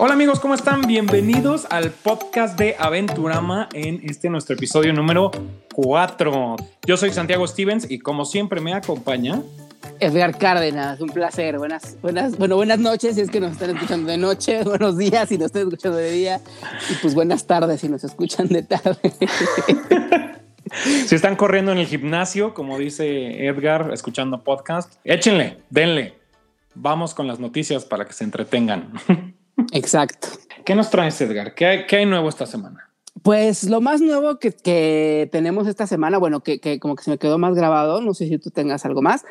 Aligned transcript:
Hola 0.00 0.14
amigos, 0.14 0.38
¿cómo 0.38 0.54
están? 0.54 0.82
Bienvenidos 0.82 1.66
al 1.70 1.90
podcast 1.90 2.56
de 2.56 2.76
Aventurama 2.78 3.68
en 3.72 4.00
este 4.04 4.30
nuestro 4.30 4.54
episodio 4.54 4.92
número 4.92 5.32
4. 5.74 6.54
Yo 6.86 6.96
soy 6.96 7.10
Santiago 7.10 7.44
Stevens 7.48 7.90
y 7.90 7.98
como 7.98 8.24
siempre 8.24 8.60
me 8.60 8.74
acompaña 8.74 9.42
Edgar 9.98 10.38
Cárdenas, 10.38 11.00
un 11.00 11.08
placer. 11.08 11.58
Buenas, 11.58 12.00
buenas, 12.00 12.38
bueno, 12.38 12.54
buenas 12.54 12.78
noches 12.78 13.16
si 13.16 13.22
es 13.22 13.28
que 13.28 13.40
nos 13.40 13.50
están 13.50 13.70
escuchando 13.70 14.08
de 14.08 14.18
noche, 14.18 14.62
buenos 14.64 14.96
días 14.96 15.30
si 15.30 15.36
nos 15.36 15.46
están 15.46 15.62
escuchando 15.62 15.98
de 15.98 16.12
día 16.12 16.40
y 16.90 16.94
pues 17.02 17.16
buenas 17.16 17.48
tardes 17.48 17.80
si 17.80 17.88
nos 17.88 18.04
escuchan 18.04 18.46
de 18.46 18.62
tarde. 18.62 19.00
si 21.06 21.12
están 21.12 21.34
corriendo 21.34 21.72
en 21.72 21.78
el 21.78 21.88
gimnasio, 21.88 22.54
como 22.54 22.78
dice 22.78 23.48
Edgar, 23.48 23.90
escuchando 23.92 24.44
podcast, 24.44 24.94
échenle, 25.02 25.58
denle. 25.70 26.14
Vamos 26.76 27.14
con 27.14 27.26
las 27.26 27.40
noticias 27.40 27.84
para 27.84 28.04
que 28.04 28.12
se 28.12 28.22
entretengan. 28.22 28.92
Exacto. 29.72 30.28
¿Qué 30.64 30.74
nos 30.74 30.90
traes, 30.90 31.20
Edgar? 31.20 31.54
¿Qué 31.54 31.66
hay, 31.66 31.86
qué 31.86 31.96
hay 31.96 32.06
nuevo 32.06 32.28
esta 32.28 32.46
semana? 32.46 32.84
Pues 33.22 33.64
lo 33.64 33.80
más 33.80 34.00
nuevo 34.00 34.38
que, 34.38 34.52
que 34.52 35.28
tenemos 35.32 35.66
esta 35.66 35.86
semana, 35.86 36.18
bueno, 36.18 36.40
que, 36.40 36.60
que, 36.60 36.78
como 36.78 36.94
que 36.94 37.02
se 37.02 37.10
me 37.10 37.18
quedó 37.18 37.36
más 37.36 37.54
grabado, 37.54 38.00
no 38.00 38.14
sé 38.14 38.28
si 38.28 38.38
tú 38.38 38.50
tengas 38.50 38.84
algo 38.84 39.02
más, 39.02 39.24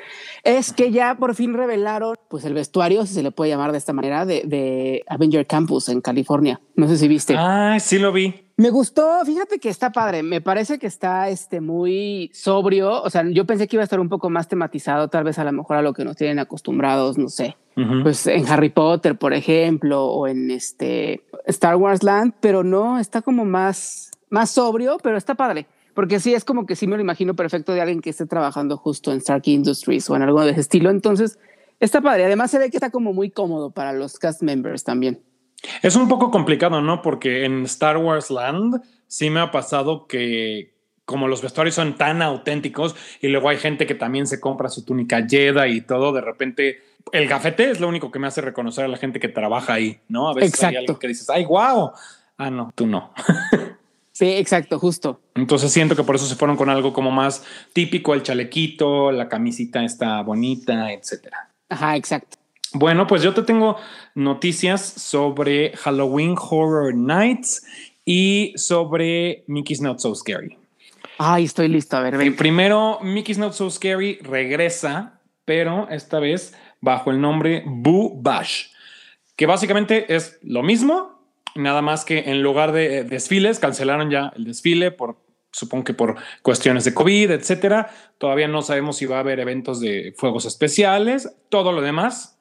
es 0.43 0.73
que 0.73 0.91
ya 0.91 1.15
por 1.15 1.35
fin 1.35 1.53
revelaron 1.53 2.15
pues 2.29 2.43
el 2.43 2.53
vestuario, 2.53 3.05
si 3.05 3.13
se 3.13 3.23
le 3.23 3.31
puede 3.31 3.51
llamar 3.51 3.71
de 3.71 3.77
esta 3.77 3.93
manera, 3.93 4.25
de, 4.25 4.43
de 4.45 5.03
Avenger 5.07 5.47
Campus 5.47 5.89
en 5.89 6.01
California. 6.01 6.59
No 6.75 6.87
sé 6.87 6.97
si 6.97 7.07
viste. 7.07 7.35
Ah, 7.37 7.77
sí 7.79 7.97
lo 7.97 8.11
vi. 8.11 8.46
Me 8.59 8.71
gustó, 8.71 9.23
fíjate 9.23 9.59
que 9.59 9.69
está 9.69 9.91
padre, 9.91 10.23
me 10.23 10.41
parece 10.41 10.79
que 10.79 10.87
está 10.87 11.29
este, 11.29 11.61
muy 11.61 12.31
sobrio, 12.33 13.03
o 13.03 13.09
sea, 13.11 13.23
yo 13.29 13.45
pensé 13.45 13.67
que 13.67 13.75
iba 13.75 13.83
a 13.83 13.85
estar 13.85 13.99
un 13.99 14.09
poco 14.09 14.31
más 14.31 14.47
tematizado, 14.47 15.09
tal 15.09 15.25
vez 15.25 15.37
a 15.37 15.43
lo 15.43 15.51
mejor 15.51 15.77
a 15.77 15.83
lo 15.83 15.93
que 15.93 16.03
nos 16.03 16.15
tienen 16.15 16.39
acostumbrados, 16.39 17.19
no 17.19 17.29
sé, 17.29 17.55
uh 17.75 17.81
-huh. 17.81 18.01
pues 18.01 18.25
en 18.25 18.47
Harry 18.47 18.69
Potter, 18.69 19.15
por 19.15 19.35
ejemplo, 19.35 20.07
o 20.07 20.27
en 20.27 20.49
este 20.49 21.21
Star 21.45 21.75
Wars 21.75 22.01
Land, 22.01 22.33
pero 22.39 22.63
no, 22.63 22.97
está 22.97 23.21
como 23.21 23.45
más, 23.45 24.09
más 24.31 24.49
sobrio, 24.49 24.97
pero 25.03 25.17
está 25.17 25.35
padre, 25.35 25.67
porque 25.93 26.19
sí, 26.19 26.33
es 26.33 26.43
como 26.43 26.65
que 26.65 26.75
sí 26.75 26.87
me 26.87 26.95
lo 26.95 27.03
imagino 27.03 27.35
perfecto 27.35 27.73
de 27.73 27.81
alguien 27.81 28.01
que 28.01 28.09
esté 28.09 28.25
trabajando 28.25 28.75
justo 28.75 29.11
en 29.11 29.19
Stark 29.19 29.43
Industries 29.45 30.09
o 30.09 30.15
en 30.15 30.23
algo 30.23 30.41
de 30.41 30.53
ese 30.53 30.61
estilo, 30.61 30.89
entonces 30.89 31.37
está 31.79 32.01
padre, 32.01 32.25
además 32.25 32.49
se 32.49 32.57
ve 32.57 32.71
que 32.71 32.77
está 32.77 32.89
como 32.89 33.13
muy 33.13 33.29
cómodo 33.29 33.69
para 33.69 33.93
los 33.93 34.17
cast 34.17 34.41
members 34.41 34.83
también. 34.83 35.26
Es 35.81 35.95
un 35.95 36.07
poco 36.07 36.31
complicado, 36.31 36.81
¿no? 36.81 37.01
Porque 37.01 37.45
en 37.45 37.63
Star 37.65 37.97
Wars 37.97 38.29
Land 38.29 38.81
sí 39.07 39.29
me 39.29 39.39
ha 39.39 39.51
pasado 39.51 40.07
que 40.07 40.75
como 41.05 41.29
los 41.29 41.41
vestuarios 41.41 41.75
son 41.75 41.95
tan 41.95 42.21
auténticos 42.21 42.93
y 43.21 43.29
luego 43.29 43.47
hay 43.47 43.57
gente 43.57 43.87
que 43.87 43.95
también 43.95 44.27
se 44.27 44.41
compra 44.41 44.67
su 44.67 44.83
túnica 44.83 45.25
Jedi 45.25 45.77
y 45.77 45.81
todo, 45.81 46.11
de 46.11 46.19
repente 46.19 46.81
el 47.13 47.29
gafete 47.29 47.69
es 47.69 47.79
lo 47.79 47.87
único 47.87 48.11
que 48.11 48.19
me 48.19 48.27
hace 48.27 48.41
reconocer 48.41 48.83
a 48.83 48.87
la 48.89 48.97
gente 48.97 49.19
que 49.19 49.29
trabaja 49.29 49.73
ahí, 49.73 49.99
¿no? 50.09 50.27
A 50.29 50.33
veces 50.33 50.49
exacto. 50.49 50.77
hay 50.77 50.85
algo 50.85 50.99
que 50.99 51.07
dices, 51.07 51.29
ay, 51.29 51.45
wow. 51.45 51.91
Ah, 52.37 52.51
no, 52.51 52.71
tú 52.75 52.85
no. 52.85 53.13
sí, 54.11 54.25
exacto, 54.31 54.79
justo. 54.79 55.21
Entonces 55.35 55.71
siento 55.71 55.95
que 55.95 56.03
por 56.03 56.15
eso 56.15 56.25
se 56.25 56.35
fueron 56.35 56.57
con 56.57 56.69
algo 56.69 56.91
como 56.91 57.09
más 57.09 57.43
típico, 57.71 58.13
el 58.13 58.23
chalequito, 58.23 59.11
la 59.13 59.29
camisita 59.29 59.85
está 59.85 60.21
bonita, 60.21 60.91
etcétera. 60.91 61.49
Ajá, 61.69 61.95
exacto. 61.95 62.37
Bueno, 62.79 63.07
pues 63.07 63.23
yo 63.23 63.33
te 63.33 63.41
tengo 63.41 63.77
noticias 64.13 64.81
sobre 64.83 65.75
Halloween 65.77 66.35
Horror 66.37 66.93
Nights 66.93 67.65
y 68.05 68.53
sobre 68.55 69.43
Mickey's 69.47 69.81
Not 69.81 69.97
So 69.97 70.13
Scary. 70.13 70.55
Ay, 71.17 71.45
estoy 71.45 71.69
listo. 71.69 71.97
A 71.97 72.01
ver, 72.01 72.17
ven. 72.17 72.35
Primero, 72.35 72.99
Mickey's 73.01 73.39
Not 73.39 73.53
So 73.53 73.71
Scary 73.71 74.19
regresa, 74.21 75.19
pero 75.43 75.89
esta 75.89 76.19
vez 76.19 76.55
bajo 76.79 77.09
el 77.09 77.19
nombre 77.19 77.63
Boo 77.65 78.11
Bash, 78.21 78.67
que 79.35 79.47
básicamente 79.47 80.13
es 80.15 80.37
lo 80.43 80.61
mismo, 80.61 81.19
nada 81.55 81.81
más 81.81 82.05
que 82.05 82.29
en 82.29 82.43
lugar 82.43 82.73
de 82.73 83.03
desfiles, 83.03 83.57
cancelaron 83.57 84.11
ya 84.11 84.31
el 84.35 84.43
desfile 84.43 84.91
por 84.91 85.17
supongo 85.51 85.85
que 85.85 85.93
por 85.95 86.17
cuestiones 86.43 86.83
de 86.83 86.93
COVID, 86.93 87.31
etcétera. 87.31 87.89
Todavía 88.19 88.47
no 88.47 88.61
sabemos 88.61 88.97
si 88.97 89.07
va 89.07 89.17
a 89.17 89.21
haber 89.21 89.39
eventos 89.39 89.79
de 89.79 90.13
fuegos 90.15 90.45
especiales. 90.45 91.33
Todo 91.49 91.71
lo 91.71 91.81
demás 91.81 92.36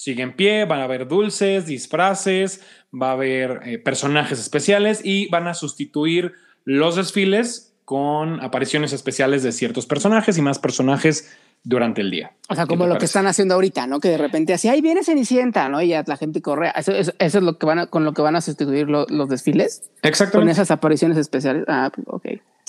sigue 0.00 0.22
en 0.22 0.32
pie, 0.34 0.64
van 0.64 0.80
a 0.80 0.84
haber 0.84 1.06
dulces, 1.06 1.66
disfraces, 1.66 2.62
va 2.90 3.10
a 3.10 3.12
haber 3.12 3.60
eh, 3.66 3.78
personajes 3.78 4.40
especiales 4.40 5.02
y 5.04 5.28
van 5.28 5.46
a 5.46 5.52
sustituir 5.52 6.32
los 6.64 6.96
desfiles 6.96 7.74
con 7.84 8.42
apariciones 8.42 8.94
especiales 8.94 9.42
de 9.42 9.52
ciertos 9.52 9.84
personajes 9.84 10.38
y 10.38 10.42
más 10.42 10.58
personajes 10.58 11.36
durante 11.64 12.00
el 12.00 12.10
día. 12.10 12.32
O 12.48 12.54
sea, 12.54 12.64
como 12.64 12.84
lo 12.84 12.92
parece? 12.92 13.00
que 13.00 13.04
están 13.04 13.26
haciendo 13.26 13.56
ahorita, 13.56 13.86
¿no? 13.86 14.00
Que 14.00 14.08
de 14.08 14.16
repente 14.16 14.54
así, 14.54 14.68
ahí 14.68 14.80
viene 14.80 15.04
Cenicienta, 15.04 15.68
¿no? 15.68 15.82
Y 15.82 15.88
ya 15.88 16.02
la 16.06 16.16
gente 16.16 16.40
corre. 16.40 16.72
Eso, 16.74 16.92
eso, 16.92 17.12
eso 17.18 17.38
es 17.38 17.44
lo 17.44 17.58
que 17.58 17.66
van 17.66 17.80
a, 17.80 17.86
con 17.88 18.06
lo 18.06 18.14
que 18.14 18.22
van 18.22 18.36
a 18.36 18.40
sustituir 18.40 18.88
lo, 18.88 19.04
los 19.10 19.28
desfiles. 19.28 19.90
Exactamente. 20.00 20.46
Con 20.46 20.48
esas 20.48 20.70
apariciones 20.70 21.18
especiales. 21.18 21.66
Ah, 21.68 21.92
ok. 22.06 22.24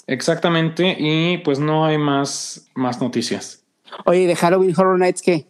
Exactamente. 0.07 0.97
Y 0.99 1.37
pues 1.37 1.59
no 1.59 1.85
hay 1.85 1.97
más, 1.97 2.69
más 2.75 2.99
noticias. 2.99 3.63
Oye, 4.03 4.27
¿de 4.27 4.35
Halloween 4.35 4.73
Horror 4.75 4.99
Nights 4.99 5.21
qué? 5.21 5.45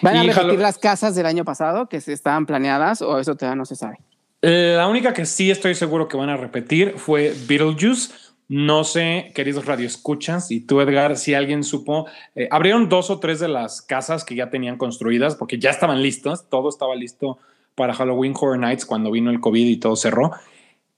¿Van 0.00 0.16
a 0.16 0.22
repetir 0.22 0.58
las 0.58 0.78
casas 0.78 1.14
del 1.14 1.26
año 1.26 1.44
pasado 1.44 1.88
que 1.88 2.00
se 2.00 2.12
estaban 2.12 2.46
planeadas 2.46 3.02
o 3.02 3.18
eso 3.18 3.36
todavía 3.36 3.56
no 3.56 3.64
se 3.64 3.76
sabe? 3.76 3.98
La 4.42 4.88
única 4.88 5.12
que 5.12 5.24
sí 5.24 5.50
estoy 5.50 5.74
seguro 5.76 6.08
que 6.08 6.16
van 6.16 6.28
a 6.28 6.36
repetir 6.36 6.94
fue 6.96 7.32
Beetlejuice. 7.46 8.12
No 8.48 8.84
sé, 8.84 9.32
queridos 9.34 9.64
radioescuchas, 9.64 10.50
y 10.50 10.60
tú, 10.60 10.82
Edgar, 10.82 11.16
si 11.16 11.32
alguien 11.32 11.64
supo, 11.64 12.06
eh, 12.34 12.48
abrieron 12.50 12.90
dos 12.90 13.08
o 13.08 13.18
tres 13.18 13.40
de 13.40 13.48
las 13.48 13.80
casas 13.80 14.24
que 14.24 14.34
ya 14.34 14.50
tenían 14.50 14.76
construidas 14.76 15.36
porque 15.36 15.58
ya 15.58 15.70
estaban 15.70 16.02
listas, 16.02 16.50
todo 16.50 16.68
estaba 16.68 16.94
listo 16.94 17.38
para 17.74 17.94
Halloween 17.94 18.34
Horror 18.38 18.58
Nights 18.58 18.84
cuando 18.84 19.10
vino 19.10 19.30
el 19.30 19.40
COVID 19.40 19.66
y 19.66 19.76
todo 19.78 19.96
cerró. 19.96 20.32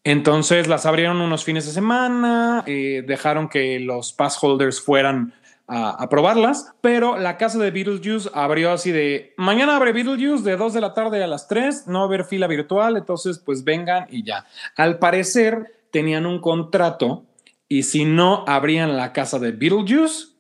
Entonces 0.03 0.67
las 0.67 0.85
abrieron 0.85 1.21
unos 1.21 1.45
fines 1.45 1.65
de 1.67 1.73
semana, 1.73 2.65
eh, 2.67 3.05
dejaron 3.07 3.49
que 3.49 3.79
los 3.79 4.13
pass 4.13 4.37
holders 4.43 4.81
fueran 4.81 5.33
a, 5.67 5.91
a, 5.91 6.09
probarlas, 6.09 6.75
pero 6.81 7.19
la 7.19 7.37
casa 7.37 7.59
de 7.59 7.71
Beetlejuice 7.71 8.31
abrió 8.35 8.73
así 8.73 8.93
de 8.93 9.33
mañana 9.37 9.77
abre 9.77 9.93
Beetlejuice 9.93 10.45
de 10.45 10.57
2 10.57 10.75
de 10.75 10.81
la 10.81 10.95
tarde 10.95 11.23
a 11.23 11.27
las 11.27 11.49
3, 11.49 11.87
no 11.87 12.01
va 12.01 12.05
a 12.05 12.09
haber 12.09 12.25
fila 12.25 12.47
virtual, 12.47 12.97
entonces 12.97 13.39
pues 13.39 13.65
vengan 13.65 14.07
y 14.11 14.25
ya. 14.25 14.45
Al 14.77 14.99
parecer 14.99 15.85
tenían 15.91 16.27
un 16.27 16.41
contrato 16.41 17.25
y 17.69 17.85
si 17.85 18.05
no 18.05 18.45
abrían 18.47 18.97
la 18.97 19.13
casa 19.13 19.39
de 19.39 19.53
Beetlejuice, 19.53 20.35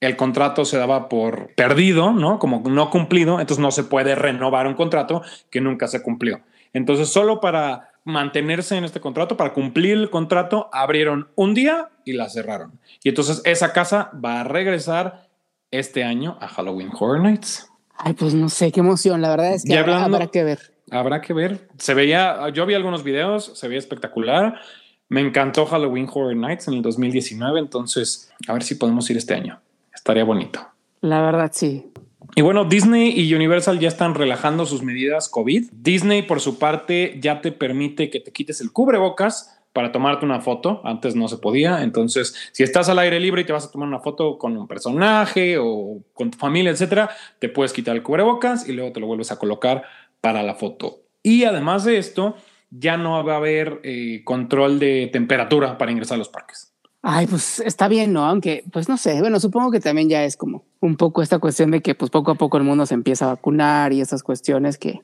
el 0.00 0.16
contrato 0.16 0.64
se 0.64 0.78
daba 0.78 1.08
por 1.08 1.54
perdido, 1.54 2.12
¿no? 2.12 2.38
Como 2.38 2.62
no 2.68 2.90
cumplido, 2.90 3.40
entonces 3.40 3.62
no 3.62 3.70
se 3.70 3.84
puede 3.84 4.14
renovar 4.14 4.66
un 4.66 4.74
contrato 4.74 5.22
que 5.50 5.60
nunca 5.60 5.88
se 5.88 6.02
cumplió. 6.02 6.42
Entonces 6.72 7.08
solo 7.08 7.40
para 7.40 7.90
mantenerse 8.06 8.76
en 8.76 8.84
este 8.84 9.00
contrato, 9.00 9.36
para 9.36 9.52
cumplir 9.52 9.94
el 9.94 10.10
contrato, 10.10 10.70
abrieron 10.72 11.28
un 11.34 11.54
día 11.54 11.90
y 12.04 12.12
la 12.12 12.30
cerraron. 12.30 12.78
Y 13.02 13.08
entonces 13.08 13.42
esa 13.44 13.72
casa 13.72 14.12
va 14.24 14.40
a 14.40 14.44
regresar 14.44 15.28
este 15.72 16.04
año 16.04 16.38
a 16.40 16.46
Halloween 16.46 16.88
Horror 16.98 17.20
Nights. 17.20 17.68
Ay, 17.98 18.14
pues 18.14 18.32
no 18.32 18.48
sé, 18.48 18.70
qué 18.70 18.80
emoción. 18.80 19.20
La 19.20 19.30
verdad 19.30 19.54
es 19.54 19.64
que 19.64 19.76
habrá, 19.76 19.96
hablando, 19.96 20.18
habrá 20.18 20.28
que 20.28 20.44
ver. 20.44 20.60
Habrá 20.90 21.20
que 21.20 21.32
ver. 21.32 21.68
Se 21.78 21.94
veía, 21.94 22.48
yo 22.50 22.64
vi 22.64 22.74
algunos 22.74 23.02
videos, 23.02 23.50
se 23.54 23.66
veía 23.66 23.80
espectacular. 23.80 24.60
Me 25.08 25.20
encantó 25.20 25.66
Halloween 25.66 26.08
Horror 26.08 26.36
Nights 26.36 26.68
en 26.68 26.74
el 26.74 26.82
2019, 26.82 27.58
entonces 27.58 28.30
a 28.46 28.52
ver 28.52 28.62
si 28.62 28.76
podemos 28.76 29.10
ir 29.10 29.16
este 29.16 29.34
año. 29.34 29.60
Estaría 29.92 30.22
bonito. 30.22 30.60
La 31.00 31.22
verdad, 31.22 31.50
sí. 31.52 31.90
Y 32.38 32.42
bueno, 32.42 32.66
Disney 32.66 33.18
y 33.18 33.34
Universal 33.34 33.78
ya 33.78 33.88
están 33.88 34.14
relajando 34.14 34.66
sus 34.66 34.82
medidas 34.82 35.30
COVID. 35.30 35.70
Disney, 35.72 36.20
por 36.20 36.42
su 36.42 36.58
parte, 36.58 37.18
ya 37.18 37.40
te 37.40 37.50
permite 37.50 38.10
que 38.10 38.20
te 38.20 38.30
quites 38.30 38.60
el 38.60 38.72
cubrebocas 38.72 39.58
para 39.72 39.90
tomarte 39.90 40.26
una 40.26 40.42
foto. 40.42 40.82
Antes 40.84 41.16
no 41.16 41.28
se 41.28 41.38
podía. 41.38 41.82
Entonces, 41.82 42.50
si 42.52 42.62
estás 42.62 42.90
al 42.90 42.98
aire 42.98 43.20
libre 43.20 43.40
y 43.40 43.46
te 43.46 43.54
vas 43.54 43.64
a 43.64 43.70
tomar 43.70 43.88
una 43.88 44.00
foto 44.00 44.36
con 44.36 44.54
un 44.54 44.68
personaje 44.68 45.56
o 45.58 46.02
con 46.12 46.30
tu 46.30 46.36
familia, 46.36 46.72
etcétera, 46.72 47.08
te 47.38 47.48
puedes 47.48 47.72
quitar 47.72 47.96
el 47.96 48.02
cubrebocas 48.02 48.68
y 48.68 48.72
luego 48.72 48.92
te 48.92 49.00
lo 49.00 49.06
vuelves 49.06 49.32
a 49.32 49.38
colocar 49.38 49.84
para 50.20 50.42
la 50.42 50.56
foto. 50.56 51.04
Y 51.22 51.44
además 51.44 51.84
de 51.84 51.96
esto, 51.96 52.36
ya 52.68 52.98
no 52.98 53.24
va 53.24 53.32
a 53.32 53.36
haber 53.38 53.80
eh, 53.82 54.20
control 54.24 54.78
de 54.78 55.08
temperatura 55.10 55.78
para 55.78 55.90
ingresar 55.90 56.16
a 56.16 56.18
los 56.18 56.28
parques. 56.28 56.75
Ay, 57.08 57.28
pues 57.28 57.60
está 57.60 57.86
bien, 57.86 58.12
¿no? 58.12 58.24
Aunque, 58.24 58.64
pues 58.72 58.88
no 58.88 58.96
sé, 58.96 59.20
bueno, 59.20 59.38
supongo 59.38 59.70
que 59.70 59.78
también 59.78 60.08
ya 60.08 60.24
es 60.24 60.36
como 60.36 60.64
un 60.80 60.96
poco 60.96 61.22
esta 61.22 61.38
cuestión 61.38 61.70
de 61.70 61.80
que 61.80 61.94
pues 61.94 62.10
poco 62.10 62.32
a 62.32 62.34
poco 62.34 62.56
el 62.56 62.64
mundo 62.64 62.84
se 62.84 62.94
empieza 62.94 63.26
a 63.26 63.28
vacunar 63.28 63.92
y 63.92 64.00
esas 64.00 64.24
cuestiones 64.24 64.76
que, 64.76 65.02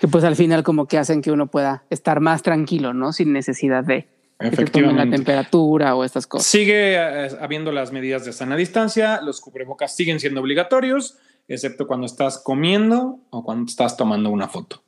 que 0.00 0.06
pues 0.06 0.22
al 0.22 0.36
final 0.36 0.62
como 0.62 0.86
que 0.86 0.96
hacen 0.96 1.22
que 1.22 1.32
uno 1.32 1.48
pueda 1.48 1.82
estar 1.90 2.20
más 2.20 2.42
tranquilo, 2.42 2.94
¿no? 2.94 3.12
Sin 3.12 3.32
necesidad 3.32 3.82
de, 3.82 4.06
la 4.38 5.10
temperatura 5.10 5.96
o 5.96 6.04
estas 6.04 6.28
cosas. 6.28 6.46
Sigue 6.46 6.94
eh, 6.94 7.30
habiendo 7.40 7.72
las 7.72 7.90
medidas 7.90 8.24
de 8.24 8.32
sana 8.32 8.54
distancia, 8.54 9.20
los 9.20 9.40
cubrebocas 9.40 9.96
siguen 9.96 10.20
siendo 10.20 10.40
obligatorios, 10.40 11.18
excepto 11.48 11.88
cuando 11.88 12.06
estás 12.06 12.38
comiendo 12.38 13.18
o 13.30 13.42
cuando 13.42 13.68
estás 13.68 13.96
tomando 13.96 14.30
una 14.30 14.46
foto. 14.46 14.84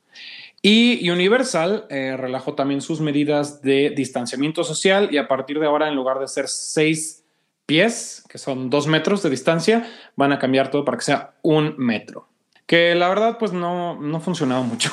Y 0.61 1.09
Universal 1.09 1.85
eh, 1.89 2.15
relajó 2.17 2.55
también 2.55 2.81
sus 2.81 2.99
medidas 2.99 3.61
de 3.61 3.91
distanciamiento 3.95 4.63
social 4.63 5.09
y 5.11 5.17
a 5.17 5.27
partir 5.27 5.59
de 5.59 5.67
ahora, 5.67 5.87
en 5.87 5.95
lugar 5.95 6.19
de 6.19 6.27
ser 6.27 6.47
seis 6.47 7.23
pies, 7.65 8.23
que 8.27 8.37
son 8.37 8.69
dos 8.69 8.87
metros 8.87 9.21
de 9.21 9.29
distancia, 9.29 9.87
van 10.15 10.31
a 10.31 10.39
cambiar 10.39 10.71
todo 10.71 10.83
para 10.83 10.97
que 10.97 11.03
sea 11.03 11.35
un 11.43 11.75
metro. 11.77 12.27
Que 12.65 12.95
la 12.95 13.07
verdad, 13.07 13.37
pues 13.37 13.53
no, 13.53 13.99
no 14.01 14.17
ha 14.17 14.21
funcionado 14.21 14.63
mucho. 14.63 14.91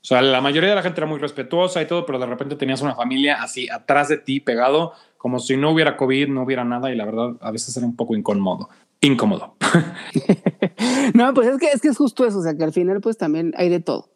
O 0.00 0.06
sea, 0.08 0.22
la 0.22 0.40
mayoría 0.40 0.70
de 0.70 0.76
la 0.76 0.82
gente 0.82 1.00
era 1.00 1.06
muy 1.06 1.18
respetuosa 1.18 1.82
y 1.82 1.86
todo, 1.86 2.06
pero 2.06 2.18
de 2.18 2.26
repente 2.26 2.56
tenías 2.56 2.80
una 2.80 2.94
familia 2.94 3.42
así 3.42 3.68
atrás 3.68 4.08
de 4.08 4.16
ti, 4.16 4.40
pegado, 4.40 4.92
como 5.18 5.40
si 5.40 5.56
no 5.56 5.70
hubiera 5.70 5.96
COVID, 5.96 6.28
no 6.28 6.44
hubiera 6.44 6.64
nada, 6.64 6.90
y 6.90 6.96
la 6.96 7.04
verdad 7.04 7.32
a 7.40 7.50
veces 7.50 7.76
era 7.76 7.84
un 7.84 7.96
poco 7.96 8.14
incómodo. 8.16 8.70
Incómodo. 9.00 9.56
no, 11.14 11.34
pues 11.34 11.48
es 11.48 11.58
que, 11.58 11.66
es 11.72 11.80
que 11.80 11.88
es 11.88 11.96
justo 11.96 12.24
eso, 12.24 12.38
o 12.38 12.42
sea, 12.42 12.56
que 12.56 12.64
al 12.64 12.72
final 12.72 13.00
pues 13.00 13.18
también 13.18 13.52
hay 13.56 13.68
de 13.68 13.80
todo, 13.80 14.08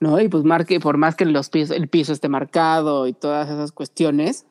¿no? 0.00 0.20
Y 0.20 0.28
pues 0.28 0.44
marque, 0.44 0.80
por 0.80 0.96
más 0.96 1.14
que 1.14 1.26
los 1.26 1.50
el 1.54 1.88
piso 1.88 2.12
esté 2.12 2.28
marcado 2.28 3.06
y 3.06 3.12
todas 3.12 3.48
esas 3.48 3.70
cuestiones, 3.70 4.46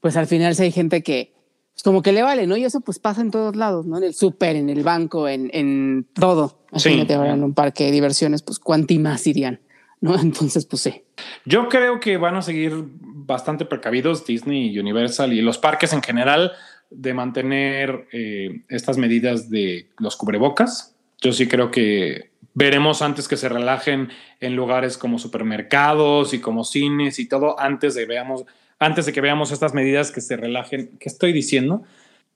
pues 0.00 0.16
al 0.16 0.26
final 0.26 0.54
si 0.54 0.62
hay 0.62 0.72
gente 0.72 1.02
que 1.02 1.32
pues 1.72 1.82
como 1.82 2.02
que 2.02 2.12
le 2.12 2.22
vale, 2.22 2.46
¿no? 2.46 2.56
Y 2.56 2.64
eso 2.64 2.80
pues 2.80 2.98
pasa 2.98 3.20
en 3.20 3.30
todos 3.30 3.56
lados, 3.56 3.86
¿no? 3.86 3.98
En 3.98 4.04
el 4.04 4.14
súper, 4.14 4.56
en 4.56 4.68
el 4.68 4.82
banco, 4.82 5.28
en, 5.28 5.50
en 5.52 6.06
todo. 6.14 6.58
Así 6.70 7.04
que 7.06 7.14
ahora 7.14 7.34
en 7.34 7.42
un 7.42 7.54
parque 7.54 7.84
de 7.84 7.90
diversiones, 7.90 8.42
pues 8.42 8.58
cuánti 8.58 8.98
más 8.98 9.26
irían, 9.26 9.60
¿no? 10.00 10.14
Entonces, 10.20 10.66
pues 10.66 10.82
sí. 10.82 11.02
Yo 11.44 11.68
creo 11.68 11.98
que 11.98 12.18
van 12.18 12.36
a 12.36 12.42
seguir 12.42 12.72
bastante 13.00 13.64
precavidos 13.64 14.26
Disney 14.26 14.68
y 14.68 14.78
Universal 14.78 15.32
y 15.32 15.40
los 15.40 15.58
parques 15.58 15.92
en 15.92 16.02
general 16.02 16.52
de 16.90 17.14
mantener 17.14 18.06
eh, 18.12 18.64
estas 18.68 18.98
medidas 18.98 19.48
de 19.48 19.88
los 19.98 20.16
cubrebocas. 20.16 20.94
Yo 21.22 21.32
sí 21.32 21.48
creo 21.48 21.70
que 21.70 22.31
veremos 22.54 23.02
antes 23.02 23.28
que 23.28 23.36
se 23.36 23.48
relajen 23.48 24.10
en 24.40 24.56
lugares 24.56 24.98
como 24.98 25.18
supermercados 25.18 26.34
y 26.34 26.40
como 26.40 26.64
cines 26.64 27.18
y 27.18 27.28
todo 27.28 27.58
antes 27.58 27.94
de 27.94 28.06
veamos 28.06 28.44
antes 28.78 29.06
de 29.06 29.12
que 29.12 29.20
veamos 29.20 29.52
estas 29.52 29.74
medidas 29.74 30.10
que 30.10 30.20
se 30.20 30.36
relajen. 30.36 30.96
¿Qué 30.98 31.08
estoy 31.08 31.32
diciendo? 31.32 31.82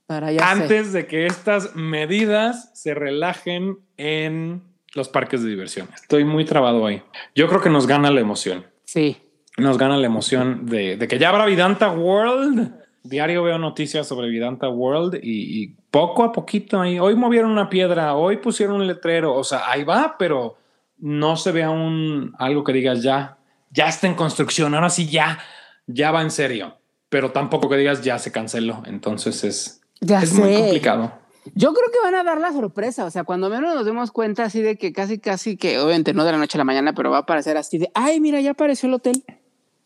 Para 0.07 0.31
ya 0.31 0.51
antes 0.51 0.93
de 0.93 1.07
que 1.07 1.27
estas 1.27 1.75
medidas 1.75 2.71
se 2.73 2.95
relajen 2.95 3.79
en 3.97 4.63
los 4.95 5.09
parques 5.09 5.43
de 5.43 5.51
diversión. 5.51 5.89
Estoy 5.95 6.25
muy 6.25 6.45
trabado 6.45 6.87
ahí. 6.87 7.03
Yo 7.35 7.49
creo 7.49 7.61
que 7.61 7.71
nos 7.71 7.87
gana 7.87 8.11
la 8.11 8.21
emoción. 8.21 8.65
Sí. 8.85 9.19
Nos 9.59 9.79
gana 9.79 9.97
la 9.97 10.07
emoción 10.07 10.67
de, 10.67 10.99
que 11.09 11.19
ya 11.19 11.31
habrá 11.31 11.47
Vidanta 11.47 11.91
World. 11.91 12.73
Diario 13.03 13.43
veo 13.43 13.59
noticias 13.59 14.07
sobre 14.07 14.29
Vidanta 14.29 14.69
World 14.69 15.19
y, 15.23 15.63
y, 15.63 15.77
poco 15.96 16.25
a 16.25 16.32
poquito 16.32 16.81
ahí. 16.81 16.98
Hoy 16.98 17.14
movieron 17.16 17.50
una 17.50 17.70
piedra, 17.70 18.14
hoy 18.14 18.37
pusieron 18.37 18.76
un 18.76 18.87
letrero. 18.87 19.34
O 19.34 19.44
sea, 19.44 19.70
ahí 19.70 19.82
va, 19.82 20.16
pero 20.19 20.58
no 20.98 21.37
se 21.37 21.52
ve 21.52 21.62
aún 21.62 22.34
algo 22.38 22.64
que 22.64 22.75
digas 22.75 23.02
ya, 23.02 23.38
ya 23.70 23.88
está 23.88 24.06
en 24.06 24.14
construcción. 24.14 24.75
Ahora 24.75 24.90
sí, 24.90 25.08
ya 25.08 25.38
ya 25.87 26.10
va 26.10 26.20
en 26.22 26.31
serio, 26.31 26.76
pero 27.08 27.32
tampoco 27.32 27.69
que 27.69 27.76
digas 27.76 28.02
ya 28.02 28.19
se 28.19 28.31
canceló. 28.32 28.82
Entonces 28.87 29.43
es, 29.44 29.81
es 30.00 30.32
muy 30.34 30.54
complicado. 30.54 31.12
Yo 31.54 31.72
creo 31.72 31.90
que 31.90 32.00
van 32.02 32.16
a 32.16 32.25
dar 32.25 32.40
la 32.40 32.52
sorpresa, 32.52 33.04
o 33.04 33.10
sea, 33.10 33.22
cuando 33.22 33.48
menos 33.48 33.72
nos 33.75 33.87
demos 33.87 34.10
cuenta 34.10 34.44
así 34.44 34.60
de 34.60 34.76
que 34.76 34.93
casi, 34.93 35.20
casi 35.20 35.56
que, 35.56 35.78
obviamente 35.78 36.12
no 36.12 36.25
de 36.25 36.32
la 36.32 36.38
noche 36.38 36.58
a 36.58 36.60
la 36.60 36.64
mañana, 36.64 36.93
pero 36.93 37.10
va 37.12 37.19
a 37.19 37.20
aparecer 37.20 37.56
así 37.56 37.78
de, 37.78 37.88
ay, 37.94 38.20
mira, 38.20 38.40
ya 38.40 38.50
apareció 38.50 38.88
el 38.88 38.94
hotel, 38.94 39.25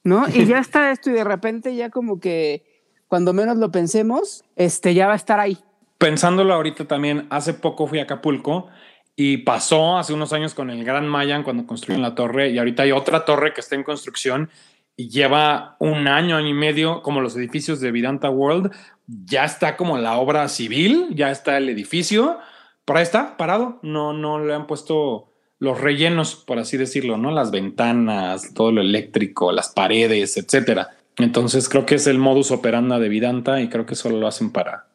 ¿no? 0.02 0.26
Y 0.28 0.46
ya 0.46 0.58
está 0.58 0.90
esto 0.90 1.10
y 1.10 1.12
de 1.12 1.22
repente 1.22 1.76
ya 1.76 1.90
como 1.90 2.18
que 2.18 2.64
cuando 3.08 3.34
menos 3.34 3.58
lo 3.58 3.70
pensemos, 3.70 4.42
este 4.56 4.94
ya 4.94 5.06
va 5.06 5.12
a 5.12 5.16
estar 5.16 5.38
ahí. 5.38 5.58
Pensándolo 6.00 6.54
ahorita 6.54 6.86
también, 6.86 7.26
hace 7.28 7.52
poco 7.52 7.86
fui 7.86 7.98
a 7.98 8.04
Acapulco 8.04 8.68
y 9.16 9.36
pasó 9.36 9.98
hace 9.98 10.14
unos 10.14 10.32
años 10.32 10.54
con 10.54 10.70
el 10.70 10.82
Gran 10.82 11.06
Mayan 11.06 11.42
cuando 11.42 11.66
construyeron 11.66 12.00
la 12.00 12.14
torre 12.14 12.48
y 12.48 12.56
ahorita 12.56 12.84
hay 12.84 12.92
otra 12.92 13.26
torre 13.26 13.52
que 13.52 13.60
está 13.60 13.74
en 13.74 13.82
construcción 13.82 14.48
y 14.96 15.10
lleva 15.10 15.76
un 15.78 16.08
año, 16.08 16.38
año 16.38 16.48
y 16.48 16.54
medio, 16.54 17.02
como 17.02 17.20
los 17.20 17.36
edificios 17.36 17.80
de 17.80 17.90
Vidanta 17.90 18.30
World, 18.30 18.72
ya 19.06 19.44
está 19.44 19.76
como 19.76 19.98
la 19.98 20.16
obra 20.16 20.48
civil, 20.48 21.08
ya 21.10 21.30
está 21.30 21.58
el 21.58 21.68
edificio, 21.68 22.38
por 22.86 22.96
ahí 22.96 23.02
está, 23.02 23.36
parado, 23.36 23.78
no, 23.82 24.14
no 24.14 24.42
le 24.42 24.54
han 24.54 24.66
puesto 24.66 25.34
los 25.58 25.82
rellenos, 25.82 26.34
por 26.34 26.58
así 26.58 26.78
decirlo, 26.78 27.18
¿no? 27.18 27.30
Las 27.30 27.50
ventanas, 27.50 28.54
todo 28.54 28.72
lo 28.72 28.80
eléctrico, 28.80 29.52
las 29.52 29.68
paredes, 29.68 30.38
etcétera. 30.38 30.96
Entonces 31.18 31.68
creo 31.68 31.84
que 31.84 31.96
es 31.96 32.06
el 32.06 32.16
modus 32.16 32.50
operandi 32.52 32.98
de 32.98 33.08
Vidanta 33.10 33.60
y 33.60 33.68
creo 33.68 33.84
que 33.84 33.96
solo 33.96 34.16
lo 34.18 34.26
hacen 34.26 34.50
para, 34.50 34.86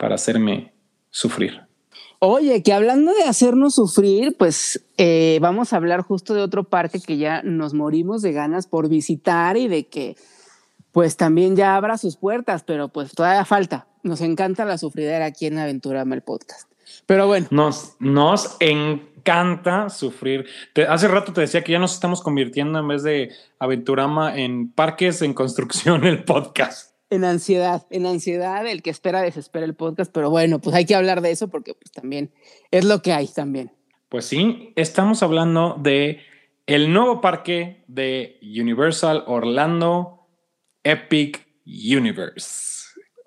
para 0.00 0.14
hacerme 0.14 0.72
sufrir. 1.10 1.60
Oye, 2.18 2.62
que 2.62 2.72
hablando 2.72 3.12
de 3.12 3.22
hacernos 3.22 3.74
sufrir, 3.74 4.34
pues 4.36 4.84
eh, 4.96 5.38
vamos 5.40 5.72
a 5.72 5.76
hablar 5.76 6.00
justo 6.00 6.34
de 6.34 6.42
otro 6.42 6.64
parque 6.64 7.00
que 7.00 7.18
ya 7.18 7.42
nos 7.42 7.74
morimos 7.74 8.22
de 8.22 8.32
ganas 8.32 8.66
por 8.66 8.88
visitar 8.88 9.56
y 9.56 9.68
de 9.68 9.86
que 9.88 10.16
pues 10.92 11.16
también 11.16 11.54
ya 11.54 11.76
abra 11.76 11.98
sus 11.98 12.16
puertas, 12.16 12.62
pero 12.64 12.88
pues 12.88 13.12
todavía 13.12 13.44
falta. 13.44 13.86
Nos 14.02 14.22
encanta 14.22 14.64
la 14.64 14.78
sufridera 14.78 15.26
aquí 15.26 15.46
en 15.46 15.58
Aventurama 15.58 16.14
el 16.14 16.22
podcast. 16.22 16.70
Pero 17.06 17.26
bueno. 17.26 17.46
Nos, 17.50 17.96
nos 18.00 18.56
encanta 18.60 19.90
sufrir. 19.90 20.46
hace 20.88 21.08
rato 21.08 21.32
te 21.32 21.42
decía 21.42 21.62
que 21.62 21.72
ya 21.72 21.78
nos 21.78 21.94
estamos 21.94 22.22
convirtiendo 22.22 22.78
en 22.78 22.88
vez 22.88 23.02
de 23.02 23.32
Aventurama 23.58 24.36
en 24.36 24.72
parques 24.72 25.22
en 25.22 25.34
construcción 25.34 26.04
el 26.06 26.24
podcast 26.24 26.89
en 27.10 27.24
ansiedad, 27.24 27.86
en 27.90 28.06
ansiedad, 28.06 28.66
el 28.66 28.82
que 28.82 28.90
espera 28.90 29.20
desespera 29.20 29.66
el 29.66 29.74
podcast, 29.74 30.10
pero 30.12 30.30
bueno, 30.30 30.60
pues 30.60 30.74
hay 30.74 30.86
que 30.86 30.94
hablar 30.94 31.20
de 31.20 31.32
eso 31.32 31.48
porque 31.48 31.74
pues 31.74 31.90
también 31.90 32.32
es 32.70 32.84
lo 32.84 33.02
que 33.02 33.12
hay 33.12 33.26
también. 33.26 33.72
Pues 34.08 34.24
sí, 34.24 34.72
estamos 34.76 35.22
hablando 35.22 35.76
de 35.80 36.20
el 36.66 36.92
nuevo 36.92 37.20
parque 37.20 37.84
de 37.88 38.38
Universal 38.42 39.24
Orlando 39.26 40.26
Epic 40.84 41.46
Universe. 41.66 42.70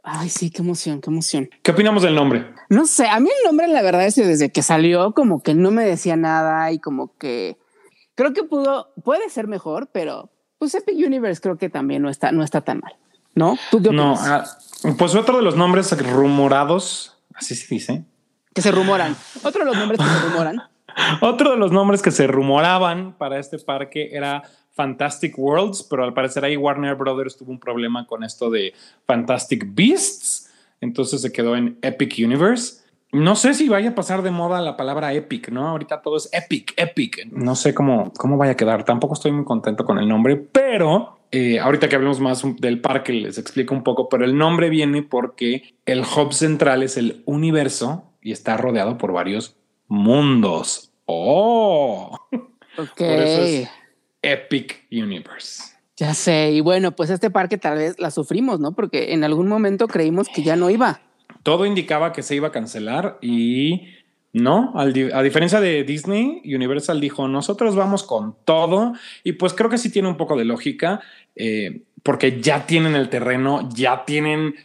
Ay, 0.01 0.29
sí, 0.29 0.49
qué 0.49 0.61
emoción, 0.61 0.99
qué 0.99 1.09
emoción. 1.09 1.49
¿Qué 1.61 1.71
opinamos 1.71 2.03
del 2.03 2.15
nombre? 2.15 2.53
No 2.69 2.85
sé, 2.85 3.07
a 3.07 3.19
mí 3.19 3.29
el 3.29 3.45
nombre 3.45 3.67
la 3.67 3.81
verdad 3.81 4.05
es 4.05 4.15
que 4.15 4.25
desde 4.25 4.51
que 4.51 4.61
salió 4.61 5.13
como 5.13 5.41
que 5.41 5.53
no 5.53 5.71
me 5.71 5.85
decía 5.85 6.15
nada 6.17 6.71
y 6.71 6.79
como 6.79 7.17
que 7.17 7.57
creo 8.15 8.33
que 8.33 8.43
pudo, 8.43 8.93
puede 9.03 9.29
ser 9.29 9.47
mejor, 9.47 9.89
pero 9.93 10.29
pues 10.57 10.75
Epic 10.75 10.95
Universe 10.95 11.41
creo 11.41 11.57
que 11.57 11.69
también 11.69 12.01
no 12.01 12.09
está, 12.09 12.31
no 12.31 12.43
está 12.43 12.61
tan 12.61 12.79
mal. 12.79 12.95
¿No? 13.35 13.57
¿Tú 13.71 13.81
qué 13.81 13.89
No, 13.91 14.15
ah, 14.17 14.45
pues 14.97 15.15
otro 15.15 15.37
de 15.37 15.43
los 15.43 15.55
nombres 15.55 15.97
rumorados, 15.97 17.17
así 17.33 17.55
se 17.55 17.73
dice. 17.73 18.03
Que 18.53 18.61
se 18.61 18.71
rumoran. 18.71 19.15
Otro 19.43 19.65
de 19.65 19.65
los 19.65 19.77
nombres 19.77 19.99
que 19.99 20.05
se 20.05 20.29
rumoran. 20.29 20.61
otro 21.21 21.51
de 21.51 21.57
los 21.57 21.71
nombres 21.71 22.01
que 22.01 22.11
se 22.11 22.27
rumoraban 22.27 23.13
para 23.13 23.39
este 23.39 23.57
parque 23.59 24.09
era 24.11 24.43
Fantastic 24.73 25.37
Worlds, 25.37 25.83
pero 25.83 26.03
al 26.03 26.13
parecer 26.13 26.45
ahí 26.45 26.57
Warner 26.57 26.95
Brothers 26.95 27.37
tuvo 27.37 27.51
un 27.51 27.59
problema 27.59 28.05
con 28.05 28.23
esto 28.23 28.49
de 28.49 28.73
Fantastic 29.05 29.73
Beasts, 29.73 30.51
entonces 30.81 31.21
se 31.21 31.31
quedó 31.31 31.55
en 31.55 31.77
Epic 31.81 32.15
Universe. 32.17 32.83
No 33.11 33.35
sé 33.35 33.53
si 33.53 33.69
vaya 33.69 33.91
a 33.91 33.95
pasar 33.95 34.23
de 34.23 34.31
moda 34.31 34.59
la 34.59 34.75
palabra 34.75 35.13
epic, 35.13 35.49
¿no? 35.49 35.67
Ahorita 35.67 36.01
todo 36.01 36.17
es 36.17 36.27
epic, 36.33 36.73
epic. 36.77 37.27
No 37.31 37.55
sé 37.55 37.75
cómo, 37.75 38.11
cómo 38.17 38.37
vaya 38.37 38.53
a 38.53 38.57
quedar. 38.57 38.83
Tampoco 38.83 39.13
estoy 39.13 39.31
muy 39.31 39.45
contento 39.45 39.85
con 39.85 39.99
el 39.99 40.09
nombre, 40.09 40.35
pero 40.35 41.19
eh, 41.35 41.59
ahorita 41.59 41.89
que 41.89 41.95
hablemos 41.95 42.19
más 42.19 42.43
del 42.59 42.79
parque 42.79 43.11
les 43.11 43.39
explico 43.39 43.73
un 43.73 43.83
poco, 43.83 44.07
pero 44.07 44.23
el 44.23 44.37
nombre 44.37 44.69
viene 44.69 45.01
porque 45.01 45.73
el 45.87 46.01
hub 46.01 46.31
central 46.31 46.83
es 46.83 46.95
el 46.95 47.23
universo 47.25 48.03
y 48.21 48.31
está 48.31 48.55
rodeado 48.55 48.99
por 48.99 49.13
varios 49.13 49.55
mundos. 49.87 50.91
¡Oh! 51.05 52.19
Ok. 52.77 52.97
Por 52.97 53.07
eso 53.07 53.41
es 53.41 53.69
Epic 54.21 54.85
Universe. 54.91 55.73
Ya 55.97 56.13
sé, 56.13 56.51
y 56.51 56.61
bueno, 56.61 56.95
pues 56.95 57.09
este 57.09 57.31
parque 57.31 57.57
tal 57.57 57.79
vez 57.79 57.99
la 57.99 58.11
sufrimos, 58.11 58.59
¿no? 58.59 58.73
Porque 58.75 59.13
en 59.13 59.23
algún 59.23 59.47
momento 59.47 59.87
creímos 59.87 60.29
que 60.29 60.43
ya 60.43 60.55
no 60.55 60.69
iba. 60.69 61.01
Todo 61.41 61.65
indicaba 61.65 62.13
que 62.13 62.21
se 62.21 62.35
iba 62.35 62.49
a 62.49 62.51
cancelar 62.51 63.17
y 63.23 63.87
no, 64.33 64.73
a 64.75 64.87
diferencia 65.21 65.61
de 65.61 65.83
Disney, 65.83 66.41
Universal 66.43 66.99
dijo, 66.99 67.27
nosotros 67.27 67.75
vamos 67.75 68.01
con 68.01 68.35
todo 68.45 68.93
y 69.23 69.33
pues 69.33 69.53
creo 69.53 69.69
que 69.69 69.77
sí 69.77 69.91
tiene 69.91 70.07
un 70.07 70.17
poco 70.17 70.35
de 70.35 70.43
lógica 70.43 71.01
eh, 71.35 71.83
porque 72.01 72.41
ya 72.41 72.65
tienen 72.65 72.95
el 72.95 73.09
terreno, 73.09 73.69
ya 73.71 74.05
tienen 74.05 74.55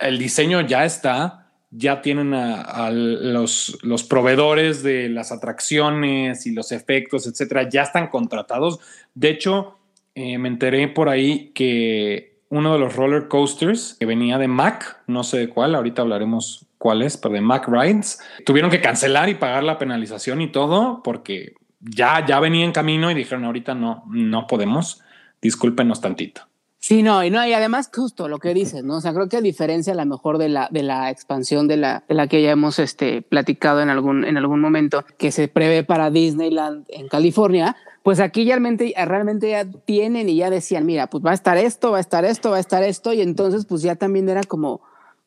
el 0.00 0.18
diseño, 0.18 0.62
ya 0.62 0.84
está, 0.84 1.52
ya 1.70 2.02
tienen 2.02 2.34
a, 2.34 2.90
los, 2.90 3.78
los, 3.82 4.02
proveedores 4.02 4.82
de 4.82 5.08
las 5.08 5.30
atracciones 5.30 6.46
y 6.46 6.52
los 6.52 6.72
efectos, 6.72 7.28
etcétera, 7.28 7.68
ya 7.68 7.82
están 7.82 8.08
contratados. 8.08 8.80
De 9.14 9.30
hecho, 9.30 9.78
eh, 10.16 10.38
me 10.38 10.48
enteré 10.48 10.88
por 10.88 11.08
ahí 11.08 11.52
que 11.54 12.40
uno 12.48 12.72
de 12.72 12.78
los 12.78 12.94
roller 12.94 13.28
coasters 13.28 13.96
que 13.98 14.06
venía 14.06 14.38
de 14.38 14.48
Mac, 14.48 15.02
no 15.06 15.24
sé 15.24 15.38
de 15.38 15.48
cuál, 15.48 15.74
ahorita 15.74 16.02
hablaremos 16.02 16.66
cuál 16.84 17.00
es, 17.00 17.16
pero 17.16 17.32
de 17.32 17.40
Mac 17.40 17.66
Rides, 17.66 18.20
tuvieron 18.44 18.70
que 18.70 18.82
cancelar 18.82 19.30
y 19.30 19.36
pagar 19.36 19.64
la 19.64 19.78
penalización 19.78 20.42
y 20.42 20.52
todo 20.52 21.02
porque 21.02 21.54
ya, 21.80 22.26
ya 22.26 22.40
venía 22.40 22.62
en 22.62 22.72
camino 22.72 23.10
y 23.10 23.14
dijeron 23.14 23.46
ahorita 23.46 23.74
no, 23.74 24.04
no 24.10 24.46
podemos, 24.46 25.00
discúlpenos 25.40 26.02
tantito. 26.02 26.42
Sí, 26.76 27.02
no, 27.02 27.24
y 27.24 27.30
no, 27.30 27.46
y 27.46 27.54
además 27.54 27.90
justo 27.90 28.28
lo 28.28 28.38
que 28.38 28.52
dices, 28.52 28.84
¿no? 28.84 28.98
O 28.98 29.00
sea, 29.00 29.14
creo 29.14 29.30
que 29.30 29.38
a 29.38 29.40
diferencia 29.40 29.94
a 29.94 29.96
lo 29.96 30.04
mejor 30.04 30.36
de 30.36 30.50
la, 30.50 30.68
de 30.70 30.82
la 30.82 31.08
expansión 31.08 31.68
de 31.68 31.78
la, 31.78 32.04
de 32.06 32.14
la 32.14 32.26
que 32.26 32.42
ya 32.42 32.50
hemos 32.50 32.78
este, 32.78 33.22
platicado 33.22 33.80
en 33.80 33.88
algún, 33.88 34.26
en 34.26 34.36
algún 34.36 34.60
momento, 34.60 35.06
que 35.16 35.32
se 35.32 35.48
prevé 35.48 35.84
para 35.84 36.10
Disneyland 36.10 36.84
en 36.90 37.08
California, 37.08 37.76
pues 38.02 38.20
aquí 38.20 38.44
realmente, 38.44 38.92
realmente 39.06 39.48
ya 39.48 39.64
tienen 39.64 40.28
y 40.28 40.36
ya 40.36 40.50
decían, 40.50 40.84
mira, 40.84 41.06
pues 41.06 41.24
va 41.24 41.30
a 41.30 41.34
estar 41.34 41.56
esto, 41.56 41.92
va 41.92 41.96
a 41.96 42.00
estar 42.02 42.26
esto, 42.26 42.50
va 42.50 42.58
a 42.58 42.60
estar 42.60 42.82
esto, 42.82 43.14
y 43.14 43.22
entonces 43.22 43.64
pues 43.64 43.80
ya 43.80 43.96
también 43.96 44.28
era 44.28 44.42
como, 44.42 44.82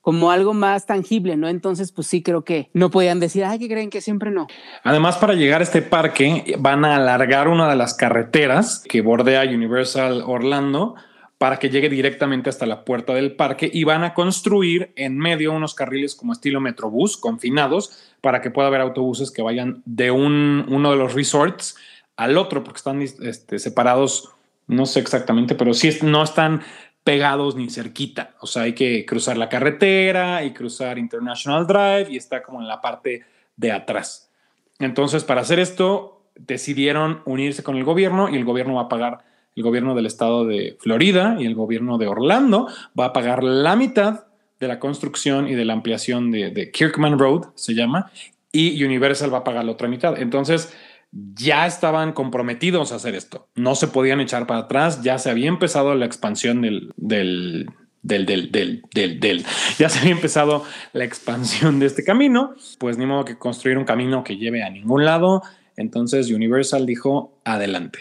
como 0.08 0.32
algo 0.32 0.54
más 0.54 0.86
tangible, 0.86 1.36
¿no? 1.36 1.50
Entonces, 1.50 1.92
pues 1.92 2.08
sí 2.08 2.24
creo 2.24 2.46
que 2.46 2.70
no 2.72 2.90
podían 2.90 3.20
decir, 3.20 3.44
ay, 3.44 3.60
que 3.60 3.68
creen 3.68 3.90
que 3.90 4.00
siempre 4.00 4.32
no. 4.32 4.48
Además, 4.86 5.18
para 5.18 5.34
llegar 5.34 5.60
a 5.60 5.66
este 5.66 5.82
parque 5.82 6.56
van 6.60 6.86
a 6.86 6.96
alargar 6.96 7.50
una 7.50 7.70
de 7.70 7.76
las 7.76 7.94
carreteras 7.94 8.86
que 8.88 9.02
bordea 9.02 9.44
Universal 9.44 10.24
Orlando 10.26 10.96
para 11.38 11.60
que 11.60 11.70
llegue 11.70 11.90
directamente 11.90 12.50
hasta 12.50 12.66
la 12.66 12.86
puerta 12.86 13.14
del 13.14 13.34
parque 13.34 13.70
y 13.74 13.84
van 13.84 14.06
a 14.06 14.14
construir 14.14 14.94
en 14.96 15.18
medio 15.18 15.52
unos 15.52 15.76
carriles 15.76 16.16
como 16.16 16.32
estilo 16.32 16.62
Metrobús 16.62 17.18
confinados 17.18 18.14
para 18.22 18.40
que 18.40 18.50
pueda 18.50 18.70
haber 18.70 18.80
autobuses 18.80 19.30
que 19.30 19.42
vayan 19.42 19.82
de 19.84 20.12
un, 20.12 20.68
uno 20.70 20.90
de 20.90 20.96
los 20.96 21.16
resorts 21.16 21.76
al 22.16 22.38
otro 22.38 22.64
porque 22.64 22.78
están 22.78 23.02
este, 23.02 23.60
separados, 23.60 24.30
no 24.68 24.86
sé 24.86 25.02
exactamente, 25.02 25.54
pero 25.54 25.74
sí 25.74 25.90
no 26.02 26.24
están 26.24 26.62
pegados 27.08 27.56
ni 27.56 27.70
cerquita. 27.70 28.36
O 28.42 28.48
sea, 28.48 28.64
hay 28.64 28.74
que 28.74 29.06
cruzar 29.06 29.38
la 29.38 29.48
carretera 29.48 30.44
y 30.44 30.52
cruzar 30.52 30.98
International 30.98 31.66
Drive 31.66 32.08
y 32.12 32.18
está 32.18 32.44
como 32.44 32.60
en 32.60 32.68
la 32.68 32.82
parte 32.82 33.24
de 33.56 33.72
atrás. 33.72 34.30
Entonces, 34.78 35.24
para 35.24 35.40
hacer 35.40 35.58
esto, 35.58 36.26
decidieron 36.36 37.22
unirse 37.24 37.64
con 37.64 37.78
el 37.78 37.86
gobierno 37.86 38.28
y 38.28 38.36
el 38.36 38.44
gobierno 38.44 38.74
va 38.74 38.82
a 38.82 38.90
pagar, 38.90 39.20
el 39.56 39.64
gobierno 39.64 39.96
del 39.96 40.06
estado 40.06 40.44
de 40.44 40.76
Florida 40.82 41.38
y 41.40 41.46
el 41.46 41.56
gobierno 41.56 41.98
de 41.98 42.08
Orlando 42.08 42.68
va 43.00 43.06
a 43.06 43.14
pagar 43.14 43.42
la 43.42 43.78
mitad 43.78 44.26
de 44.60 44.68
la 44.68 44.78
construcción 44.78 45.48
y 45.48 45.56
de 45.56 45.64
la 45.64 45.72
ampliación 45.72 46.30
de, 46.30 46.50
de 46.50 46.72
Kirkman 46.72 47.18
Road, 47.18 47.46
se 47.56 47.74
llama, 47.74 48.12
y 48.52 48.84
Universal 48.84 49.34
va 49.34 49.38
a 49.38 49.44
pagar 49.46 49.64
la 49.64 49.72
otra 49.72 49.88
mitad. 49.88 50.20
Entonces, 50.20 50.76
ya 51.12 51.66
estaban 51.66 52.14
comprometidos 52.14 52.92
a 52.92 52.96
hacer 52.96 53.16
esto. 53.16 53.48
No 53.56 53.76
se 53.76 53.88
podían 53.88 54.20
echar 54.20 54.48
para 54.48 54.62
atrás. 54.62 55.02
Ya 55.02 55.18
se 55.18 55.30
había 55.30 55.48
empezado 55.48 55.96
la 55.96 56.06
expansión 56.06 56.62
del, 56.62 56.94
del, 56.98 57.68
del, 58.02 58.52
del, 58.52 58.82
del, 59.20 59.46
Ya 59.80 59.90
se 59.90 60.00
había 60.00 60.12
empezado 60.12 60.64
la 60.94 61.06
expansión 61.06 61.80
de 61.80 61.86
este 61.86 62.04
camino. 62.04 62.56
Pues 62.80 62.98
ni 62.98 63.06
modo 63.06 63.26
que 63.26 63.38
construir 63.38 63.78
un 63.78 63.86
camino 63.86 64.24
que 64.24 64.38
lleve 64.38 64.64
a 64.64 64.70
ningún 64.70 65.06
lado. 65.06 65.42
Entonces 65.76 66.32
Universal 66.32 66.86
dijo, 66.86 67.40
adelante. 67.44 68.00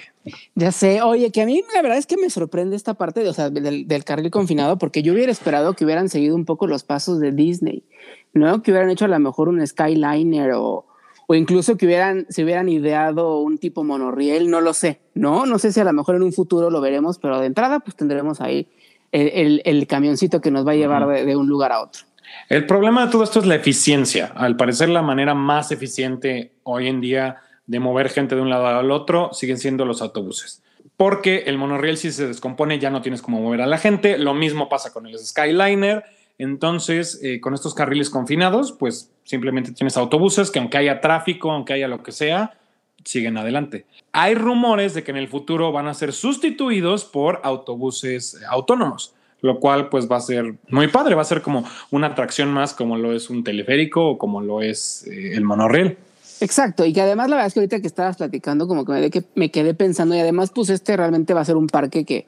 Ya 0.55 0.73
sé, 0.73 1.03
oye, 1.03 1.31
que 1.31 1.43
a 1.43 1.47
mí 1.47 1.63
la 1.75 1.83
verdad 1.83 1.99
es 1.99 2.07
que 2.07 2.17
me 2.17 2.31
sorprende 2.31 2.75
esta 2.75 2.95
parte 2.95 3.21
de, 3.21 3.61
del, 3.61 3.87
del, 3.87 4.05
carril 4.05 4.31
confinado, 4.31 4.77
porque 4.77 5.03
yo 5.03 5.13
hubiera 5.13 5.31
esperado 5.31 5.75
que 5.75 5.85
hubieran 5.85 6.09
seguido 6.09 6.35
un 6.35 6.45
poco 6.45 6.67
los 6.67 6.83
pasos 6.83 7.21
de 7.21 7.31
Disney, 7.31 7.85
¿no? 8.33 8.63
Que 8.63 8.73
hubieran 8.73 8.91
hecho 8.91 9.05
a 9.05 9.09
lo 9.09 9.19
mejor 9.21 9.49
un 9.49 9.65
Skyliner 9.65 10.53
o, 10.55 10.86
o 11.27 11.35
incluso 11.35 11.77
que 11.77 11.87
hubieran, 11.87 12.27
se 12.29 12.45
hubieran 12.45 12.69
ideado 12.69 13.41
un 13.41 13.59
tipo 13.59 13.85
monorriel, 13.85 14.49
no 14.51 14.61
lo 14.61 14.73
sé, 14.73 15.01
¿no? 15.15 15.47
No 15.47 15.59
sé 15.59 15.73
si 15.73 15.81
a 15.81 15.85
lo 15.85 15.93
mejor 15.93 16.17
en 16.17 16.23
un 16.23 16.33
futuro 16.33 16.71
lo 16.71 16.81
veremos, 16.81 17.19
pero 17.19 17.41
de 17.41 17.47
entrada 17.47 17.81
pues 17.81 17.97
tendremos 17.97 18.41
ahí 18.41 18.69
el, 19.13 19.63
el, 19.65 19.87
camioncito 19.87 20.41
que 20.41 20.51
nos 20.51 20.67
va 20.67 20.73
a 20.73 20.77
llevar 20.77 21.07
de, 21.07 21.37
un 21.37 21.49
lugar 21.49 21.73
a 21.73 21.81
otro. 21.81 22.03
El 22.49 22.67
problema 22.67 23.07
de 23.07 23.13
todo 23.13 23.25
esto 23.25 23.41
es 23.41 23.47
la 23.47 23.55
eficiencia. 23.55 24.33
Al 24.35 24.57
parecer 24.57 24.89
la 24.89 25.03
manera 25.03 25.35
más 25.35 25.73
eficiente 25.73 26.53
hoy 26.65 26.89
en 26.89 27.01
día 27.01 27.37
de 27.67 27.81
mover 27.81 28.11
gente 28.11 28.35
de 28.35 28.43
un 28.43 28.51
lado 28.51 28.67
al 28.67 28.91
otro 28.91 29.31
siguen 29.33 29.59
siendo 29.59 29.85
los 29.85 30.03
autobuses. 30.03 30.63
Porque 30.97 31.45
el 31.47 31.59
monorriel 31.59 31.97
si 31.97 32.13
se 32.13 32.27
descompone 32.27 32.79
ya 32.79 32.91
no 32.91 33.03
tienes 33.03 33.23
cómo 33.23 33.41
mover 33.41 33.63
a 33.63 33.67
la 33.67 33.79
gente. 33.79 34.19
Lo 34.19 34.35
mismo 34.35 34.69
pasa 34.69 34.93
con 34.93 35.07
el 35.07 35.19
Skyliner 35.19 36.05
entonces, 36.39 37.21
eh, 37.23 37.41
con 37.41 37.55
estos 37.55 37.75
carriles 37.75 38.11
confinados, 38.11 38.73
pues 38.73 39.11
simplemente 39.25 39.73
tienes 39.73 39.97
autobuses 39.97 40.51
que 40.51 40.59
aunque 40.59 40.79
haya 40.79 41.01
tráfico, 41.01 41.51
aunque 41.51 41.73
haya 41.73 41.89
lo 41.89 42.03
que 42.03 42.13
sea, 42.13 42.59
siguen 43.05 43.39
adelante. 43.39 43.87
Hay 44.13 44.35
rumores 44.35 44.95
de 44.95 45.03
que 45.03 45.13
en 45.13 45.17
el 45.17 45.29
futuro 45.29 45.73
van 45.73 45.89
a 45.89 45.95
ser 45.95 46.13
sustituidos 46.13 47.05
por 47.05 47.41
autobuses 47.43 48.43
autónomos, 48.49 49.15
lo 49.41 49.61
cual 49.61 49.89
pues 49.89 50.11
va 50.11 50.17
a 50.17 50.21
ser 50.21 50.55
muy 50.69 50.89
padre, 50.89 51.15
va 51.15 51.23
a 51.23 51.27
ser 51.27 51.41
como 51.41 51.65
una 51.91 52.09
atracción 52.09 52.53
más 52.53 52.75
como 52.75 52.99
lo 52.99 53.15
es 53.15 53.31
un 53.31 53.45
teleférico 53.45 54.11
o 54.11 54.19
como 54.19 54.43
lo 54.43 54.61
es 54.61 55.07
eh, 55.07 55.35
el 55.35 55.45
monorriel. 55.45 55.97
Exacto, 56.41 56.85
y 56.85 56.93
que 56.93 57.01
además 57.01 57.31
la 57.31 57.37
verdad 57.37 57.47
es 57.47 57.55
que 57.55 57.61
ahorita 57.61 57.81
que 57.81 57.87
estabas 57.87 58.19
platicando 58.19 58.69
como 58.69 58.85
que 58.85 58.93
me, 58.93 59.11
que 59.11 59.25
me 59.35 59.51
quedé 59.51 59.73
pensando 59.73 60.15
y 60.15 60.21
además 60.21 60.51
pues 60.51 60.69
este 60.69 60.95
realmente 60.95 61.33
va 61.33 61.41
a 61.41 61.47
ser 61.47 61.57
un 61.57 61.67
parque 61.67 62.05
que 62.05 62.27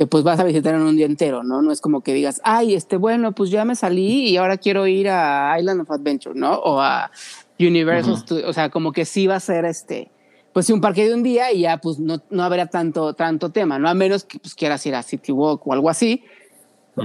que 0.00 0.06
pues 0.06 0.24
vas 0.24 0.40
a 0.40 0.44
visitar 0.44 0.74
en 0.74 0.80
un 0.80 0.96
día 0.96 1.04
entero, 1.04 1.42
¿no? 1.42 1.60
No 1.60 1.70
es 1.70 1.82
como 1.82 2.00
que 2.00 2.14
digas, 2.14 2.40
ay, 2.42 2.72
este, 2.72 2.96
bueno, 2.96 3.32
pues 3.32 3.50
ya 3.50 3.66
me 3.66 3.76
salí 3.76 4.30
y 4.30 4.38
ahora 4.38 4.56
quiero 4.56 4.86
ir 4.86 5.10
a 5.10 5.54
Island 5.60 5.82
of 5.82 5.90
Adventure, 5.90 6.34
¿no? 6.34 6.54
O 6.54 6.80
a 6.80 7.10
Universal, 7.58 8.14
o 8.46 8.52
sea, 8.54 8.70
como 8.70 8.92
que 8.92 9.04
sí 9.04 9.26
va 9.26 9.36
a 9.36 9.40
ser 9.40 9.66
este, 9.66 10.10
pues 10.54 10.64
sí, 10.64 10.72
un 10.72 10.80
parque 10.80 11.06
de 11.06 11.12
un 11.12 11.22
día 11.22 11.52
y 11.52 11.60
ya 11.60 11.76
pues 11.76 11.98
no, 11.98 12.22
no 12.30 12.42
habrá 12.42 12.64
tanto, 12.64 13.12
tanto 13.12 13.50
tema, 13.50 13.78
¿no? 13.78 13.90
A 13.90 13.92
menos 13.92 14.24
que 14.24 14.38
pues 14.38 14.54
quieras 14.54 14.86
ir 14.86 14.94
a 14.94 15.02
City 15.02 15.32
Walk 15.32 15.66
o 15.66 15.74
algo 15.74 15.90
así, 15.90 16.24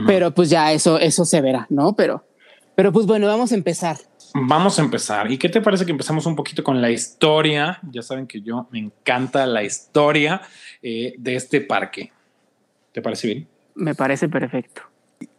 pero 0.08 0.34
pues 0.34 0.50
ya 0.50 0.72
eso, 0.72 0.98
eso 0.98 1.26
se 1.26 1.42
verá, 1.42 1.68
¿no? 1.70 1.98
Pero, 1.98 2.24
pero 2.76 2.94
pues 2.94 3.06
bueno, 3.06 3.28
vamos 3.28 3.52
a 3.52 3.56
empezar. 3.56 3.98
Vamos 4.34 4.80
a 4.80 4.84
empezar. 4.84 5.30
¿Y 5.30 5.38
qué 5.38 5.50
te 5.50 5.60
parece 5.60 5.86
que 5.86 5.92
empezamos 5.92 6.26
un 6.26 6.36
poquito 6.38 6.64
con 6.64 6.82
la 6.82 6.90
historia? 6.90 7.78
Ya 7.92 8.02
saben 8.02 8.26
que 8.26 8.42
yo 8.42 8.70
me 8.72 8.80
encanta 8.80 9.46
la 9.46 9.64
historia 9.64 10.42
eh, 10.82 11.14
de 11.18 11.36
este 11.36 11.60
parque. 11.60 12.14
¿Te 12.96 13.02
parece 13.02 13.28
bien? 13.28 13.48
Me 13.76 13.94
parece 13.94 14.30
perfecto. 14.30 14.82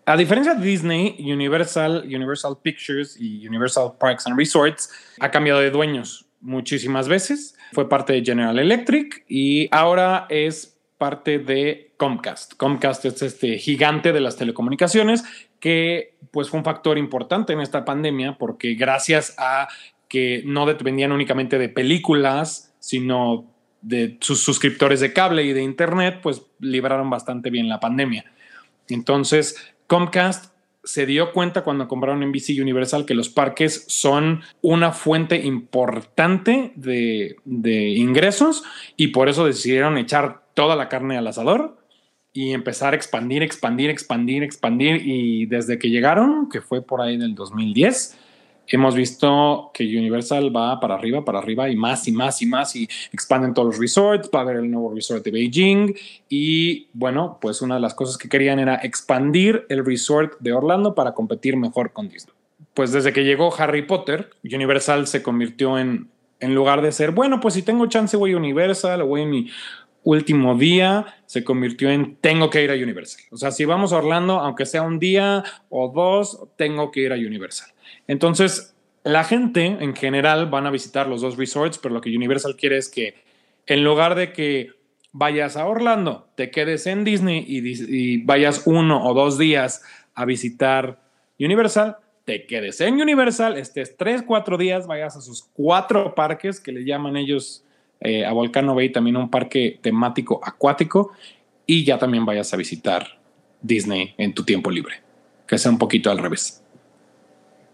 A 0.04 0.14
diferencia 0.14 0.52
de 0.52 0.62
Disney, 0.62 1.16
Universal, 1.18 2.02
Universal 2.04 2.58
Pictures 2.60 3.16
y 3.18 3.48
Universal 3.48 3.94
Parks 3.98 4.26
and 4.26 4.36
Resorts 4.36 4.90
ha 5.20 5.30
cambiado 5.30 5.60
de 5.60 5.70
dueños 5.70 6.26
muchísimas 6.42 7.08
veces. 7.08 7.56
Fue 7.72 7.88
parte 7.88 8.12
de 8.12 8.22
General 8.22 8.58
Electric 8.58 9.24
y 9.26 9.74
ahora 9.74 10.26
es 10.28 10.78
parte 10.98 11.38
de 11.38 11.94
Comcast. 11.96 12.58
Comcast 12.58 13.06
es 13.06 13.22
este 13.22 13.56
gigante 13.56 14.12
de 14.12 14.20
las 14.20 14.36
telecomunicaciones 14.36 15.24
que 15.58 16.18
pues 16.32 16.50
fue 16.50 16.58
un 16.58 16.64
factor 16.64 16.98
importante 16.98 17.54
en 17.54 17.62
esta 17.62 17.86
pandemia 17.86 18.36
porque 18.36 18.74
gracias 18.74 19.34
a 19.38 19.66
que 20.10 20.42
no 20.44 20.66
dependían 20.66 21.10
únicamente 21.10 21.58
de 21.58 21.70
películas, 21.70 22.74
sino 22.80 23.55
de 23.82 24.18
sus 24.20 24.40
suscriptores 24.40 25.00
de 25.00 25.12
cable 25.12 25.44
y 25.44 25.52
de 25.52 25.62
internet, 25.62 26.20
pues 26.22 26.42
libraron 26.60 27.10
bastante 27.10 27.50
bien 27.50 27.68
la 27.68 27.80
pandemia. 27.80 28.24
Entonces, 28.88 29.56
Comcast 29.86 30.56
se 30.86 31.04
dio 31.04 31.32
cuenta 31.32 31.64
cuando 31.64 31.88
compraron 31.88 32.20
NBC 32.20 32.60
Universal 32.60 33.06
que 33.06 33.14
los 33.14 33.28
parques 33.28 33.84
son 33.88 34.42
una 34.62 34.92
fuente 34.92 35.44
importante 35.44 36.72
de, 36.76 37.36
de, 37.44 37.88
ingresos 37.90 38.62
y 38.96 39.08
por 39.08 39.28
eso 39.28 39.44
decidieron 39.44 39.98
echar 39.98 40.44
toda 40.54 40.76
la 40.76 40.88
carne 40.88 41.18
al 41.18 41.26
asador 41.26 41.76
y 42.32 42.52
empezar 42.52 42.92
a 42.92 42.96
expandir, 42.96 43.42
expandir, 43.42 43.90
expandir, 43.90 44.44
expandir 44.44 45.02
y 45.04 45.46
desde 45.46 45.78
que 45.78 45.90
llegaron, 45.90 46.48
que 46.48 46.60
fue 46.60 46.82
por 46.82 47.00
ahí 47.00 47.16
del 47.16 47.34
2010, 47.34 48.16
hemos 48.74 48.94
visto 48.94 49.70
que 49.72 49.84
Universal 49.84 50.54
va 50.54 50.80
para 50.80 50.94
arriba, 50.94 51.24
para 51.24 51.38
arriba 51.38 51.68
y 51.70 51.76
más 51.76 52.08
y 52.08 52.12
más 52.12 52.42
y 52.42 52.46
más 52.46 52.74
y 52.74 52.88
expanden 53.12 53.54
todos 53.54 53.68
los 53.68 53.78
resorts, 53.78 54.28
va 54.34 54.42
a 54.42 54.52
el 54.52 54.70
nuevo 54.70 54.92
resort 54.94 55.24
de 55.24 55.30
Beijing 55.30 55.94
y 56.28 56.88
bueno, 56.92 57.38
pues 57.40 57.62
una 57.62 57.76
de 57.76 57.80
las 57.80 57.94
cosas 57.94 58.18
que 58.18 58.28
querían 58.28 58.58
era 58.58 58.76
expandir 58.76 59.66
el 59.68 59.84
resort 59.84 60.38
de 60.40 60.52
Orlando 60.52 60.94
para 60.94 61.14
competir 61.14 61.56
mejor 61.56 61.92
con 61.92 62.08
Disney. 62.08 62.34
Pues 62.74 62.92
desde 62.92 63.12
que 63.12 63.24
llegó 63.24 63.54
Harry 63.56 63.82
Potter, 63.82 64.30
Universal 64.44 65.06
se 65.06 65.22
convirtió 65.22 65.78
en, 65.78 66.08
en 66.40 66.54
lugar 66.54 66.82
de 66.82 66.92
ser, 66.92 67.12
bueno, 67.12 67.40
pues 67.40 67.54
si 67.54 67.62
tengo 67.62 67.86
chance 67.86 68.16
voy 68.16 68.32
a 68.32 68.36
Universal 68.36 69.02
voy 69.02 69.22
en 69.22 69.30
mi 69.30 69.50
último 70.06 70.54
día, 70.54 71.16
se 71.26 71.42
convirtió 71.42 71.90
en 71.90 72.16
tengo 72.16 72.48
que 72.48 72.62
ir 72.62 72.70
a 72.70 72.74
Universal. 72.74 73.24
O 73.32 73.36
sea, 73.36 73.50
si 73.50 73.64
vamos 73.64 73.92
a 73.92 73.96
Orlando, 73.96 74.38
aunque 74.38 74.64
sea 74.64 74.82
un 74.82 75.00
día 75.00 75.42
o 75.68 75.88
dos, 75.88 76.44
tengo 76.56 76.92
que 76.92 77.00
ir 77.00 77.12
a 77.12 77.16
Universal. 77.16 77.68
Entonces, 78.08 78.74
la 79.04 79.24
gente 79.24 79.64
en 79.64 79.94
general 79.94 80.46
van 80.46 80.66
a 80.66 80.70
visitar 80.70 81.06
los 81.06 81.20
dos 81.20 81.36
resorts, 81.36 81.78
pero 81.78 81.94
lo 81.94 82.00
que 82.00 82.14
Universal 82.14 82.56
quiere 82.56 82.76
es 82.76 82.88
que 82.88 83.14
en 83.66 83.84
lugar 83.84 84.14
de 84.14 84.32
que 84.32 84.70
vayas 85.12 85.56
a 85.56 85.66
Orlando, 85.66 86.28
te 86.34 86.50
quedes 86.50 86.86
en 86.86 87.04
Disney 87.04 87.44
y, 87.46 88.22
vayas 88.24 88.62
uno 88.66 89.04
o 89.04 89.14
dos 89.14 89.38
días 89.38 89.82
a 90.14 90.24
visitar 90.24 91.00
Universal, 91.38 91.96
te 92.24 92.46
quedes 92.46 92.80
en 92.80 93.00
Universal, 93.00 93.56
estés 93.56 93.96
tres, 93.96 94.22
cuatro 94.22 94.58
días, 94.58 94.86
vayas 94.86 95.16
a 95.16 95.20
sus 95.20 95.44
cuatro 95.54 96.14
parques 96.14 96.60
que 96.60 96.72
le 96.72 96.84
llaman 96.84 97.16
ellos 97.16 97.64
eh, 98.00 98.26
a 98.26 98.32
Volcano 98.32 98.74
Bay, 98.74 98.90
también 98.90 99.16
un 99.16 99.30
parque 99.30 99.78
temático 99.80 100.40
acuático, 100.44 101.12
y 101.64 101.84
ya 101.84 101.98
también 101.98 102.26
vayas 102.26 102.52
a 102.52 102.56
visitar 102.56 103.20
Disney 103.62 104.14
en 104.18 104.34
tu 104.34 104.44
tiempo 104.44 104.70
libre, 104.70 104.96
que 105.46 105.58
sea 105.58 105.70
un 105.70 105.78
poquito 105.78 106.10
al 106.10 106.18
revés. 106.18 106.62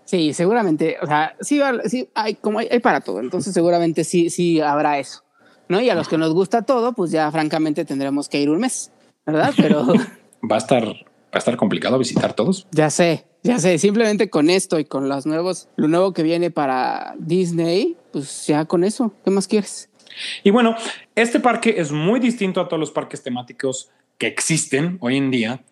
Sí, 0.05 0.35
seguramente, 0.35 0.97
o 1.01 1.07
sea, 1.07 1.37
sí, 1.41 1.61
sí 1.87 2.09
hay 2.15 2.35
como 2.35 2.59
hay, 2.59 2.81
para 2.81 3.01
todo, 3.01 3.21
entonces 3.21 3.55
seguramente 3.55 4.05
sí, 4.05 4.31
sí 4.31 4.61
habrá 4.61 4.99
eso, 4.99 5.23
¿no? 5.69 5.81
Y 5.81 5.91
a 5.91 5.95
los 5.95 6.09
que 6.09 6.19
nos 6.19 6.35
gusta 6.35 6.63
todo, 6.63 6.93
pues 6.93 7.11
ya 7.11 7.31
francamente 7.31 7.85
tendremos 7.85 8.29
que 8.29 8.41
ir 8.41 8.51
un 8.51 8.59
mes, 8.59 8.93
¿verdad? 9.25 9.55
Pero 9.57 9.87
va 10.51 10.57
a 10.57 10.59
estar 10.59 10.85
va 10.85 11.37
a 11.37 11.39
estar 11.39 11.57
complicado 11.57 11.99
visitar 11.99 12.35
todos. 12.35 12.67
Ya 12.73 12.91
sé, 12.91 13.25
ya 13.43 13.59
sé, 13.59 13.79
simplemente 13.79 14.29
con 14.29 14.51
esto 14.51 14.79
y 14.79 14.85
con 14.85 15.09
los 15.09 15.25
nuevos, 15.25 15.69
lo 15.77 15.89
nuevo 15.89 16.13
que 16.13 16.23
viene 16.23 16.51
para 16.51 17.15
Disney, 17.19 17.97
pues 18.13 18.47
ya 18.47 18.67
con 18.67 18.85
eso, 18.85 19.15
¿qué 19.25 19.31
más 19.31 19.49
quieres? 19.49 19.89
Y 20.43 20.51
bueno, 20.51 20.77
este 21.15 21.41
parque 21.41 21.77
es 21.79 21.91
muy 21.91 22.21
distinto 22.21 22.61
a 22.61 22.69
todos 22.69 22.81
los 22.81 22.91
parques 22.91 23.23
temáticos 23.23 23.89
que 24.19 24.27
existen 24.27 24.99
hoy 25.01 25.17
en 25.17 25.31
día, 25.31 25.65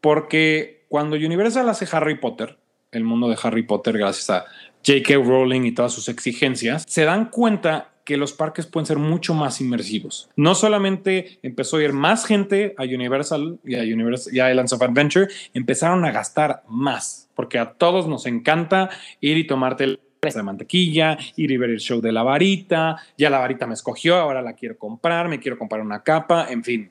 porque 0.00 0.84
cuando 0.88 1.16
Universal 1.16 1.68
hace 1.68 1.88
Harry 1.90 2.18
Potter, 2.18 2.59
el 2.92 3.04
mundo 3.04 3.28
de 3.28 3.38
Harry 3.42 3.62
Potter 3.62 3.96
gracias 3.98 4.30
a 4.30 4.44
J.K. 4.86 5.14
Rowling 5.14 5.62
y 5.62 5.72
todas 5.72 5.92
sus 5.92 6.08
exigencias, 6.08 6.84
se 6.88 7.04
dan 7.04 7.26
cuenta 7.26 7.90
que 8.04 8.16
los 8.16 8.32
parques 8.32 8.66
pueden 8.66 8.86
ser 8.86 8.98
mucho 8.98 9.34
más 9.34 9.60
inmersivos. 9.60 10.30
No 10.34 10.54
solamente 10.54 11.38
empezó 11.42 11.76
a 11.76 11.84
ir 11.84 11.92
más 11.92 12.24
gente 12.24 12.74
a 12.78 12.84
Universal 12.84 13.58
y 13.64 13.76
a, 13.76 13.82
Universal, 13.82 14.34
y 14.34 14.40
a 14.40 14.50
Islands 14.50 14.72
of 14.72 14.82
Adventure, 14.82 15.28
empezaron 15.54 16.04
a 16.04 16.10
gastar 16.10 16.62
más, 16.66 17.28
porque 17.34 17.58
a 17.58 17.72
todos 17.74 18.08
nos 18.08 18.26
encanta 18.26 18.90
ir 19.20 19.36
y 19.36 19.46
tomarte 19.46 19.84
el 19.84 20.00
de 20.22 20.42
mantequilla, 20.42 21.16
ir 21.36 21.50
y 21.50 21.56
ver 21.56 21.70
el 21.70 21.80
show 21.80 22.02
de 22.02 22.12
la 22.12 22.22
varita, 22.22 22.96
ya 23.16 23.30
la 23.30 23.38
varita 23.38 23.66
me 23.66 23.72
escogió, 23.72 24.16
ahora 24.16 24.42
la 24.42 24.52
quiero 24.52 24.76
comprar, 24.76 25.28
me 25.28 25.40
quiero 25.40 25.56
comprar 25.56 25.80
una 25.80 26.02
capa, 26.02 26.48
en 26.50 26.62
fin, 26.62 26.90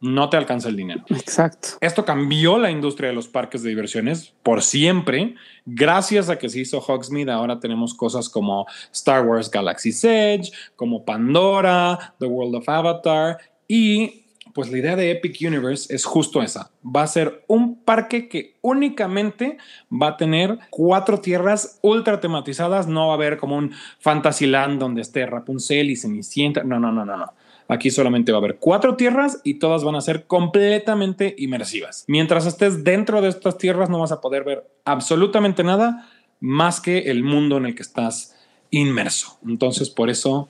no 0.00 0.30
te 0.30 0.36
alcanza 0.36 0.68
el 0.68 0.76
dinero. 0.76 1.04
Exacto. 1.08 1.68
Esto 1.80 2.04
cambió 2.04 2.58
la 2.58 2.70
industria 2.70 3.10
de 3.10 3.14
los 3.14 3.28
parques 3.28 3.62
de 3.62 3.68
diversiones 3.68 4.32
por 4.42 4.62
siempre. 4.62 5.34
Gracias 5.66 6.30
a 6.30 6.38
que 6.38 6.48
se 6.48 6.60
hizo 6.60 6.80
Hogsmeade, 6.80 7.30
ahora 7.30 7.60
tenemos 7.60 7.94
cosas 7.94 8.28
como 8.28 8.66
Star 8.92 9.26
Wars 9.26 9.50
Galaxy's 9.50 10.02
Edge, 10.04 10.50
como 10.74 11.04
Pandora, 11.04 12.14
The 12.18 12.26
World 12.26 12.56
of 12.56 12.68
Avatar 12.68 13.38
y 13.68 14.20
pues 14.52 14.70
la 14.70 14.78
idea 14.78 14.96
de 14.96 15.10
Epic 15.12 15.36
Universe 15.46 15.94
es 15.94 16.04
justo 16.04 16.42
esa. 16.42 16.70
Va 16.84 17.02
a 17.02 17.06
ser 17.06 17.44
un 17.46 17.82
parque 17.84 18.28
que 18.28 18.56
únicamente 18.62 19.58
va 19.90 20.08
a 20.08 20.16
tener 20.16 20.58
cuatro 20.70 21.20
tierras 21.20 21.78
ultra 21.82 22.20
tematizadas. 22.20 22.86
No 22.86 23.06
va 23.06 23.12
a 23.12 23.16
haber 23.16 23.38
como 23.38 23.56
un 23.56 23.72
Fantasyland 24.00 24.80
donde 24.80 25.02
esté 25.02 25.24
Rapunzel 25.26 25.90
y 25.90 25.96
Cenicienta. 25.96 26.64
No, 26.64 26.80
no, 26.80 26.90
no, 26.90 27.04
no, 27.04 27.16
no. 27.16 27.32
Aquí 27.70 27.92
solamente 27.92 28.32
va 28.32 28.38
a 28.38 28.40
haber 28.40 28.56
cuatro 28.58 28.96
tierras 28.96 29.40
y 29.44 29.54
todas 29.54 29.84
van 29.84 29.94
a 29.94 30.00
ser 30.00 30.26
completamente 30.26 31.36
inmersivas. 31.38 32.04
Mientras 32.08 32.44
estés 32.44 32.82
dentro 32.82 33.22
de 33.22 33.28
estas 33.28 33.58
tierras 33.58 33.88
no 33.88 34.00
vas 34.00 34.10
a 34.10 34.20
poder 34.20 34.42
ver 34.42 34.68
absolutamente 34.84 35.62
nada 35.62 36.10
más 36.40 36.80
que 36.80 37.10
el 37.10 37.22
mundo 37.22 37.58
en 37.58 37.66
el 37.66 37.76
que 37.76 37.82
estás 37.82 38.34
inmerso. 38.70 39.38
Entonces, 39.46 39.88
por 39.88 40.10
eso, 40.10 40.48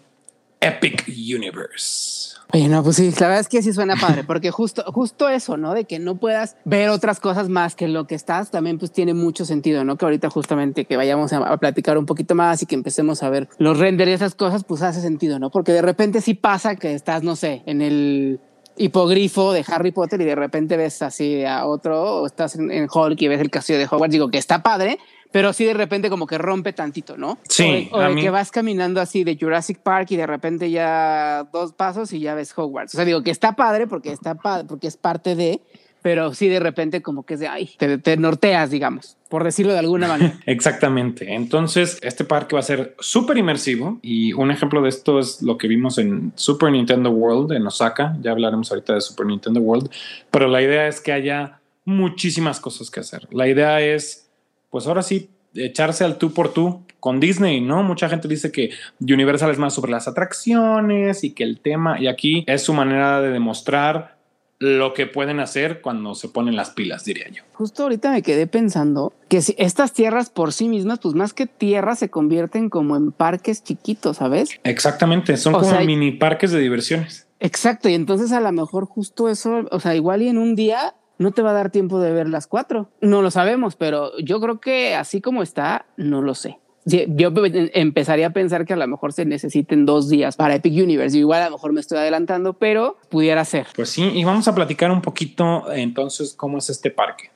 Epic 0.61 1.05
Universe. 1.09 2.37
Oye, 2.53 2.69
no, 2.69 2.83
pues 2.83 2.97
sí, 2.97 3.11
la 3.13 3.29
verdad 3.29 3.41
es 3.41 3.49
que 3.49 3.63
sí 3.63 3.73
suena 3.73 3.95
padre, 3.95 4.25
porque 4.25 4.51
justo, 4.51 4.83
justo 4.93 5.29
eso, 5.29 5.57
¿no? 5.57 5.73
De 5.73 5.85
que 5.85 5.99
no 6.01 6.17
puedas 6.17 6.57
ver 6.65 6.89
otras 6.89 7.21
cosas 7.21 7.49
más 7.49 7.77
que 7.77 7.87
lo 7.87 8.07
que 8.07 8.17
estás, 8.17 8.51
también 8.51 8.79
pues 8.79 8.91
tiene 8.91 9.15
mucho 9.15 9.45
sentido, 9.45 9.85
¿no? 9.85 9.97
Que 9.97 10.05
ahorita 10.05 10.31
justamente 10.31 10.85
que 10.85 10.97
vayamos 10.97 11.33
a, 11.33 11.57
platicar 11.59 11.97
un 11.97 12.07
poquito 12.07 12.35
más 12.35 12.63
y 12.63 12.67
que 12.67 12.75
empecemos 12.75 13.23
a 13.23 13.31
ver 13.31 13.49
los 13.59 13.79
renders 13.79 14.11
y 14.11 14.15
esas 14.15 14.35
cosas, 14.35 14.65
pues 14.65 14.83
hace 14.83 15.01
sentido, 15.01 15.39
¿no? 15.39 15.51
Porque 15.51 15.73
de 15.73 15.83
repente 15.83 16.21
sí 16.21 16.35
pasa 16.35 16.75
que 16.75 16.95
estás, 16.95 17.23
no 17.23 17.37
sé, 17.37 17.63
en 17.67 17.83
el 17.83 18.41
hipogrifo 18.81 19.53
de 19.53 19.65
Harry 19.69 19.93
Potter 19.93 20.21
y 20.21 20.25
de 20.25 20.35
repente 20.35 20.77
ves 20.77 21.03
así 21.03 21.45
a 21.45 21.67
otro, 21.67 22.23
o 22.23 22.27
estás 22.27 22.57
en, 22.57 22.71
en 22.71 22.89
Hulk 22.93 23.21
y 23.21 23.29
ves 23.29 23.41
el 23.41 23.51
castillo 23.51 23.79
de 23.79 23.85
Hogwarts, 23.85 24.13
digo 24.13 24.31
que 24.31 24.39
está 24.39 24.63
padre, 24.63 24.99
pero 25.31 25.53
sí 25.53 25.65
de 25.65 25.75
repente 25.75 26.11
como 26.11 26.27
que 26.27 26.39
rompe 26.39 26.73
tantito, 26.73 27.17
¿no? 27.17 27.39
Sí. 27.49 27.89
O, 27.93 28.01
de, 28.01 28.17
que 28.17 28.31
vas 28.31 28.51
caminando 28.51 29.01
así 29.01 29.23
de 29.23 29.37
Jurassic 29.39 29.79
Park 29.79 30.11
y 30.11 30.17
de 30.17 30.27
repente 30.27 30.71
ya 30.71 31.47
dos 31.53 31.73
pasos 31.73 32.13
y 32.13 32.21
ya 32.21 32.35
ves 32.35 32.57
Hogwarts. 32.57 32.95
O 32.95 32.97
sea, 32.97 33.05
digo 33.05 33.23
que 33.23 33.31
está 33.31 33.53
padre 33.55 33.87
porque 33.87 34.13
está 34.13 34.35
padre, 34.35 34.67
porque 34.67 34.87
es 34.87 34.97
parte 34.97 35.37
de, 35.37 35.61
pero 36.03 36.35
sí 36.35 36.49
de 36.49 36.61
repente 36.61 37.03
como 37.03 37.25
que 37.25 37.35
es 37.35 37.41
de, 37.41 37.49
ay, 37.49 37.71
te, 37.79 37.99
te 37.99 38.17
norteas, 38.17 38.71
digamos, 38.71 39.17
por 39.29 39.45
decirlo 39.45 39.73
de 39.73 39.79
alguna 39.79 40.09
manera. 40.09 40.39
Exactamente. 40.47 41.35
Entonces, 41.35 41.99
este 42.03 42.25
parque 42.25 42.55
va 42.55 42.61
a 42.61 42.65
ser 42.65 42.95
súper 42.99 43.39
inmersivo 43.39 43.99
y 44.03 44.33
un 44.33 44.51
ejemplo 44.51 44.83
de 44.83 44.89
esto 44.89 45.19
es 45.19 45.43
lo 45.43 45.59
que 45.59 45.69
vimos 45.69 45.99
en 45.99 46.33
Super 46.35 46.73
Nintendo 46.73 47.11
World 47.11 47.53
en 47.53 47.67
Osaka. 47.67 48.17
Ya 48.21 48.31
hablaremos 48.31 48.71
ahorita 48.71 48.95
de 48.95 49.01
Super 49.01 49.27
Nintendo 49.27 49.61
World, 49.61 49.91
pero 50.31 50.49
la 50.49 50.63
idea 50.63 50.89
es 50.89 51.01
que 51.01 51.13
haya 51.13 51.61
muchísimas 51.85 52.61
cosas 52.61 52.91
que 52.91 53.01
hacer. 53.01 53.29
La 53.31 53.49
idea 53.49 53.81
es 53.81 54.31
pues 54.71 54.87
ahora 54.87 55.03
sí, 55.03 55.31
echarse 55.55 56.05
al 56.05 56.17
tú 56.17 56.33
por 56.33 56.53
tú 56.53 56.83
con 57.01 57.19
Disney, 57.19 57.61
¿no? 57.61 57.83
Mucha 57.83 58.09
gente 58.09 58.29
dice 58.29 58.53
que 58.53 58.71
Universal 59.01 59.51
es 59.51 59.59
más 59.59 59.75
sobre 59.75 59.91
las 59.91 60.07
atracciones 60.07 61.25
y 61.25 61.33
que 61.33 61.45
el 61.45 61.61
tema, 61.61 62.01
y 62.01 62.07
aquí 62.07 62.45
es 62.47 62.63
su 62.63 62.73
manera 62.73 63.21
de 63.21 63.31
demostrar 63.31 64.20
lo 64.61 64.93
que 64.93 65.07
pueden 65.07 65.41
hacer 65.41 65.81
cuando 65.81 66.15
se 66.15 66.29
ponen 66.29 66.55
las 66.55 66.71
pilas, 66.71 67.05
diría 67.05 67.29
yo. 67.31 67.43
Justo 67.55 67.83
ahorita 67.83 68.13
me 68.13 68.23
quedé 68.23 68.47
pensando 68.47 69.15
que 69.29 69.41
si 69.41 69.55
estas 69.59 69.95
tierras 69.95 70.29
por 70.29 70.53
sí 70.53 70.69
mismas, 70.69 70.99
pues 71.01 71.15
más 71.15 71.33
que 71.33 71.47
tierras 71.47 71.99
se 71.99 72.11
convierten 72.11 72.69
como 72.69 72.95
en 72.95 73.11
parques 73.11 73.65
chiquitos, 73.65 74.19
¿sabes? 74.19 74.51
Exactamente, 74.63 75.39
son 75.39 75.55
como 75.55 75.81
mini 75.81 76.13
parques 76.13 76.53
de 76.53 76.61
diversiones. 76.61 77.27
Exacto, 77.41 77.89
y 77.89 77.95
entonces 77.95 78.33
a 78.33 78.41
lo 78.41 78.53
mejor 78.53 78.85
justo 78.85 79.31
eso, 79.31 79.65
o 79.71 79.81
sea, 79.81 79.95
igual 79.97 80.21
y 80.21 80.29
en 80.29 80.37
un 80.37 80.55
día 80.55 80.95
no 81.17 81.33
te 81.33 81.41
va 81.41 81.51
a 81.51 81.55
dar 81.55 81.71
tiempo 81.71 81.99
de 81.99 82.13
ver 82.13 82.29
las 82.29 82.47
cuatro. 82.47 82.91
No 83.01 83.23
lo 83.23 83.31
sabemos, 83.31 83.77
pero 83.77 84.17
yo 84.19 84.41
creo 84.41 84.61
que 84.61 84.95
así 84.95 85.23
como 85.23 85.43
está, 85.43 85.87
no 85.97 86.21
lo 86.21 86.35
sé. 86.35 86.60
Yo 86.85 87.33
empezaría 87.75 88.29
a 88.29 88.31
pensar 88.31 88.65
que 88.65 88.73
a 88.73 88.77
lo 88.77 88.87
mejor 88.87 89.13
se 89.13 89.25
necesiten 89.25 89.85
dos 89.85 90.09
días 90.09 90.37
para 90.37 90.55
Epic 90.55 90.73
Universe. 90.73 91.17
igual 91.17 91.43
a 91.43 91.47
lo 91.47 91.53
mejor 91.53 91.73
me 91.73 91.81
estoy 91.81 91.99
adelantando, 91.99 92.55
pero 92.55 92.97
pudiera 93.11 93.45
ser. 93.45 93.67
Pues 93.77 93.91
sí, 93.91 94.11
y 94.15 94.25
vamos 94.25 94.49
a 94.49 94.55
platicar 94.55 94.91
un 94.91 95.03
poquito 95.03 95.71
entonces 95.73 96.35
cómo 96.35 96.59
es 96.59 96.71
este 96.71 96.91
parque. 96.91 97.31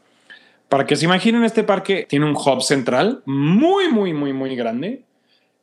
Para 0.69 0.87
que 0.87 0.97
se 0.97 1.05
imaginen, 1.05 1.45
este 1.45 1.63
parque 1.63 2.07
tiene 2.09 2.25
un 2.25 2.35
hub 2.35 2.63
central 2.63 3.23
muy, 3.27 3.93
muy, 3.93 4.15
muy, 4.15 4.33
muy 4.33 4.57
grande 4.57 5.03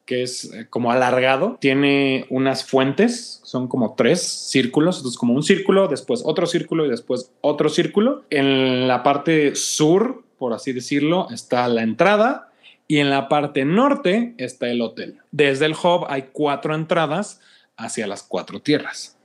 que 0.06 0.24
es 0.24 0.52
eh, 0.52 0.68
como 0.70 0.92
alargado, 0.92 1.58
tiene 1.62 2.26
unas 2.30 2.66
fuentes, 2.66 3.40
son 3.44 3.68
como 3.68 3.94
tres 3.96 4.22
círculos, 4.22 4.98
entonces 4.98 5.18
como 5.18 5.34
un 5.34 5.44
círculo, 5.44 5.88
después 5.88 6.24
otro 6.26 6.48
círculo 6.48 6.86
y 6.86 6.90
después 6.90 7.32
otro 7.40 7.70
círculo. 7.70 8.24
En 8.30 8.88
la 8.88 9.04
parte 9.04 9.56
sur, 9.56 10.24
por 10.38 10.54
así 10.54 10.74
decirlo, 10.74 11.28
está 11.32 11.68
la 11.68 11.84
entrada 11.84 12.51
y 12.92 13.00
en 13.00 13.10
la 13.10 13.30
parte 13.30 13.64
norte 13.64 14.36
está 14.38 14.68
el 14.68 14.82
hotel. 14.82 15.20
Desde 15.32 15.66
el 15.66 15.72
hub 15.72 16.08
hay 16.10 16.26
cuatro 16.34 16.76
entradas 16.76 17.40
hacia 17.78 18.06
las 18.06 18.22
cuatro 18.22 18.62
tierras. 18.62 19.18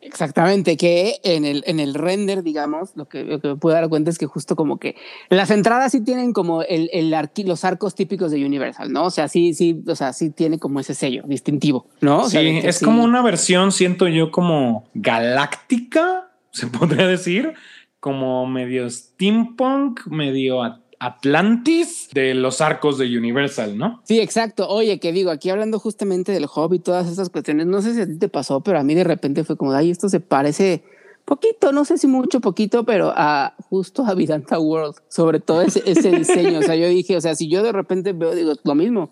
Exactamente, 0.00 0.76
que 0.76 1.20
en 1.22 1.44
el, 1.44 1.62
en 1.68 1.78
el 1.78 1.94
render, 1.94 2.42
digamos, 2.42 2.96
lo 2.96 3.06
que, 3.06 3.22
lo 3.22 3.38
que 3.38 3.46
me 3.46 3.54
puedo 3.54 3.76
dar 3.76 3.88
cuenta 3.88 4.10
es 4.10 4.18
que 4.18 4.26
justo 4.26 4.56
como 4.56 4.80
que 4.80 4.96
las 5.28 5.52
entradas 5.52 5.92
sí 5.92 6.00
tienen 6.00 6.32
como 6.32 6.62
el, 6.64 6.90
el 6.92 7.14
los 7.46 7.64
arcos 7.64 7.94
típicos 7.94 8.32
de 8.32 8.44
Universal, 8.44 8.92
¿no? 8.92 9.04
O 9.04 9.10
sea, 9.10 9.28
sí, 9.28 9.54
sí, 9.54 9.80
o 9.86 9.94
sea, 9.94 10.12
sí 10.12 10.30
tiene 10.30 10.58
como 10.58 10.80
ese 10.80 10.92
sello 10.96 11.22
distintivo, 11.24 11.86
¿no? 12.00 12.28
sí, 12.28 12.38
es 12.64 12.80
como 12.80 13.04
una 13.04 13.22
versión, 13.22 13.70
siento 13.70 14.08
yo, 14.08 14.32
como 14.32 14.88
galáctica, 14.94 16.32
se 16.50 16.66
podría 16.66 17.06
decir, 17.06 17.52
como 18.00 18.48
medio 18.48 18.90
steampunk, 18.90 20.08
medio 20.08 20.81
Atlantis 21.02 22.10
de 22.14 22.32
los 22.34 22.60
arcos 22.60 22.96
de 22.96 23.18
Universal, 23.18 23.76
¿no? 23.76 24.00
Sí, 24.04 24.20
exacto. 24.20 24.68
Oye, 24.68 25.00
que 25.00 25.10
digo, 25.10 25.32
aquí 25.32 25.50
hablando 25.50 25.80
justamente 25.80 26.30
del 26.30 26.46
hobby 26.46 26.76
y 26.76 26.78
todas 26.80 27.08
estas 27.08 27.28
cuestiones, 27.28 27.66
no 27.66 27.82
sé 27.82 27.94
si 27.94 28.02
a 28.02 28.06
ti 28.06 28.18
te 28.18 28.28
pasó, 28.28 28.60
pero 28.60 28.78
a 28.78 28.84
mí 28.84 28.94
de 28.94 29.02
repente 29.02 29.42
fue 29.42 29.56
como, 29.56 29.72
ay, 29.72 29.90
esto 29.90 30.08
se 30.08 30.20
parece 30.20 30.84
poquito, 31.24 31.72
no 31.72 31.84
sé 31.84 31.98
si 31.98 32.06
mucho, 32.06 32.40
poquito, 32.40 32.84
pero 32.84 33.12
a 33.16 33.54
justo 33.68 34.04
a 34.06 34.14
Vidanta 34.14 34.60
World, 34.60 34.94
sobre 35.08 35.40
todo 35.40 35.62
ese, 35.62 35.82
ese 35.86 36.10
diseño. 36.16 36.60
o 36.60 36.62
sea, 36.62 36.76
yo 36.76 36.86
dije, 36.86 37.16
o 37.16 37.20
sea, 37.20 37.34
si 37.34 37.48
yo 37.48 37.64
de 37.64 37.72
repente 37.72 38.12
veo, 38.12 38.32
digo, 38.32 38.52
lo 38.62 38.74
mismo, 38.76 39.10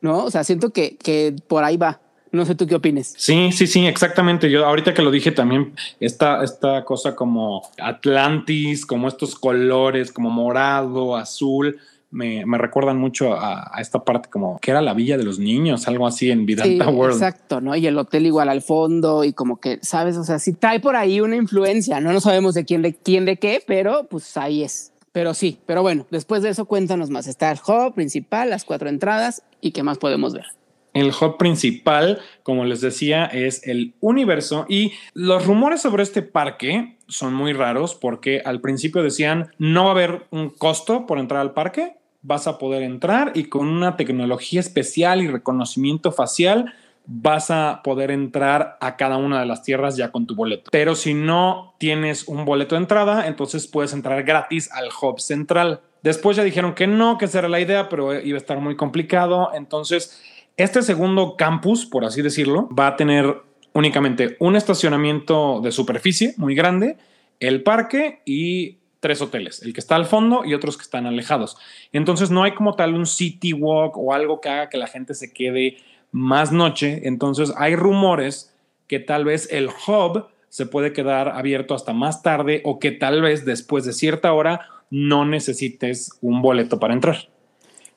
¿no? 0.00 0.24
O 0.24 0.30
sea, 0.30 0.44
siento 0.44 0.70
que, 0.70 0.96
que 0.96 1.34
por 1.48 1.64
ahí 1.64 1.76
va. 1.76 2.00
No 2.32 2.46
sé 2.46 2.54
tú 2.54 2.66
qué 2.66 2.74
opines. 2.74 3.14
Sí, 3.18 3.52
sí, 3.52 3.66
sí, 3.66 3.86
exactamente. 3.86 4.50
Yo 4.50 4.64
ahorita 4.64 4.94
que 4.94 5.02
lo 5.02 5.10
dije 5.10 5.32
también, 5.32 5.74
esta, 6.00 6.42
esta 6.42 6.82
cosa 6.84 7.14
como 7.14 7.62
Atlantis, 7.78 8.86
como 8.86 9.06
estos 9.06 9.34
colores, 9.34 10.10
como 10.10 10.30
morado, 10.30 11.14
azul, 11.14 11.78
me, 12.10 12.46
me 12.46 12.58
recuerdan 12.58 12.98
mucho 12.98 13.34
a, 13.34 13.72
esta 13.80 14.04
parte 14.04 14.28
como 14.30 14.58
que 14.60 14.70
era 14.70 14.80
la 14.80 14.94
villa 14.94 15.18
de 15.18 15.24
los 15.24 15.38
niños, 15.38 15.88
algo 15.88 16.06
así 16.06 16.30
en 16.30 16.46
Vidanta 16.46 16.88
World. 16.88 17.14
Exacto, 17.14 17.60
¿no? 17.60 17.74
Y 17.74 17.86
el 17.86 17.98
hotel 17.98 18.26
igual 18.26 18.48
al 18.48 18.62
fondo 18.62 19.24
y 19.24 19.32
como 19.32 19.60
que, 19.60 19.78
¿sabes? 19.82 20.16
O 20.16 20.24
sea, 20.24 20.38
si 20.38 20.52
trae 20.52 20.80
por 20.80 20.96
ahí 20.96 21.20
una 21.20 21.36
influencia, 21.36 22.00
no, 22.00 22.12
no 22.12 22.20
sabemos 22.20 22.54
de 22.54 22.64
quién 22.64 22.82
de 22.82 22.94
quién 22.94 23.24
de 23.24 23.38
qué, 23.38 23.62
pero 23.66 24.06
pues 24.08 24.36
ahí 24.36 24.62
es. 24.62 24.92
Pero 25.12 25.34
sí, 25.34 25.58
pero 25.66 25.82
bueno, 25.82 26.06
después 26.10 26.42
de 26.42 26.50
eso 26.50 26.64
cuéntanos 26.64 27.10
más. 27.10 27.26
Está 27.26 27.50
el 27.50 27.58
hub 27.66 27.94
principal, 27.94 28.48
las 28.48 28.64
cuatro 28.64 28.88
entradas 28.88 29.42
y 29.60 29.72
qué 29.72 29.82
más 29.82 29.98
podemos 29.98 30.32
ver. 30.32 30.46
El 30.94 31.08
hub 31.08 31.38
principal, 31.38 32.20
como 32.42 32.64
les 32.64 32.80
decía, 32.80 33.24
es 33.26 33.66
el 33.66 33.94
universo 34.00 34.66
y 34.68 34.92
los 35.14 35.46
rumores 35.46 35.80
sobre 35.80 36.02
este 36.02 36.22
parque 36.22 36.96
son 37.08 37.34
muy 37.34 37.52
raros 37.52 37.94
porque 37.94 38.42
al 38.44 38.60
principio 38.60 39.02
decían 39.02 39.50
no 39.58 39.84
va 39.84 39.90
a 39.90 39.92
haber 39.92 40.26
un 40.30 40.50
costo 40.50 41.06
por 41.06 41.18
entrar 41.18 41.40
al 41.40 41.52
parque, 41.52 41.96
vas 42.22 42.46
a 42.46 42.58
poder 42.58 42.82
entrar 42.82 43.32
y 43.34 43.44
con 43.44 43.68
una 43.68 43.96
tecnología 43.96 44.60
especial 44.60 45.22
y 45.22 45.28
reconocimiento 45.28 46.12
facial 46.12 46.74
vas 47.06 47.50
a 47.50 47.80
poder 47.82 48.10
entrar 48.10 48.76
a 48.80 48.96
cada 48.96 49.16
una 49.16 49.40
de 49.40 49.46
las 49.46 49.62
tierras 49.62 49.96
ya 49.96 50.12
con 50.12 50.26
tu 50.26 50.34
boleto. 50.34 50.70
Pero 50.70 50.94
si 50.94 51.14
no 51.14 51.74
tienes 51.78 52.28
un 52.28 52.44
boleto 52.44 52.74
de 52.74 52.82
entrada, 52.82 53.26
entonces 53.26 53.66
puedes 53.66 53.92
entrar 53.92 54.22
gratis 54.22 54.70
al 54.72 54.88
hub 54.88 55.20
central. 55.20 55.80
Después 56.02 56.36
ya 56.36 56.44
dijeron 56.44 56.74
que 56.74 56.86
no, 56.86 57.18
que 57.18 57.24
esa 57.24 57.40
era 57.40 57.48
la 57.48 57.60
idea, 57.60 57.88
pero 57.88 58.18
iba 58.20 58.36
a 58.36 58.40
estar 58.40 58.58
muy 58.58 58.76
complicado. 58.76 59.50
Entonces 59.54 60.20
este 60.56 60.82
segundo 60.82 61.36
campus, 61.36 61.86
por 61.86 62.04
así 62.04 62.22
decirlo, 62.22 62.68
va 62.68 62.88
a 62.88 62.96
tener 62.96 63.42
únicamente 63.72 64.36
un 64.38 64.56
estacionamiento 64.56 65.60
de 65.62 65.72
superficie 65.72 66.34
muy 66.36 66.54
grande, 66.54 66.98
el 67.40 67.62
parque 67.62 68.20
y 68.24 68.78
tres 69.00 69.20
hoteles, 69.20 69.62
el 69.62 69.72
que 69.72 69.80
está 69.80 69.96
al 69.96 70.06
fondo 70.06 70.44
y 70.44 70.54
otros 70.54 70.76
que 70.76 70.84
están 70.84 71.06
alejados. 71.06 71.56
Entonces 71.92 72.30
no 72.30 72.44
hay 72.44 72.52
como 72.52 72.76
tal 72.76 72.94
un 72.94 73.06
city 73.06 73.52
walk 73.52 73.96
o 73.96 74.12
algo 74.12 74.40
que 74.40 74.48
haga 74.48 74.68
que 74.68 74.78
la 74.78 74.86
gente 74.86 75.14
se 75.14 75.32
quede 75.32 75.78
más 76.12 76.52
noche. 76.52 77.00
Entonces 77.04 77.52
hay 77.56 77.74
rumores 77.74 78.54
que 78.86 79.00
tal 79.00 79.24
vez 79.24 79.48
el 79.50 79.68
hub 79.68 80.26
se 80.50 80.66
puede 80.66 80.92
quedar 80.92 81.30
abierto 81.30 81.74
hasta 81.74 81.92
más 81.92 82.22
tarde 82.22 82.60
o 82.64 82.78
que 82.78 82.92
tal 82.92 83.22
vez 83.22 83.44
después 83.44 83.84
de 83.84 83.92
cierta 83.92 84.32
hora 84.32 84.68
no 84.90 85.24
necesites 85.24 86.18
un 86.20 86.42
boleto 86.42 86.78
para 86.78 86.94
entrar. 86.94 87.31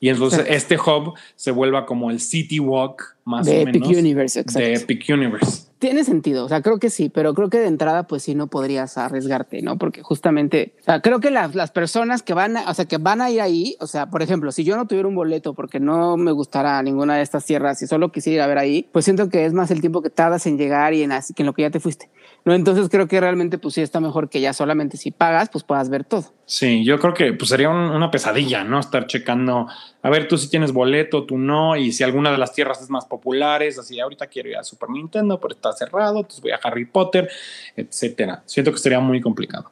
Y 0.00 0.08
entonces 0.08 0.44
este 0.48 0.76
hub 0.76 1.14
se 1.34 1.50
vuelva 1.50 1.86
como 1.86 2.10
el 2.10 2.20
City 2.20 2.60
Walk 2.60 3.16
más 3.24 3.46
de 3.46 3.62
o 3.62 3.64
menos 3.64 3.88
Epic 3.88 3.98
Universe, 3.98 4.40
exacto. 4.40 4.60
de 4.60 4.74
Epic 4.74 5.04
Universe. 5.08 5.62
Tiene 5.86 6.02
sentido, 6.02 6.44
o 6.46 6.48
sea, 6.48 6.62
creo 6.62 6.80
que 6.80 6.90
sí, 6.90 7.10
pero 7.10 7.32
creo 7.32 7.48
que 7.48 7.58
de 7.60 7.68
entrada, 7.68 8.08
pues 8.08 8.24
sí, 8.24 8.34
no 8.34 8.48
podrías 8.48 8.98
arriesgarte, 8.98 9.62
¿no? 9.62 9.78
Porque 9.78 10.02
justamente, 10.02 10.74
o 10.80 10.82
sea, 10.82 11.00
creo 11.00 11.20
que 11.20 11.30
las, 11.30 11.54
las 11.54 11.70
personas 11.70 12.24
que 12.24 12.34
van, 12.34 12.56
a, 12.56 12.68
o 12.68 12.74
sea, 12.74 12.86
que 12.86 12.98
van 12.98 13.20
a 13.20 13.30
ir 13.30 13.40
ahí, 13.40 13.76
o 13.78 13.86
sea, 13.86 14.06
por 14.10 14.20
ejemplo, 14.20 14.50
si 14.50 14.64
yo 14.64 14.76
no 14.76 14.88
tuviera 14.88 15.06
un 15.06 15.14
boleto 15.14 15.54
porque 15.54 15.78
no 15.78 16.16
me 16.16 16.32
gustara 16.32 16.82
ninguna 16.82 17.14
de 17.14 17.22
estas 17.22 17.44
tierras 17.44 17.80
y 17.82 17.86
solo 17.86 18.10
quisiera 18.10 18.34
ir 18.34 18.40
a 18.42 18.46
ver 18.48 18.58
ahí, 18.58 18.88
pues 18.90 19.04
siento 19.04 19.28
que 19.28 19.44
es 19.46 19.52
más 19.52 19.70
el 19.70 19.80
tiempo 19.80 20.02
que 20.02 20.10
tardas 20.10 20.44
en 20.48 20.58
llegar 20.58 20.92
y 20.92 21.04
en, 21.04 21.10
que 21.36 21.42
en 21.44 21.46
lo 21.46 21.52
que 21.54 21.62
ya 21.62 21.70
te 21.70 21.78
fuiste. 21.78 22.10
¿no? 22.44 22.52
Entonces 22.52 22.88
creo 22.88 23.06
que 23.06 23.20
realmente 23.20 23.56
pues 23.58 23.74
sí 23.74 23.80
está 23.80 24.00
mejor 24.00 24.28
que 24.28 24.40
ya 24.40 24.52
solamente 24.52 24.96
si 24.96 25.12
pagas 25.12 25.50
pues 25.50 25.62
puedas 25.62 25.88
ver 25.88 26.02
todo. 26.02 26.32
Sí, 26.46 26.84
yo 26.84 26.98
creo 26.98 27.14
que 27.14 27.32
pues 27.32 27.48
sería 27.48 27.70
un- 27.70 27.76
una 27.90 28.10
pesadilla, 28.10 28.64
¿no? 28.64 28.80
Estar 28.80 29.06
checando, 29.06 29.68
a 30.06 30.10
ver, 30.10 30.28
tú 30.28 30.38
si 30.38 30.48
tienes 30.48 30.72
boleto, 30.72 31.24
tú 31.24 31.36
no, 31.36 31.76
y 31.76 31.90
si 31.92 32.04
alguna 32.04 32.30
de 32.30 32.38
las 32.38 32.52
tierras 32.52 32.80
es 32.80 32.88
más 32.90 33.04
populares, 33.06 33.78
así, 33.78 33.98
ahorita 33.98 34.26
quiero 34.28 34.48
ir 34.48 34.56
a 34.56 34.62
Super 34.62 34.88
Nintendo, 34.90 35.40
pero 35.40 35.54
está 35.54 35.72
cerrado, 35.72 36.18
entonces 36.18 36.40
voy 36.40 36.52
a 36.52 36.60
Harry 36.62 36.84
Potter, 36.84 37.28
etcétera. 37.76 38.42
Siento 38.46 38.70
que 38.72 38.78
sería 38.78 39.00
muy 39.00 39.20
complicado. 39.20 39.70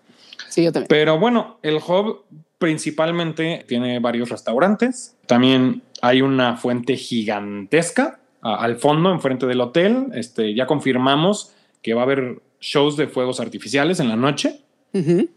Sí, 0.49 0.65
yo 0.65 0.73
también. 0.73 0.89
Pero 0.89 1.19
bueno, 1.19 1.59
el 1.63 1.77
hub 1.77 2.25
principalmente 2.59 3.65
tiene 3.69 3.99
varios 4.01 4.29
restaurantes. 4.29 5.17
También 5.27 5.83
hay 6.03 6.23
una 6.23 6.57
fuente 6.57 6.97
gigantesca 6.97 8.19
a- 8.43 8.57
al 8.57 8.77
fondo, 8.77 9.11
enfrente 9.13 9.47
del 9.47 9.61
hotel. 9.61 10.07
Este, 10.15 10.55
ya 10.55 10.67
confirmamos 10.67 11.53
que 11.83 11.95
va 11.95 12.03
a 12.03 12.05
haber 12.05 12.41
shows 12.61 12.97
de 12.97 13.07
fuegos 13.07 13.41
artificiales 13.41 14.01
en 14.01 14.09
la 14.09 14.17
noche. 14.17 14.61
Ujú. 14.93 15.29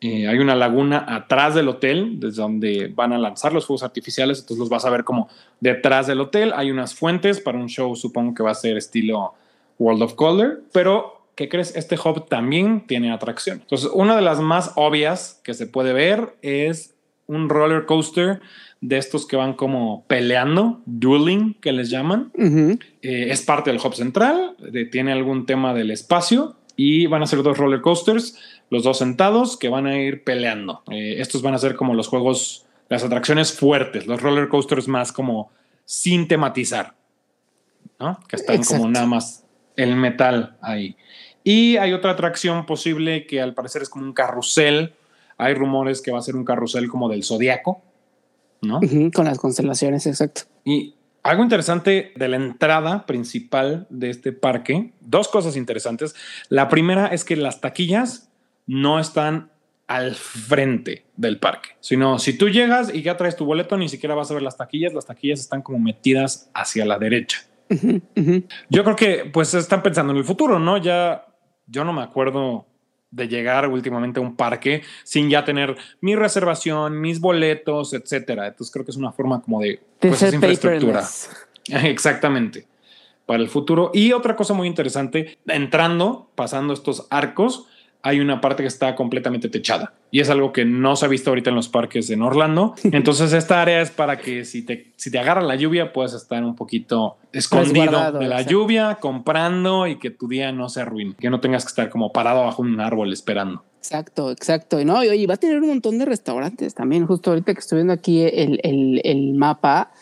Eh, 0.00 0.28
hay 0.28 0.38
una 0.38 0.54
laguna 0.54 1.04
atrás 1.08 1.54
del 1.54 1.68
hotel, 1.68 2.20
desde 2.20 2.42
donde 2.42 2.92
van 2.94 3.12
a 3.14 3.18
lanzar 3.18 3.52
los 3.54 3.66
fuegos 3.66 3.82
artificiales, 3.82 4.40
entonces 4.40 4.58
los 4.58 4.68
vas 4.68 4.84
a 4.84 4.90
ver 4.90 5.04
como 5.04 5.28
detrás 5.60 6.06
del 6.06 6.20
hotel. 6.20 6.52
Hay 6.54 6.70
unas 6.70 6.94
fuentes 6.94 7.40
para 7.40 7.58
un 7.58 7.68
show, 7.68 7.96
supongo 7.96 8.34
que 8.34 8.42
va 8.42 8.50
a 8.50 8.54
ser 8.54 8.76
estilo 8.76 9.32
World 9.78 10.02
of 10.02 10.14
Color, 10.14 10.62
pero 10.72 11.22
¿qué 11.36 11.48
crees? 11.48 11.74
Este 11.74 11.96
hub 11.96 12.26
también 12.28 12.86
tiene 12.86 13.12
atracción. 13.12 13.60
Entonces, 13.62 13.88
una 13.94 14.14
de 14.14 14.22
las 14.22 14.40
más 14.40 14.72
obvias 14.76 15.40
que 15.42 15.54
se 15.54 15.66
puede 15.66 15.92
ver 15.94 16.36
es 16.42 16.94
un 17.26 17.48
roller 17.48 17.86
coaster 17.86 18.40
de 18.82 18.98
estos 18.98 19.26
que 19.26 19.36
van 19.36 19.54
como 19.54 20.04
peleando, 20.06 20.82
dueling, 20.84 21.54
que 21.54 21.72
les 21.72 21.88
llaman. 21.88 22.30
Eh, 23.00 23.28
es 23.30 23.40
parte 23.40 23.70
del 23.72 23.80
hub 23.82 23.94
central, 23.94 24.54
de- 24.58 24.84
tiene 24.84 25.12
algún 25.12 25.46
tema 25.46 25.72
del 25.72 25.90
espacio 25.90 26.56
y 26.76 27.06
van 27.06 27.22
a 27.22 27.26
ser 27.26 27.42
dos 27.42 27.56
roller 27.56 27.80
coasters, 27.80 28.36
los 28.70 28.82
dos 28.82 28.98
sentados 28.98 29.56
que 29.56 29.68
van 29.68 29.86
a 29.86 29.98
ir 29.98 30.24
peleando. 30.24 30.82
Eh, 30.90 31.16
estos 31.18 31.42
van 31.42 31.54
a 31.54 31.58
ser 31.58 31.76
como 31.76 31.94
los 31.94 32.08
juegos, 32.08 32.66
las 32.88 33.04
atracciones 33.04 33.52
fuertes, 33.52 34.06
los 34.06 34.20
roller 34.20 34.48
coasters 34.48 34.88
más 34.88 35.12
como 35.12 35.50
sin 35.84 36.28
tematizar, 36.28 36.94
¿no? 37.98 38.18
Que 38.28 38.36
están 38.36 38.56
Exacto. 38.56 38.82
como 38.82 38.90
nada 38.90 39.06
más 39.06 39.44
el 39.76 39.96
metal 39.96 40.56
ahí. 40.60 40.96
Y 41.42 41.76
hay 41.76 41.92
otra 41.92 42.12
atracción 42.12 42.64
posible 42.64 43.26
que 43.26 43.42
al 43.42 43.54
parecer 43.54 43.82
es 43.82 43.90
como 43.90 44.04
un 44.04 44.14
carrusel. 44.14 44.94
Hay 45.36 45.54
rumores 45.54 46.00
que 46.00 46.10
va 46.10 46.18
a 46.18 46.22
ser 46.22 46.36
un 46.36 46.44
carrusel 46.44 46.88
como 46.88 47.08
del 47.08 47.22
zodiaco, 47.22 47.82
¿no? 48.62 48.80
Con 49.12 49.26
las 49.26 49.38
constelaciones, 49.38 50.06
exacto. 50.06 50.42
Y 50.64 50.94
algo 51.22 51.42
interesante 51.42 52.12
de 52.16 52.28
la 52.28 52.36
entrada 52.36 53.06
principal 53.06 53.86
de 53.90 54.10
este 54.10 54.32
parque, 54.32 54.92
dos 55.00 55.28
cosas 55.28 55.56
interesantes. 55.56 56.14
La 56.48 56.68
primera 56.68 57.08
es 57.08 57.24
que 57.24 57.36
las 57.36 57.60
taquillas 57.60 58.30
no 58.66 58.98
están 58.98 59.50
al 59.86 60.14
frente 60.14 61.04
del 61.16 61.38
parque, 61.38 61.70
sino 61.80 62.18
si 62.18 62.36
tú 62.36 62.48
llegas 62.48 62.92
y 62.92 63.02
ya 63.02 63.16
traes 63.16 63.36
tu 63.36 63.44
boleto, 63.44 63.76
ni 63.76 63.88
siquiera 63.88 64.14
vas 64.14 64.30
a 64.30 64.34
ver 64.34 64.42
las 64.42 64.56
taquillas, 64.56 64.94
las 64.94 65.06
taquillas 65.06 65.40
están 65.40 65.62
como 65.62 65.78
metidas 65.78 66.50
hacia 66.54 66.84
la 66.86 66.98
derecha. 66.98 67.44
Yo 68.68 68.84
creo 68.84 68.96
que 68.96 69.30
pues 69.32 69.52
están 69.54 69.82
pensando 69.82 70.12
en 70.12 70.18
el 70.18 70.24
futuro, 70.24 70.58
¿no? 70.58 70.78
Ya 70.78 71.26
yo 71.66 71.84
no 71.84 71.92
me 71.92 72.02
acuerdo 72.02 72.66
de 73.10 73.28
llegar 73.28 73.68
últimamente 73.68 74.18
a 74.18 74.22
un 74.22 74.36
parque 74.36 74.82
sin 75.04 75.30
ya 75.30 75.44
tener 75.44 75.76
mi 76.00 76.16
reservación, 76.16 77.00
mis 77.00 77.20
boletos, 77.20 77.94
etcétera. 77.94 78.48
Entonces 78.48 78.72
creo 78.72 78.84
que 78.84 78.90
es 78.90 78.96
una 78.96 79.12
forma 79.12 79.40
como 79.40 79.60
de 79.60 79.68
De 80.00 80.08
pues, 80.08 80.22
esa 80.22 80.34
infraestructura. 80.34 81.04
Exactamente. 81.68 82.66
Para 83.24 83.42
el 83.42 83.48
futuro. 83.48 83.90
Y 83.94 84.12
otra 84.12 84.36
cosa 84.36 84.52
muy 84.52 84.66
interesante, 84.66 85.38
entrando, 85.46 86.30
pasando 86.34 86.74
estos 86.74 87.06
arcos, 87.08 87.68
hay 88.06 88.20
una 88.20 88.40
parte 88.40 88.62
que 88.62 88.66
está 88.68 88.94
completamente 88.94 89.48
techada. 89.48 89.94
Y 90.10 90.20
es 90.20 90.28
algo 90.28 90.52
que 90.52 90.66
no 90.66 90.94
se 90.94 91.06
ha 91.06 91.08
visto 91.08 91.30
ahorita 91.30 91.48
en 91.48 91.56
los 91.56 91.70
parques 91.70 92.10
en 92.10 92.20
Orlando. 92.20 92.74
Entonces 92.84 93.32
esta 93.32 93.62
área 93.62 93.80
es 93.80 93.90
para 93.90 94.18
que 94.18 94.44
si 94.44 94.62
te, 94.62 94.92
si 94.96 95.10
te 95.10 95.18
agarra 95.18 95.40
la 95.40 95.56
lluvia 95.56 95.92
puedas 95.92 96.12
estar 96.12 96.44
un 96.44 96.54
poquito 96.54 97.16
escondido 97.32 98.12
de 98.12 98.28
la 98.28 98.42
lluvia, 98.42 98.96
comprando 99.00 99.86
y 99.86 99.98
que 99.98 100.10
tu 100.10 100.28
día 100.28 100.52
no 100.52 100.68
se 100.68 100.82
arruine. 100.82 101.14
Que 101.18 101.30
no 101.30 101.40
tengas 101.40 101.64
que 101.64 101.70
estar 101.70 101.88
como 101.88 102.12
parado 102.12 102.44
bajo 102.44 102.60
un 102.62 102.78
árbol 102.78 103.10
esperando. 103.12 103.64
Exacto, 103.78 104.30
exacto. 104.30 104.78
Y 104.80 104.84
no, 104.84 105.02
y 105.02 105.08
oye, 105.08 105.26
va 105.26 105.34
a 105.34 105.38
tener 105.38 105.60
un 105.60 105.68
montón 105.68 105.98
de 105.98 106.04
restaurantes 106.04 106.74
también. 106.74 107.06
Justo 107.06 107.30
ahorita 107.30 107.54
que 107.54 107.60
estoy 107.60 107.76
viendo 107.78 107.94
aquí 107.94 108.20
el, 108.20 108.60
el, 108.62 109.00
el 109.02 109.32
mapa 109.34 109.92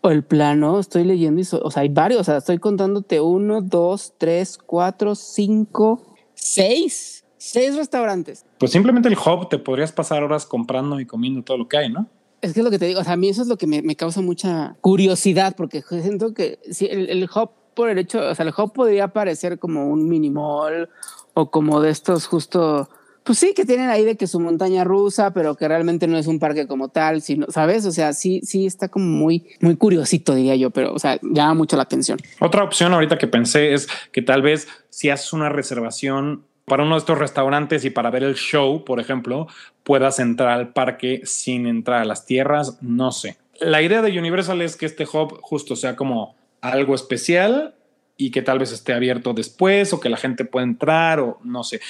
o 0.00 0.10
el 0.10 0.22
plano, 0.24 0.78
estoy 0.80 1.04
leyendo 1.04 1.40
y, 1.40 1.44
so- 1.44 1.60
o 1.62 1.70
sea, 1.70 1.82
hay 1.82 1.88
varios. 1.90 2.20
O 2.22 2.24
sea, 2.24 2.38
estoy 2.38 2.58
contándote 2.58 3.20
uno, 3.20 3.60
dos, 3.60 4.14
tres, 4.18 4.56
cuatro, 4.58 5.14
cinco, 5.14 6.02
seis, 6.34 7.24
seis 7.46 7.76
restaurantes. 7.76 8.44
Pues 8.58 8.72
simplemente 8.72 9.08
el 9.08 9.16
hub 9.16 9.48
te 9.48 9.58
podrías 9.58 9.92
pasar 9.92 10.22
horas 10.22 10.46
comprando 10.46 11.00
y 11.00 11.06
comiendo 11.06 11.42
todo 11.42 11.58
lo 11.58 11.68
que 11.68 11.78
hay, 11.78 11.92
¿no? 11.92 12.06
Es 12.42 12.52
que 12.52 12.60
es 12.60 12.64
lo 12.64 12.70
que 12.70 12.78
te 12.78 12.86
digo, 12.86 13.00
o 13.00 13.04
sea, 13.04 13.14
a 13.14 13.16
mí 13.16 13.28
eso 13.28 13.42
es 13.42 13.48
lo 13.48 13.56
que 13.56 13.66
me, 13.66 13.82
me 13.82 13.96
causa 13.96 14.20
mucha 14.20 14.76
curiosidad, 14.80 15.54
porque 15.56 15.82
siento 15.82 16.34
que 16.34 16.58
si 16.70 16.86
el, 16.86 17.08
el 17.08 17.24
hub 17.24 17.50
por 17.76 17.90
el 17.90 17.98
hecho, 17.98 18.20
o 18.20 18.34
sea, 18.34 18.44
el 18.44 18.54
hub 18.56 18.72
podría 18.72 19.08
parecer 19.08 19.58
como 19.58 19.86
un 19.86 20.08
mini 20.08 20.30
mall 20.30 20.88
o 21.34 21.50
como 21.50 21.80
de 21.80 21.90
estos 21.90 22.26
justo, 22.26 22.88
pues 23.22 23.38
sí, 23.38 23.52
que 23.54 23.66
tienen 23.66 23.90
ahí 23.90 24.04
de 24.04 24.16
que 24.16 24.26
su 24.26 24.40
montaña 24.40 24.82
rusa, 24.82 25.32
pero 25.32 25.54
que 25.54 25.68
realmente 25.68 26.06
no 26.06 26.16
es 26.16 26.26
un 26.26 26.38
parque 26.38 26.66
como 26.66 26.88
tal, 26.88 27.20
sino, 27.20 27.46
¿sabes? 27.50 27.84
O 27.84 27.92
sea, 27.92 28.14
sí, 28.14 28.40
sí 28.42 28.66
está 28.66 28.88
como 28.88 29.06
muy, 29.06 29.46
muy 29.60 29.76
curiosito, 29.76 30.34
diría 30.34 30.56
yo, 30.56 30.70
pero, 30.70 30.94
o 30.94 30.98
sea, 30.98 31.20
llama 31.22 31.54
mucho 31.54 31.76
la 31.76 31.82
atención. 31.82 32.18
Otra 32.40 32.64
opción 32.64 32.94
ahorita 32.94 33.18
que 33.18 33.26
pensé 33.26 33.74
es 33.74 33.88
que 34.10 34.22
tal 34.22 34.42
vez 34.42 34.66
si 34.88 35.10
haces 35.10 35.32
una 35.34 35.50
reservación 35.50 36.44
para 36.66 36.82
uno 36.82 36.96
de 36.96 36.98
estos 36.98 37.18
restaurantes 37.18 37.84
y 37.84 37.90
para 37.90 38.10
ver 38.10 38.24
el 38.24 38.34
show, 38.34 38.84
por 38.84 39.00
ejemplo, 39.00 39.46
puedas 39.84 40.18
entrar 40.18 40.50
al 40.50 40.72
parque 40.72 41.22
sin 41.24 41.66
entrar 41.66 42.02
a 42.02 42.04
las 42.04 42.26
tierras, 42.26 42.78
no 42.82 43.12
sé. 43.12 43.38
La 43.60 43.80
idea 43.80 44.02
de 44.02 44.18
Universal 44.18 44.60
es 44.60 44.76
que 44.76 44.84
este 44.84 45.04
hub 45.04 45.38
justo 45.40 45.76
sea 45.76 45.96
como 45.96 46.34
algo 46.60 46.94
especial 46.94 47.74
y 48.16 48.30
que 48.30 48.42
tal 48.42 48.58
vez 48.58 48.72
esté 48.72 48.92
abierto 48.92 49.34
después 49.34 49.92
o 49.92 50.00
que 50.00 50.08
la 50.08 50.16
gente 50.16 50.44
pueda 50.44 50.64
entrar 50.64 51.20
o 51.20 51.38
no 51.44 51.62
sé. 51.64 51.80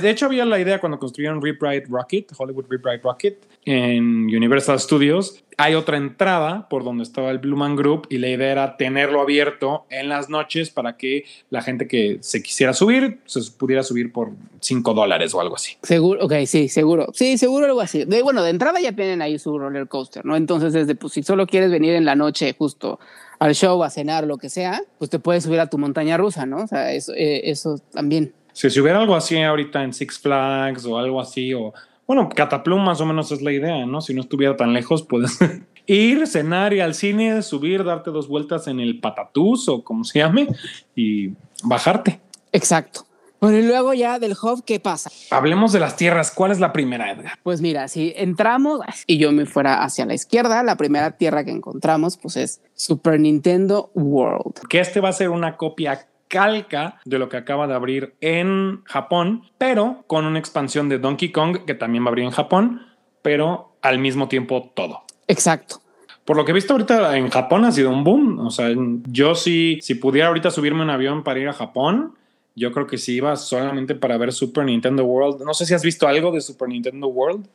De 0.00 0.10
hecho, 0.10 0.26
había 0.26 0.44
la 0.44 0.58
idea 0.58 0.80
cuando 0.80 0.98
construyeron 0.98 1.42
Rip 1.42 1.62
Ride 1.62 1.84
Rocket, 1.88 2.32
Hollywood 2.36 2.66
Rip 2.68 2.84
Ride 2.84 3.00
Rocket, 3.02 3.46
en 3.66 4.24
Universal 4.24 4.80
Studios. 4.80 5.42
Hay 5.56 5.74
otra 5.74 5.96
entrada 5.96 6.68
por 6.68 6.82
donde 6.82 7.04
estaba 7.04 7.30
el 7.30 7.38
Blue 7.38 7.56
Man 7.56 7.76
Group 7.76 8.08
y 8.10 8.18
la 8.18 8.28
idea 8.28 8.50
era 8.50 8.76
tenerlo 8.76 9.20
abierto 9.20 9.84
en 9.88 10.08
las 10.08 10.28
noches 10.28 10.70
para 10.70 10.96
que 10.96 11.26
la 11.50 11.62
gente 11.62 11.86
que 11.86 12.18
se 12.20 12.42
quisiera 12.42 12.72
subir 12.72 13.20
se 13.26 13.40
pudiera 13.52 13.84
subir 13.84 14.12
por 14.12 14.32
5 14.60 14.94
dólares 14.94 15.32
o 15.32 15.40
algo 15.40 15.54
así. 15.54 15.76
Seguro, 15.82 16.24
ok, 16.24 16.32
sí, 16.46 16.68
seguro. 16.68 17.06
Sí, 17.12 17.38
seguro 17.38 17.66
algo 17.66 17.80
así. 17.80 18.04
Bueno, 18.24 18.42
de 18.42 18.50
entrada 18.50 18.80
ya 18.80 18.92
tienen 18.92 19.22
ahí 19.22 19.38
su 19.38 19.56
roller 19.56 19.86
coaster, 19.86 20.24
¿no? 20.24 20.34
Entonces, 20.34 20.72
desde, 20.72 20.96
pues, 20.96 21.12
si 21.12 21.22
solo 21.22 21.46
quieres 21.46 21.70
venir 21.70 21.94
en 21.94 22.04
la 22.04 22.16
noche 22.16 22.54
justo 22.58 22.98
al 23.38 23.54
show, 23.54 23.82
a 23.82 23.90
cenar, 23.90 24.26
lo 24.26 24.38
que 24.38 24.48
sea, 24.48 24.82
pues 24.98 25.10
te 25.10 25.18
puedes 25.18 25.44
subir 25.44 25.60
a 25.60 25.68
tu 25.68 25.78
montaña 25.78 26.16
rusa, 26.16 26.46
¿no? 26.46 26.62
O 26.62 26.66
sea, 26.66 26.92
eso, 26.92 27.12
eh, 27.14 27.50
eso 27.50 27.78
también. 27.92 28.32
Si, 28.52 28.70
si 28.70 28.80
hubiera 28.80 29.00
algo 29.00 29.16
así 29.16 29.40
ahorita 29.40 29.82
en 29.82 29.92
Six 29.92 30.18
Flags 30.18 30.86
o 30.86 30.98
algo 30.98 31.20
así, 31.20 31.52
o 31.54 31.74
bueno, 32.06 32.28
Cataplum 32.28 32.84
más 32.84 33.00
o 33.00 33.06
menos 33.06 33.32
es 33.32 33.42
la 33.42 33.52
idea, 33.52 33.86
¿no? 33.86 34.00
Si 34.00 34.14
no 34.14 34.20
estuviera 34.20 34.56
tan 34.56 34.72
lejos, 34.72 35.02
puedes 35.02 35.38
ir, 35.86 36.26
cenar, 36.26 36.72
ir 36.72 36.82
al 36.82 36.94
cine, 36.94 37.42
subir, 37.42 37.84
darte 37.84 38.10
dos 38.10 38.28
vueltas 38.28 38.66
en 38.68 38.80
el 38.80 39.00
patatús 39.00 39.68
o 39.68 39.82
como 39.82 40.04
se 40.04 40.18
llame 40.18 40.48
y 40.94 41.30
bajarte. 41.62 42.20
Exacto. 42.52 43.06
Bueno, 43.44 43.58
y 43.58 43.62
luego 43.62 43.92
ya 43.92 44.18
del 44.18 44.32
hub, 44.32 44.64
¿qué 44.64 44.80
pasa? 44.80 45.10
Hablemos 45.30 45.70
de 45.72 45.78
las 45.78 45.96
tierras. 45.96 46.30
¿Cuál 46.30 46.50
es 46.50 46.60
la 46.60 46.72
primera, 46.72 47.12
Edgar? 47.12 47.38
Pues 47.42 47.60
mira, 47.60 47.88
si 47.88 48.14
entramos 48.16 48.80
y 49.06 49.18
yo 49.18 49.32
me 49.32 49.44
fuera 49.44 49.84
hacia 49.84 50.06
la 50.06 50.14
izquierda, 50.14 50.62
la 50.62 50.76
primera 50.76 51.18
tierra 51.18 51.44
que 51.44 51.50
encontramos, 51.50 52.16
pues 52.16 52.38
es 52.38 52.62
Super 52.72 53.20
Nintendo 53.20 53.90
World. 53.92 54.66
Que 54.70 54.80
este 54.80 55.00
va 55.00 55.10
a 55.10 55.12
ser 55.12 55.28
una 55.28 55.58
copia 55.58 56.08
calca 56.28 57.00
de 57.04 57.18
lo 57.18 57.28
que 57.28 57.36
acaba 57.36 57.66
de 57.66 57.74
abrir 57.74 58.14
en 58.22 58.82
Japón, 58.86 59.42
pero 59.58 60.04
con 60.06 60.24
una 60.24 60.38
expansión 60.38 60.88
de 60.88 60.98
Donkey 60.98 61.30
Kong 61.30 61.66
que 61.66 61.74
también 61.74 62.02
va 62.02 62.06
a 62.06 62.12
abrir 62.12 62.24
en 62.24 62.30
Japón, 62.30 62.80
pero 63.20 63.76
al 63.82 63.98
mismo 63.98 64.26
tiempo 64.26 64.72
todo. 64.74 65.02
Exacto. 65.28 65.82
Por 66.24 66.38
lo 66.38 66.46
que 66.46 66.52
he 66.52 66.54
visto 66.54 66.72
ahorita 66.72 67.18
en 67.18 67.28
Japón 67.28 67.66
ha 67.66 67.72
sido 67.72 67.90
un 67.90 68.04
boom. 68.04 68.38
O 68.38 68.50
sea, 68.50 68.70
yo 69.06 69.34
sí, 69.34 69.80
si 69.82 69.96
pudiera 69.96 70.28
ahorita 70.28 70.50
subirme 70.50 70.80
un 70.80 70.88
avión 70.88 71.22
para 71.22 71.40
ir 71.40 71.48
a 71.50 71.52
Japón, 71.52 72.14
yo 72.54 72.72
creo 72.72 72.86
que 72.86 72.98
si 72.98 73.14
iba 73.14 73.36
solamente 73.36 73.94
para 73.94 74.16
ver 74.16 74.32
Super 74.32 74.64
Nintendo 74.64 75.04
World. 75.04 75.42
No 75.44 75.54
sé 75.54 75.66
si 75.66 75.74
has 75.74 75.82
visto 75.82 76.06
algo 76.06 76.30
de 76.30 76.40
Super 76.40 76.68
Nintendo 76.68 77.08
World. 77.08 77.46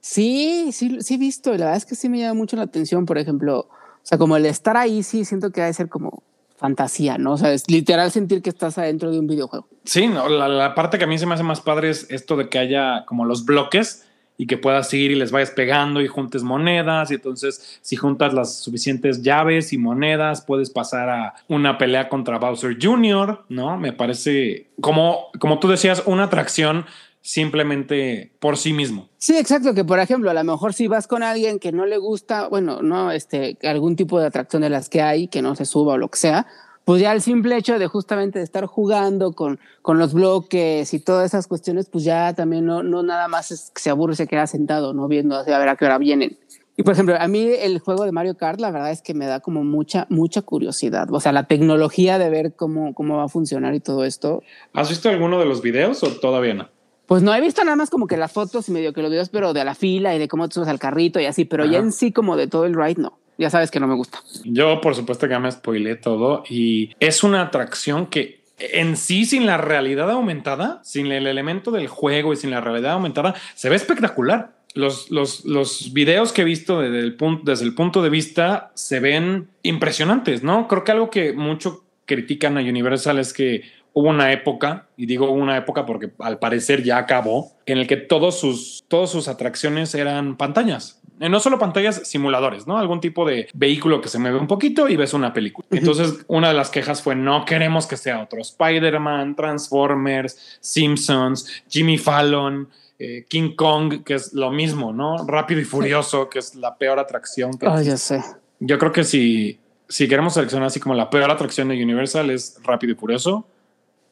Sí, 0.00 0.70
sí, 0.72 0.98
sí 1.00 1.14
he 1.14 1.18
visto. 1.18 1.50
La 1.52 1.58
verdad 1.58 1.76
es 1.76 1.86
que 1.86 1.94
sí 1.94 2.08
me 2.08 2.18
llama 2.18 2.34
mucho 2.34 2.56
la 2.56 2.62
atención. 2.62 3.06
Por 3.06 3.18
ejemplo, 3.18 3.60
o 3.60 3.68
sea, 4.02 4.18
como 4.18 4.36
el 4.36 4.46
estar 4.46 4.76
ahí, 4.76 5.02
sí 5.02 5.24
siento 5.24 5.50
que 5.50 5.60
debe 5.60 5.72
ser 5.72 5.88
como 5.88 6.22
fantasía, 6.56 7.18
¿no? 7.18 7.32
O 7.32 7.36
sea, 7.36 7.52
es 7.52 7.68
literal 7.70 8.10
sentir 8.10 8.42
que 8.42 8.50
estás 8.50 8.76
adentro 8.78 9.10
de 9.10 9.18
un 9.18 9.26
videojuego. 9.26 9.66
Sí, 9.84 10.08
no, 10.08 10.28
la, 10.28 10.48
la 10.48 10.74
parte 10.74 10.98
que 10.98 11.04
a 11.04 11.06
mí 11.06 11.18
se 11.18 11.26
me 11.26 11.34
hace 11.34 11.42
más 11.42 11.60
padre 11.60 11.90
es 11.90 12.06
esto 12.10 12.36
de 12.36 12.48
que 12.48 12.58
haya 12.58 13.04
como 13.06 13.24
los 13.24 13.44
bloques 13.44 14.06
y 14.36 14.46
que 14.46 14.58
puedas 14.58 14.92
ir 14.92 15.10
y 15.10 15.14
les 15.14 15.30
vayas 15.30 15.50
pegando 15.50 16.00
y 16.00 16.08
juntes 16.08 16.42
monedas 16.42 17.10
y 17.10 17.14
entonces 17.14 17.78
si 17.82 17.96
juntas 17.96 18.34
las 18.34 18.58
suficientes 18.58 19.22
llaves 19.22 19.72
y 19.72 19.78
monedas 19.78 20.42
puedes 20.42 20.70
pasar 20.70 21.08
a 21.08 21.34
una 21.48 21.78
pelea 21.78 22.08
contra 22.08 22.38
Bowser 22.38 22.76
Jr., 22.80 23.44
¿no? 23.48 23.76
Me 23.78 23.92
parece 23.92 24.68
como, 24.80 25.26
como 25.38 25.58
tú 25.60 25.68
decías, 25.68 26.02
una 26.06 26.24
atracción 26.24 26.86
simplemente 27.24 28.32
por 28.38 28.58
sí 28.58 28.74
mismo. 28.74 29.08
Sí, 29.16 29.38
exacto, 29.38 29.72
que 29.72 29.82
por 29.84 29.98
ejemplo, 29.98 30.30
a 30.30 30.34
lo 30.34 30.44
mejor 30.44 30.74
si 30.74 30.88
vas 30.88 31.06
con 31.06 31.22
alguien 31.22 31.58
que 31.58 31.72
no 31.72 31.86
le 31.86 31.96
gusta, 31.96 32.48
bueno, 32.48 32.82
no, 32.82 33.10
este, 33.12 33.56
algún 33.62 33.96
tipo 33.96 34.20
de 34.20 34.26
atracción 34.26 34.60
de 34.60 34.68
las 34.68 34.90
que 34.90 35.00
hay, 35.00 35.28
que 35.28 35.40
no 35.40 35.54
se 35.54 35.64
suba 35.64 35.94
o 35.94 35.98
lo 35.98 36.08
que 36.08 36.18
sea, 36.18 36.46
pues 36.84 37.00
ya 37.00 37.12
el 37.12 37.22
simple 37.22 37.56
hecho 37.56 37.78
de 37.78 37.86
justamente 37.86 38.38
de 38.38 38.44
estar 38.44 38.66
jugando 38.66 39.32
con, 39.32 39.58
con 39.80 39.98
los 39.98 40.12
bloques 40.12 40.92
y 40.92 41.00
todas 41.00 41.26
esas 41.26 41.46
cuestiones, 41.46 41.88
pues 41.88 42.04
ya 42.04 42.34
también 42.34 42.66
no, 42.66 42.82
no 42.82 43.02
nada 43.02 43.26
más 43.28 43.50
es 43.50 43.70
que 43.74 43.80
se 43.80 43.90
aburre 43.90 44.14
se 44.16 44.26
queda 44.26 44.46
sentado, 44.46 44.92
¿no? 44.92 45.08
Viendo 45.08 45.36
a 45.36 45.42
ver 45.42 45.68
a 45.68 45.76
qué 45.76 45.86
hora 45.86 45.98
vienen. 45.98 46.38
Y 46.76 46.82
por 46.82 46.92
ejemplo, 46.92 47.16
a 47.18 47.28
mí 47.28 47.40
el 47.40 47.78
juego 47.78 48.04
de 48.04 48.12
Mario 48.12 48.36
Kart, 48.36 48.60
la 48.60 48.70
verdad 48.70 48.90
es 48.90 49.00
que 49.00 49.14
me 49.14 49.26
da 49.26 49.40
como 49.40 49.62
mucha, 49.62 50.06
mucha 50.10 50.42
curiosidad. 50.42 51.08
O 51.12 51.20
sea, 51.20 51.32
la 51.32 51.44
tecnología 51.44 52.18
de 52.18 52.28
ver 52.30 52.54
cómo, 52.54 52.94
cómo 52.94 53.16
va 53.16 53.24
a 53.24 53.28
funcionar 53.28 53.74
y 53.74 53.80
todo 53.80 54.04
esto. 54.04 54.42
¿Has 54.72 54.88
visto 54.88 55.08
alguno 55.08 55.38
de 55.38 55.46
los 55.46 55.62
videos 55.62 56.02
o 56.02 56.08
todavía 56.08 56.54
no? 56.54 56.68
Pues 57.06 57.22
no 57.22 57.34
he 57.34 57.40
visto 57.40 57.62
nada 57.62 57.76
más 57.76 57.90
como 57.90 58.06
que 58.06 58.16
las 58.16 58.32
fotos 58.32 58.68
y 58.68 58.72
medio 58.72 58.92
que 58.92 59.02
los 59.02 59.10
videos, 59.10 59.28
pero 59.28 59.52
de 59.52 59.64
la 59.64 59.74
fila 59.74 60.16
y 60.16 60.18
de 60.18 60.26
cómo 60.26 60.48
te 60.48 60.54
subes 60.54 60.68
al 60.68 60.78
carrito 60.78 61.20
y 61.20 61.26
así, 61.26 61.44
pero 61.44 61.64
ya 61.64 61.78
en 61.78 61.92
sí 61.92 62.12
como 62.12 62.36
de 62.36 62.46
todo 62.48 62.64
el 62.64 62.74
ride, 62.74 63.00
no 63.00 63.18
ya 63.38 63.50
sabes 63.50 63.70
que 63.70 63.80
no 63.80 63.86
me 63.86 63.94
gusta. 63.94 64.18
Yo, 64.44 64.80
por 64.80 64.94
supuesto, 64.94 65.26
que 65.26 65.32
ya 65.32 65.40
me 65.40 65.50
spoilé 65.50 65.96
todo 65.96 66.44
y 66.48 66.94
es 67.00 67.22
una 67.22 67.42
atracción 67.42 68.06
que 68.06 68.44
en 68.58 68.96
sí, 68.96 69.24
sin 69.24 69.46
la 69.46 69.56
realidad 69.56 70.10
aumentada, 70.10 70.80
sin 70.84 71.10
el 71.10 71.26
elemento 71.26 71.70
del 71.70 71.88
juego 71.88 72.32
y 72.32 72.36
sin 72.36 72.50
la 72.50 72.60
realidad 72.60 72.92
aumentada, 72.92 73.34
se 73.54 73.68
ve 73.68 73.76
espectacular. 73.76 74.52
Los, 74.74 75.10
los, 75.10 75.44
los 75.44 75.92
videos 75.92 76.32
que 76.32 76.42
he 76.42 76.44
visto 76.44 76.80
desde 76.80 76.98
el, 76.98 77.14
punto, 77.14 77.42
desde 77.50 77.64
el 77.64 77.74
punto 77.74 78.02
de 78.02 78.10
vista 78.10 78.72
se 78.74 78.98
ven 78.98 79.48
impresionantes, 79.62 80.42
¿no? 80.42 80.66
Creo 80.66 80.82
que 80.82 80.92
algo 80.92 81.10
que 81.10 81.32
mucho 81.32 81.84
critican 82.06 82.58
a 82.58 82.60
Universal 82.60 83.18
es 83.18 83.32
que 83.32 83.62
hubo 83.92 84.08
una 84.08 84.32
época, 84.32 84.88
y 84.96 85.06
digo 85.06 85.30
una 85.30 85.56
época 85.56 85.86
porque 85.86 86.10
al 86.18 86.38
parecer 86.38 86.82
ya 86.82 86.98
acabó, 86.98 87.52
en 87.66 87.78
el 87.78 87.86
que 87.86 87.96
todos 87.96 88.40
sus, 88.40 88.84
todas 88.88 89.10
sus 89.10 89.28
atracciones 89.28 89.94
eran 89.94 90.36
pantallas. 90.36 91.00
Eh, 91.20 91.28
no 91.28 91.38
solo 91.38 91.58
pantallas, 91.58 92.02
simuladores, 92.04 92.66
¿no? 92.66 92.78
Algún 92.78 93.00
tipo 93.00 93.24
de 93.26 93.48
vehículo 93.54 94.00
que 94.00 94.08
se 94.08 94.18
mueve 94.18 94.38
un 94.38 94.46
poquito 94.46 94.88
y 94.88 94.96
ves 94.96 95.14
una 95.14 95.32
película. 95.32 95.66
Entonces, 95.70 96.24
una 96.26 96.48
de 96.48 96.54
las 96.54 96.70
quejas 96.70 97.02
fue, 97.02 97.14
no 97.14 97.44
queremos 97.44 97.86
que 97.86 97.96
sea 97.96 98.22
otro 98.22 98.40
Spider-Man, 98.40 99.36
Transformers, 99.36 100.58
Simpsons, 100.60 101.62
Jimmy 101.68 101.98
Fallon. 101.98 102.68
Eh, 102.96 103.26
King 103.28 103.56
Kong, 103.56 104.04
que 104.04 104.14
es 104.14 104.32
lo 104.34 104.52
mismo, 104.52 104.92
¿no? 104.92 105.26
Rápido 105.26 105.60
y 105.60 105.64
Furioso, 105.64 106.30
que 106.30 106.38
es 106.38 106.54
la 106.54 106.78
peor 106.78 107.00
atracción. 107.00 107.58
Que 107.58 107.66
oh, 107.66 107.80
ya 107.80 107.96
sé. 107.96 108.22
Yo 108.60 108.78
creo 108.78 108.92
que 108.92 109.02
si, 109.02 109.58
si 109.88 110.06
queremos 110.06 110.34
seleccionar 110.34 110.68
así 110.68 110.78
como 110.78 110.94
la 110.94 111.10
peor 111.10 111.28
atracción 111.28 111.68
de 111.68 111.82
Universal 111.82 112.30
es 112.30 112.56
Rápido 112.62 112.92
y 112.92 112.96
Furioso. 112.96 113.48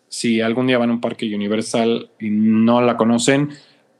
Si 0.08 0.40
algún 0.40 0.66
día 0.66 0.78
van 0.78 0.90
a 0.90 0.94
un 0.94 1.00
parque 1.00 1.32
Universal 1.32 2.10
y 2.18 2.30
no 2.30 2.82
la 2.82 2.96
conocen, 2.96 3.50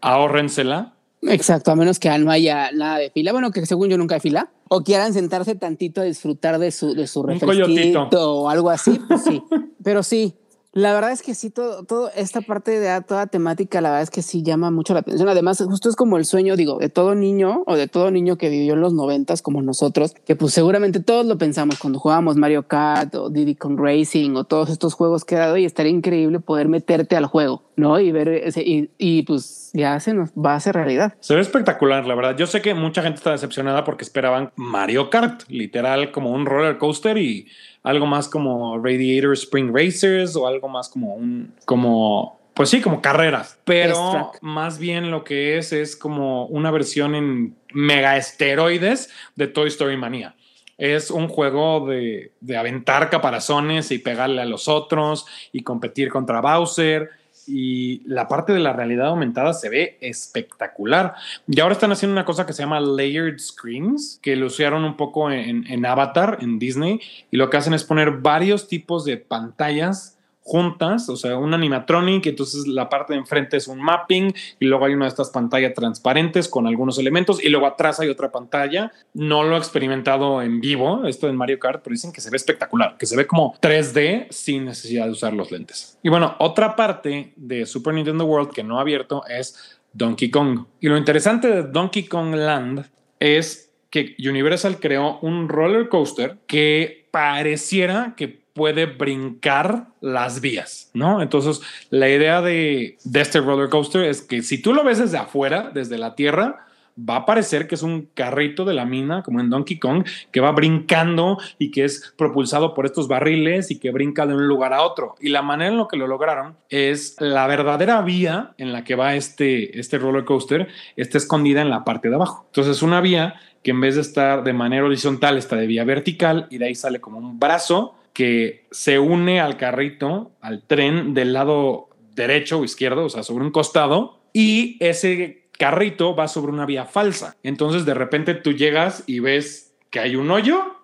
ahórrensela 0.00 0.94
Exacto, 1.22 1.70
a 1.70 1.76
menos 1.76 1.98
que 1.98 2.08
no 2.18 2.30
haya 2.30 2.72
nada 2.72 2.98
de 2.98 3.10
fila. 3.10 3.32
Bueno, 3.32 3.50
que 3.50 3.64
según 3.64 3.88
yo 3.88 3.96
nunca 3.96 4.16
hay 4.16 4.20
fila. 4.20 4.50
O 4.68 4.82
quieran 4.82 5.12
sentarse 5.12 5.54
tantito 5.54 6.00
a 6.00 6.04
disfrutar 6.04 6.58
de 6.58 6.70
su, 6.70 6.94
de 6.94 7.06
su 7.06 7.22
refresquito 7.22 8.34
o 8.34 8.48
algo 8.48 8.70
así, 8.70 9.00
pues 9.06 9.22
sí. 9.22 9.42
Pero 9.84 10.02
sí, 10.02 10.34
la 10.74 10.94
verdad 10.94 11.12
es 11.12 11.20
que 11.20 11.34
sí, 11.34 11.50
todo, 11.50 11.84
todo 11.84 12.10
esta 12.16 12.40
parte 12.40 12.80
de 12.80 13.02
toda 13.02 13.26
temática, 13.26 13.82
la 13.82 13.90
verdad 13.90 14.04
es 14.04 14.10
que 14.10 14.22
sí 14.22 14.42
llama 14.42 14.70
mucho 14.70 14.94
la 14.94 15.00
atención. 15.00 15.28
Además, 15.28 15.62
justo 15.62 15.90
es 15.90 15.96
como 15.96 16.16
el 16.16 16.24
sueño, 16.24 16.56
digo, 16.56 16.78
de 16.78 16.88
todo 16.88 17.14
niño 17.14 17.62
o 17.66 17.76
de 17.76 17.88
todo 17.88 18.10
niño 18.10 18.38
que 18.38 18.48
vivió 18.48 18.72
en 18.72 18.80
los 18.80 18.94
noventas 18.94 19.42
como 19.42 19.60
nosotros, 19.60 20.14
que 20.24 20.34
pues 20.34 20.54
seguramente 20.54 21.00
todos 21.00 21.26
lo 21.26 21.36
pensamos 21.36 21.78
cuando 21.78 21.98
jugábamos 21.98 22.36
Mario 22.36 22.66
Kart 22.68 23.14
o 23.16 23.28
Diddy 23.28 23.54
Kong 23.56 23.78
Racing 23.78 24.34
o 24.36 24.44
todos 24.44 24.70
estos 24.70 24.94
juegos 24.94 25.26
que 25.26 25.36
ha 25.36 25.40
dado 25.40 25.58
y 25.58 25.66
estaría 25.66 25.92
increíble 25.92 26.40
poder 26.40 26.68
meterte 26.68 27.16
al 27.16 27.26
juego, 27.26 27.64
¿no? 27.76 27.98
Y 27.98 28.12
ver 28.12 28.28
ese, 28.28 28.62
y, 28.62 28.90
y 28.98 29.22
pues 29.22 29.70
ya 29.72 29.98
se 30.00 30.14
nos 30.14 30.30
va 30.30 30.52
a 30.52 30.56
hacer 30.56 30.74
realidad. 30.74 31.14
Se 31.20 31.34
ve 31.34 31.40
espectacular, 31.40 32.06
la 32.06 32.14
verdad. 32.14 32.36
Yo 32.36 32.46
sé 32.46 32.60
que 32.60 32.74
mucha 32.74 33.02
gente 33.02 33.16
está 33.18 33.32
decepcionada 33.32 33.84
porque 33.84 34.04
esperaban 34.04 34.52
Mario 34.56 35.10
Kart, 35.10 35.42
literal 35.48 36.10
como 36.12 36.30
un 36.30 36.46
roller 36.46 36.78
coaster 36.78 37.16
y 37.18 37.48
algo 37.82 38.06
más 38.06 38.28
como 38.28 38.78
Radiator 38.78 39.32
Spring 39.32 39.74
Racers 39.74 40.36
o 40.36 40.46
algo 40.46 40.68
más 40.68 40.88
como 40.88 41.14
un, 41.14 41.52
como, 41.64 42.38
pues 42.54 42.68
sí, 42.70 42.80
como 42.80 43.00
carreras, 43.00 43.58
pero 43.64 44.32
más 44.40 44.78
bien 44.78 45.10
lo 45.10 45.24
que 45.24 45.58
es 45.58 45.72
es 45.72 45.96
como 45.96 46.46
una 46.46 46.70
versión 46.70 47.14
en 47.14 47.56
mega 47.72 48.16
esteroides 48.16 49.10
de 49.36 49.48
Toy 49.48 49.68
Story 49.68 49.96
Mania. 49.96 50.34
Es 50.78 51.10
un 51.10 51.28
juego 51.28 51.86
de, 51.86 52.32
de 52.40 52.56
aventar 52.56 53.08
caparazones 53.08 53.90
y 53.92 53.98
pegarle 53.98 54.42
a 54.42 54.46
los 54.46 54.68
otros 54.68 55.26
y 55.52 55.62
competir 55.62 56.08
contra 56.08 56.40
Bowser 56.40 57.10
y 57.46 58.02
la 58.06 58.28
parte 58.28 58.52
de 58.52 58.60
la 58.60 58.72
realidad 58.72 59.08
aumentada 59.08 59.52
se 59.52 59.68
ve 59.68 59.98
espectacular. 60.00 61.14
Y 61.46 61.60
ahora 61.60 61.74
están 61.74 61.92
haciendo 61.92 62.12
una 62.12 62.24
cosa 62.24 62.46
que 62.46 62.52
se 62.52 62.62
llama 62.62 62.80
layered 62.80 63.38
screens, 63.38 64.18
que 64.22 64.36
lo 64.36 64.46
usaron 64.46 64.84
un 64.84 64.96
poco 64.96 65.30
en, 65.30 65.66
en 65.66 65.86
Avatar, 65.86 66.38
en 66.40 66.58
Disney, 66.58 67.00
y 67.30 67.36
lo 67.36 67.50
que 67.50 67.56
hacen 67.56 67.74
es 67.74 67.84
poner 67.84 68.10
varios 68.12 68.68
tipos 68.68 69.04
de 69.04 69.16
pantallas 69.16 70.18
juntas, 70.42 71.08
o 71.08 71.16
sea, 71.16 71.36
un 71.38 71.54
animatronic, 71.54 72.26
entonces 72.26 72.66
la 72.66 72.88
parte 72.88 73.12
de 73.12 73.20
enfrente 73.20 73.56
es 73.56 73.68
un 73.68 73.80
mapping 73.80 74.34
y 74.58 74.66
luego 74.66 74.84
hay 74.84 74.94
una 74.94 75.04
de 75.04 75.10
estas 75.10 75.30
pantallas 75.30 75.72
transparentes 75.74 76.48
con 76.48 76.66
algunos 76.66 76.98
elementos 76.98 77.42
y 77.42 77.48
luego 77.48 77.66
atrás 77.66 78.00
hay 78.00 78.08
otra 78.08 78.30
pantalla. 78.30 78.92
No 79.14 79.44
lo 79.44 79.54
he 79.54 79.58
experimentado 79.58 80.42
en 80.42 80.60
vivo, 80.60 81.06
esto 81.06 81.28
en 81.28 81.36
Mario 81.36 81.58
Kart, 81.58 81.82
pero 81.82 81.94
dicen 81.94 82.12
que 82.12 82.20
se 82.20 82.30
ve 82.30 82.36
espectacular, 82.36 82.96
que 82.98 83.06
se 83.06 83.16
ve 83.16 83.26
como 83.26 83.54
3D 83.60 84.26
sin 84.30 84.64
necesidad 84.64 85.06
de 85.06 85.12
usar 85.12 85.32
los 85.32 85.50
lentes. 85.50 85.98
Y 86.02 86.08
bueno, 86.08 86.34
otra 86.38 86.74
parte 86.74 87.32
de 87.36 87.64
Super 87.64 87.94
Nintendo 87.94 88.24
World 88.24 88.50
que 88.50 88.64
no 88.64 88.78
ha 88.78 88.82
abierto 88.82 89.24
es 89.28 89.78
Donkey 89.92 90.30
Kong. 90.30 90.66
Y 90.80 90.88
lo 90.88 90.96
interesante 90.96 91.48
de 91.48 91.62
Donkey 91.62 92.04
Kong 92.04 92.34
Land 92.34 92.90
es 93.20 93.72
que 93.90 94.16
Universal 94.18 94.80
creó 94.80 95.18
un 95.20 95.48
roller 95.48 95.88
coaster 95.88 96.38
que 96.46 97.08
pareciera 97.10 98.14
que 98.16 98.41
puede 98.52 98.86
brincar 98.86 99.86
las 100.00 100.40
vías, 100.40 100.90
¿no? 100.94 101.22
Entonces, 101.22 101.60
la 101.90 102.08
idea 102.08 102.42
de, 102.42 102.98
este 103.14 103.40
roller 103.40 103.68
coaster 103.68 104.04
es 104.04 104.22
que 104.22 104.42
si 104.42 104.60
tú 104.60 104.74
lo 104.74 104.84
ves 104.84 104.98
desde 104.98 105.18
afuera, 105.18 105.70
desde 105.72 105.98
la 105.98 106.14
tierra, 106.14 106.66
va 106.98 107.16
a 107.16 107.26
parecer 107.26 107.66
que 107.66 107.74
es 107.74 107.82
un 107.82 108.08
carrito 108.14 108.64
de 108.64 108.74
la 108.74 108.84
mina, 108.84 109.22
como 109.22 109.40
en 109.40 109.48
Donkey 109.48 109.78
Kong, 109.78 110.04
que 110.30 110.40
va 110.40 110.52
brincando 110.52 111.38
y 111.58 111.70
que 111.70 111.84
es 111.84 112.12
propulsado 112.18 112.74
por 112.74 112.84
estos 112.84 113.08
barriles 113.08 113.70
y 113.70 113.78
que 113.78 113.90
brinca 113.90 114.26
de 114.26 114.34
un 114.34 114.46
lugar 114.46 114.74
a 114.74 114.82
otro. 114.82 115.14
Y 115.20 115.30
la 115.30 115.40
manera 115.40 115.70
en 115.70 115.78
la 115.78 115.86
que 115.90 115.96
lo 115.96 116.06
lograron 116.06 116.56
es 116.68 117.16
la 117.18 117.46
verdadera 117.46 118.02
vía 118.02 118.52
en 118.58 118.72
la 118.72 118.84
que 118.84 118.94
va 118.94 119.14
este, 119.14 119.78
este 119.78 119.98
roller 119.98 120.24
coaster 120.24 120.68
está 120.96 121.16
escondida 121.18 121.62
en 121.62 121.70
la 121.70 121.84
parte 121.84 122.10
de 122.10 122.16
abajo. 122.16 122.44
Entonces, 122.48 122.82
una 122.82 123.00
vía 123.00 123.36
que 123.62 123.70
en 123.70 123.80
vez 123.80 123.94
de 123.94 124.02
estar 124.02 124.42
de 124.44 124.52
manera 124.52 124.84
horizontal 124.84 125.38
está 125.38 125.56
de 125.56 125.66
vía 125.66 125.84
vertical 125.84 126.46
y 126.50 126.58
de 126.58 126.66
ahí 126.66 126.74
sale 126.74 127.00
como 127.00 127.18
un 127.18 127.38
brazo 127.38 127.94
que 128.12 128.66
se 128.70 128.98
une 128.98 129.40
al 129.40 129.56
carrito, 129.56 130.32
al 130.40 130.62
tren 130.62 131.14
del 131.14 131.32
lado 131.32 131.88
derecho 132.14 132.58
o 132.58 132.64
izquierdo, 132.64 133.04
o 133.04 133.08
sea, 133.08 133.22
sobre 133.22 133.44
un 133.44 133.50
costado, 133.50 134.20
y 134.32 134.76
ese 134.80 135.48
carrito 135.58 136.14
va 136.14 136.28
sobre 136.28 136.52
una 136.52 136.66
vía 136.66 136.84
falsa. 136.84 137.36
Entonces 137.42 137.84
de 137.84 137.94
repente 137.94 138.34
tú 138.34 138.52
llegas 138.52 139.04
y 139.06 139.20
ves 139.20 139.74
que 139.90 140.00
hay 140.00 140.16
un 140.16 140.30
hoyo 140.30 140.76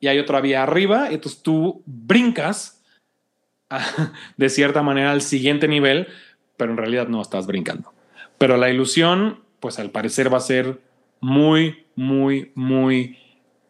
y 0.00 0.08
hay 0.08 0.18
otra 0.18 0.40
vía 0.40 0.62
arriba, 0.62 1.10
y 1.10 1.14
entonces 1.14 1.42
tú 1.42 1.82
brincas 1.86 2.84
de 4.36 4.48
cierta 4.48 4.82
manera 4.82 5.12
al 5.12 5.22
siguiente 5.22 5.68
nivel, 5.68 6.08
pero 6.56 6.72
en 6.72 6.78
realidad 6.78 7.08
no 7.08 7.22
estás 7.22 7.46
brincando. 7.46 7.92
Pero 8.38 8.56
la 8.56 8.70
ilusión, 8.70 9.40
pues 9.60 9.78
al 9.78 9.90
parecer 9.90 10.32
va 10.32 10.38
a 10.38 10.40
ser 10.40 10.80
muy, 11.20 11.86
muy, 11.94 12.52
muy 12.54 13.18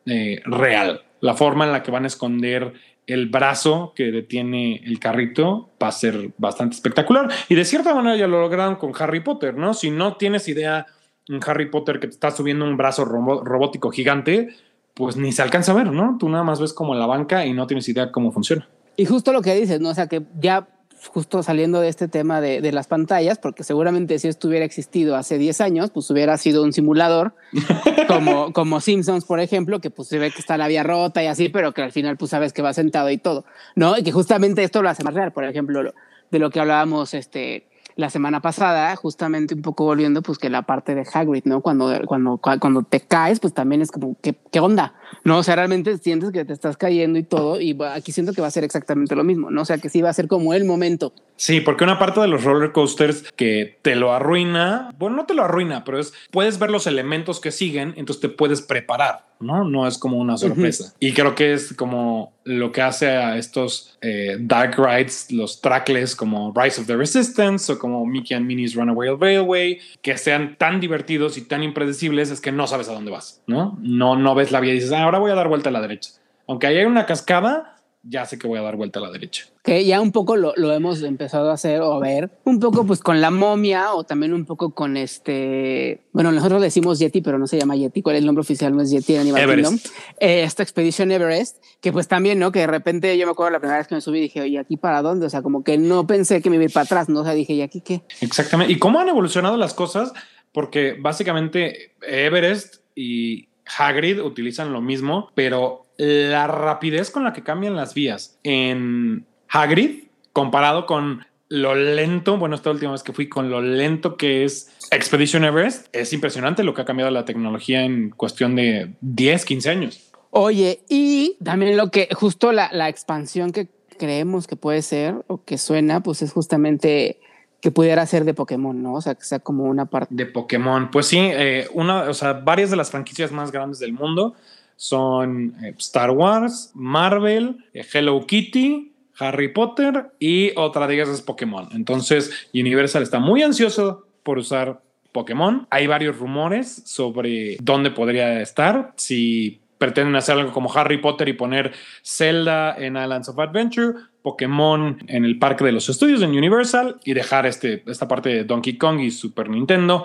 eh, 0.05 0.43
real. 0.45 1.05
La 1.21 1.35
forma 1.35 1.65
en 1.65 1.73
la 1.73 1.83
que 1.83 1.91
van 1.91 2.05
a 2.05 2.09
esconder 2.09 2.75
el 3.07 3.29
brazo 3.29 3.93
que 3.95 4.11
detiene 4.11 4.83
el 4.85 4.99
carrito 4.99 5.71
va 5.83 5.89
a 5.89 5.93
ser 5.93 6.33
bastante 6.39 6.75
espectacular. 6.75 7.29
Y 7.49 7.55
de 7.55 7.65
cierta 7.65 7.95
manera 7.95 8.17
ya 8.17 8.27
lo 8.27 8.41
lograron 8.41 8.77
con 8.77 8.93
Harry 8.99 9.21
Potter, 9.21 9.57
¿no? 9.57 9.75
Si 9.75 9.91
no 9.91 10.17
tienes 10.17 10.49
idea 10.49 10.87
en 11.29 11.41
Harry 11.47 11.71
Potter 11.71 12.01
que 12.01 12.09
te 12.09 12.15
está 12.15 12.31
subiendo 12.31 12.65
un 12.65 12.77
brazo 12.77 13.05
robótico 13.05 13.91
gigante, 13.91 14.49
pues 14.95 15.17
ni 15.17 15.33
se 15.33 15.43
alcanza 15.43 15.73
a 15.73 15.77
ver, 15.77 15.93
¿no? 15.93 16.17
Tú 16.19 16.29
nada 16.29 16.43
más 16.43 16.61
ves 16.61 16.73
como 16.73 16.95
la 16.95 17.07
banca 17.07 17.47
y 17.47 17.53
no 17.53 17.67
tienes 17.67 17.89
idea 17.89 18.11
cómo 18.11 18.33
funciona. 18.33 18.69
Y 18.97 19.05
justo 19.05 19.33
lo 19.33 19.43
que 19.43 19.55
dices, 19.55 19.81
¿no? 19.81 19.91
O 19.91 19.95
sea, 19.95 20.09
que 20.09 20.23
ya 20.41 20.69
justo 21.09 21.43
saliendo 21.43 21.81
de 21.81 21.89
este 21.89 22.09
tema 22.09 22.41
de, 22.41 22.61
de, 22.61 22.73
las 22.73 22.87
pantallas, 22.87 23.39
porque 23.39 23.65
seguramente 23.65 24.19
si 24.19 24.29
esto 24.29 24.49
hubiera 24.49 24.65
existido 24.65 25.17
hace 25.17 25.39
10 25.39 25.61
años, 25.61 25.91
pues 25.91 26.11
hubiera 26.11 26.37
sido 26.37 26.63
un 26.63 26.73
simulador, 26.73 27.35
como, 28.09 28.53
como 28.53 28.81
Simpsons, 28.81 29.25
por 29.25 29.41
ejemplo, 29.41 29.81
que 29.81 29.91
pues 29.91 30.09
se 30.09 30.19
ve 30.19 30.31
que 30.31 30.41
está 30.41 30.57
la 30.57 30.69
vía 30.69 30.83
rota 30.83 31.23
y 31.23 31.27
así, 31.27 31.49
pero 31.49 31.73
que 31.73 31.83
al 31.83 31.93
final 31.93 32.17
pues 32.17 32.31
sabes 32.31 32.53
que 32.53 32.63
va 32.63 32.73
sentado 32.73 33.11
y 33.11 33.19
todo, 33.19 33.45
¿no? 33.75 33.97
Y 33.99 34.03
que 34.03 34.13
justamente 34.13 34.63
esto 34.63 34.83
lo 34.83 34.89
hace 34.89 35.05
más 35.05 35.15
real, 35.15 35.33
por 35.33 35.45
ejemplo, 35.45 35.93
de 36.31 36.39
lo 36.39 36.51
que 36.51 36.61
hablábamos, 36.61 37.15
este, 37.15 37.67
la 37.97 38.11
semana 38.11 38.41
pasada, 38.41 38.95
justamente 38.95 39.55
un 39.55 39.63
poco 39.63 39.85
volviendo, 39.85 40.23
pues 40.23 40.39
que 40.39 40.51
la 40.51 40.63
parte 40.63 40.95
de 40.95 41.07
Hagrid, 41.11 41.45
¿no? 41.47 41.63
Cuando, 41.63 41.91
cuando, 42.07 42.39
cuando 42.39 42.83
te 42.83 43.01
caes, 43.01 43.41
pues 43.41 43.55
también 43.55 43.81
es 43.81 43.91
como, 43.91 44.17
¿qué, 44.21 44.37
qué 44.53 44.61
onda? 44.61 44.95
¿No? 45.25 45.39
O 45.39 45.43
sea, 45.43 45.57
realmente 45.57 45.99
sientes 45.99 46.31
que 46.31 46.45
te 46.45 46.53
estás 46.53 46.77
cayendo 46.77 47.19
y 47.19 47.23
todo, 47.23 47.61
y 47.61 47.77
aquí 47.93 48.13
siento 48.13 48.33
que 48.33 48.41
va 48.41 48.47
a 48.47 48.51
ser 48.51 48.65
exactamente 48.65 49.17
lo 49.17 49.25
mismo, 49.25 49.51
¿no? 49.51 49.63
O 49.63 49.65
sea, 49.65 49.79
que 49.79 49.89
sí 49.89 50.03
va 50.03 50.11
a 50.11 50.15
ser 50.15 50.29
como 50.29 50.55
el 50.55 50.65
momento. 50.65 51.13
Sí, 51.37 51.61
porque 51.61 51.85
una 51.85 51.99
parte 51.99 52.21
de 52.21 52.29
los 52.29 52.45
roller 52.45 52.73
coasters 52.73 53.25
que 53.37 53.79
te 53.83 53.95
lo 53.95 54.13
arruina, 54.13 54.95
bueno, 54.99 55.17
no 55.17 55.27
te 55.27 55.35
lo 55.35 55.45
arruina, 55.45 55.85
pero 55.85 55.99
es, 55.99 56.13
puedes 56.31 56.59
ver 56.59 56.71
los 56.71 56.87
elementos 56.87 57.41
que 57.41 57.51
siguen, 57.51 57.95
entonces 57.97 58.21
te 58.21 58.29
puedes 58.29 58.63
preparar. 58.63 59.27
¿no? 59.41 59.65
No 59.65 59.87
es 59.87 59.99
como 59.99 60.19
una 60.19 60.37
sorpresa. 60.37 60.95
Y 61.01 61.13
creo 61.13 61.35
que 61.35 61.53
es 61.53 61.75
como 61.75 62.33
lo 62.45 62.73
que 62.73 62.81
hace 62.81 63.09
a 63.09 63.37
estos 63.37 63.97
eh, 64.01 64.37
dark 64.39 64.77
rides, 64.79 65.31
los 65.31 65.61
trackless 65.61 66.15
como 66.15 66.53
Rise 66.55 66.81
of 66.81 66.87
the 66.87 66.97
Resistance 66.97 67.73
o 67.73 67.79
como 67.79 68.07
Mickey 68.07 68.37
and 68.37 68.47
Minnie's 68.47 68.75
Runaway 68.75 69.11
Railway, 69.19 69.79
que 70.01 70.17
sean 70.17 70.57
tan 70.57 70.81
divertidos 70.81 71.37
y 71.39 71.43
tan 71.43 71.63
impredecibles 71.63 72.31
es 72.31 72.41
que 72.41 72.53
no 72.53 72.67
sabes 72.67 72.89
a 72.89 72.93
dónde 72.93 73.11
vas, 73.11 73.43
¿no? 73.47 73.79
No, 73.83 74.17
no 74.17 74.35
ves 74.35 74.53
la 74.53 74.61
vía 74.61 74.73
y 74.73 74.77
dices, 74.77 74.93
ah, 74.97 75.05
ahora 75.05 75.19
voy 75.19 75.31
a 75.31 75.35
dar 75.35 75.49
vuelta 75.49 75.71
a 75.71 75.73
la 75.73 75.81
derecha. 75.81 76.11
Aunque 76.47 76.67
hay 76.67 76.85
una 76.85 77.07
cascada, 77.07 77.77
ya 78.09 78.25
sé 78.25 78.39
que 78.39 78.47
voy 78.47 78.59
a 78.59 78.63
dar 78.63 78.77
vuelta 78.77 79.01
a 79.01 79.03
la 79.03 79.11
derecha. 79.11 79.47
Que 79.63 79.85
ya 79.85 80.01
un 80.01 80.13
poco 80.13 80.37
lo, 80.37 80.53
lo, 80.57 80.73
hemos 80.73 81.03
empezado 81.03 81.51
a 81.51 81.55
hacer 81.55 81.81
o 81.81 81.93
a 81.95 81.99
ver, 81.99 82.31
un 82.45 82.61
poco 82.61 82.87
pues 82.87 83.01
con 83.01 83.21
la 83.21 83.31
momia 83.31 83.95
o 83.95 84.05
también 84.05 84.33
un 84.33 84.45
poco 84.45 84.75
con 84.75 84.97
este, 84.97 86.07
bueno, 86.13 86.31
nosotros 86.31 86.63
decimos 86.63 86.99
Yeti, 86.99 87.21
pero 87.21 87.39
no 87.39 87.47
se 87.47 87.59
llama 87.59 87.75
Yeti, 87.75 88.03
¿cuál 88.03 88.17
es 88.17 88.21
el 88.21 88.27
nombre 88.27 88.43
oficial? 88.43 88.75
No 88.75 88.83
es 88.83 88.91
Yeti 88.91 89.17
Animal 89.17 89.55
Kingdom. 89.55 89.79
Eh, 90.21 90.43
esta 90.45 90.63
expedición 90.63 91.11
Everest, 91.11 91.57
que 91.81 91.93
pues 91.93 92.07
también, 92.07 92.39
¿no? 92.39 92.53
Que 92.53 92.61
de 92.61 92.69
repente 92.69 93.19
yo 93.19 93.27
me 93.27 93.33
acuerdo 93.33 93.51
la 93.51 93.59
primera 93.59 93.79
vez 93.79 93.89
que 93.89 93.97
me 93.97 94.01
subí 94.01 94.19
y 94.19 94.23
dije, 94.23 94.41
oye, 94.41 94.59
¿aquí 94.59 94.77
para 94.77 95.03
dónde? 95.03 95.27
O 95.27 95.31
sea, 95.31 95.43
como 95.43 95.65
que 95.65 95.77
no 95.77 96.07
pensé 96.07 96.41
que 96.41 96.51
me 96.51 96.57
iba 96.57 96.63
a 96.63 96.67
ir 96.67 96.73
para 96.73 96.85
atrás, 96.85 97.09
¿no? 97.09 97.21
O 97.21 97.25
sea, 97.25 97.33
dije, 97.33 97.55
¿y 97.55 97.63
aquí 97.63 97.81
qué? 97.81 98.03
Exactamente. 98.21 98.73
¿Y 98.73 98.79
cómo 98.79 99.01
han 99.01 99.09
evolucionado 99.09 99.57
las 99.57 99.75
cosas? 99.75 100.13
Porque 100.53 100.97
básicamente 100.99 101.95
Everest 102.03 102.77
y 102.95 103.49
Hagrid 103.79 104.21
utilizan 104.23 104.73
lo 104.73 104.81
mismo, 104.81 105.31
pero 105.35 105.87
la 105.97 106.47
rapidez 106.47 107.11
con 107.11 107.25
la 107.25 107.33
que 107.33 107.43
cambian 107.43 107.75
las 107.75 107.95
vías 107.95 108.39
en 108.43 109.27
Hagrid 109.49 110.05
comparado 110.33 110.87
con 110.87 111.25
lo 111.49 111.75
lento, 111.75 112.37
bueno, 112.39 112.57
esta 112.57 112.71
última 112.71 112.93
vez 112.93 113.03
que 113.03 113.13
fui 113.13 113.29
con 113.29 113.51
lo 113.51 113.61
lento 113.61 114.17
que 114.17 114.45
es 114.45 114.73
Expedition 114.91 115.45
Everest, 115.45 115.87
es 115.95 116.13
impresionante 116.13 116.65
lo 116.65 116.75
que 116.75 116.83
ha 116.83 116.85
cambiado 116.85 117.11
la 117.11 117.25
tecnología 117.25 117.83
en 117.83 118.11
cuestión 118.11 118.57
de 118.57 118.93
10, 119.01 119.45
15 119.45 119.71
años. 119.71 120.13
Oye, 120.31 120.81
y 120.89 121.37
también 121.43 121.77
lo 121.77 121.91
que, 121.91 122.09
justo 122.13 122.53
la, 122.53 122.69
la 122.73 122.89
expansión 122.89 123.53
que 123.53 123.69
creemos 123.97 124.47
que 124.47 124.57
puede 124.57 124.83
ser 124.83 125.25
o 125.29 125.45
que 125.45 125.57
suena, 125.57 126.03
pues 126.03 126.21
es 126.21 126.33
justamente 126.33 127.21
que 127.67 127.73
pudiera 127.73 128.07
ser 128.07 128.25
de 128.25 128.33
Pokémon, 128.33 128.81
¿no? 128.81 128.95
O 128.95 129.01
sea, 129.01 129.17
que 129.17 129.25
sea 129.25 129.41
como 129.41 129.65
una 129.65 129.87
parte. 129.87 130.15
De 130.15 130.25
Pokémon. 130.25 130.89
Pues 130.89 131.07
sí, 131.07 131.19
eh, 131.19 131.67
una, 131.73 132.03
o 132.03 132.15
sea, 132.15 132.35
varias 132.35 132.71
de 132.71 132.77
las 132.77 132.93
franquicias 132.93 133.33
más 133.33 133.51
grandes 133.51 133.81
del 133.81 133.93
mundo 133.93 134.37
son 134.77 135.53
eh, 135.65 135.75
Star 135.77 136.13
Wars, 136.13 136.71
Marvel, 136.75 137.65
eh, 137.75 137.85
Hello 137.93 138.25
Kitty, 138.25 138.93
Harry 139.19 139.53
Potter 139.53 140.13
y 140.21 140.53
otra 140.57 140.87
de 140.87 140.95
ellas 140.95 141.09
es 141.09 141.23
Pokémon. 141.23 141.69
Entonces, 141.73 142.31
Universal 142.55 143.03
está 143.03 143.19
muy 143.19 143.43
ansioso 143.43 144.07
por 144.23 144.39
usar 144.39 144.81
Pokémon. 145.11 145.67
Hay 145.69 145.89
varios 145.89 146.21
rumores 146.21 146.85
sobre 146.85 147.57
dónde 147.61 147.91
podría 147.91 148.41
estar. 148.43 148.93
Si 148.95 149.61
pretenden 149.79 150.17
hacer 150.17 150.37
algo 150.37 150.53
como 150.53 150.73
Harry 150.75 150.99
Potter 150.99 151.29
y 151.29 151.33
poner 151.35 151.73
Zelda 152.03 152.77
en 152.77 152.97
Islands 152.97 153.29
of 153.29 153.39
Adventure, 153.39 153.95
Pokémon 154.23 154.99
en 155.07 155.25
el 155.25 155.39
Parque 155.39 155.65
de 155.65 155.73
los 155.73 155.89
Estudios 155.89 156.23
en 156.23 156.31
Universal 156.31 156.99
y 157.05 157.15
dejar 157.15 157.47
este, 157.47 157.83
esta 157.87 158.09
parte 158.09 158.29
de 158.31 158.45
Donkey 158.45 158.77
Kong 158.79 159.01
y 159.01 159.11
Super 159.11 159.49
Nintendo 159.49 160.05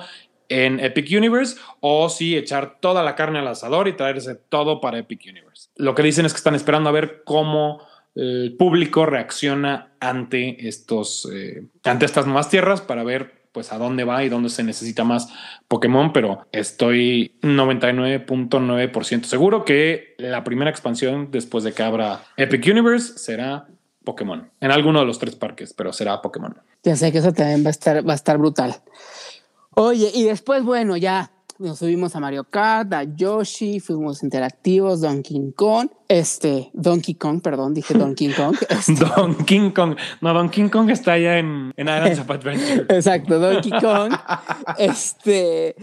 en 0.50 0.80
Epic 0.82 1.08
Universe 1.18 1.58
o 1.80 2.10
si 2.10 2.36
echar 2.36 2.80
toda 2.82 3.04
la 3.04 3.16
carne 3.16 3.40
al 3.40 3.48
asador 3.48 3.88
y 3.88 3.94
traerse 3.94 4.36
todo 4.36 4.82
para 4.82 4.98
Epic 5.00 5.22
Universe. 5.30 5.70
Lo 5.78 5.96
que 5.96 6.04
dicen 6.04 6.26
es 6.26 6.34
que 6.34 6.38
están 6.38 6.56
esperando 6.56 6.90
a 6.90 6.94
ver 6.94 7.24
cómo 7.24 7.82
el 8.16 8.56
público 8.58 9.06
reacciona 9.06 9.94
ante 10.02 10.68
estos 10.68 11.30
eh, 11.34 11.64
ante 11.84 12.06
estas 12.06 12.26
nuevas 12.26 12.50
tierras 12.50 12.82
para 12.82 13.04
ver 13.04 13.41
pues 13.52 13.72
a 13.72 13.78
dónde 13.78 14.04
va 14.04 14.24
y 14.24 14.30
dónde 14.30 14.50
se 14.50 14.64
necesita 14.64 15.04
más 15.04 15.30
Pokémon, 15.68 16.14
pero 16.14 16.48
estoy 16.52 17.38
99.9% 17.42 19.24
seguro 19.24 19.66
que 19.66 20.16
la 20.18 20.44
primera 20.44 20.70
expansión 20.70 21.30
después 21.32 21.64
de 21.64 21.74
que 21.74 21.84
abra 21.84 22.24
Epic 22.38 22.66
Universe 22.68 23.18
será 23.18 23.68
Pokémon 24.04 24.50
en 24.60 24.72
alguno 24.72 25.00
de 25.00 25.06
los 25.06 25.20
tres 25.20 25.36
parques, 25.36 25.74
pero 25.74 25.94
será 25.94 26.22
Pokémon. 26.22 26.58
Ya 26.84 26.96
sé 26.96 27.12
que 27.12 27.20
eso 27.20 27.34
también 27.34 27.64
va 27.64 27.68
a 27.68 27.72
estar, 27.72 28.08
va 28.08 28.14
a 28.14 28.16
estar 28.16 28.38
brutal. 28.38 28.76
Oye, 29.76 30.12
y 30.14 30.24
después, 30.24 30.64
bueno, 30.64 30.98
ya 30.98 31.32
nos 31.62 31.80
subimos 31.80 32.15
a 32.15 32.19
Mario 32.19 32.43
Kart, 32.43 32.91
a 32.93 33.04
Yoshi, 33.04 33.80
fuimos 33.80 34.24
interactivos, 34.24 35.02
Donkey 35.02 35.54
Kong, 35.56 35.89
este, 36.08 36.69
Donkey 36.74 37.15
Kong, 37.15 37.41
perdón, 37.41 37.74
dije 37.74 37.93
Donkey 37.93 38.30
Kong. 38.34 38.56
Este. 38.69 38.93
Donkey 38.93 39.71
Kong, 39.71 39.95
no, 40.19 40.34
Donkey 40.34 40.69
Kong 40.69 40.89
está 40.89 41.13
allá 41.13 41.38
en, 41.38 41.74
en 41.78 41.88
Islands 41.88 42.19
of 42.21 42.30
Adventure. 42.30 42.86
Exacto, 42.89 43.39
Donkey 43.39 43.71
Kong. 43.80 44.13
este, 44.78 45.76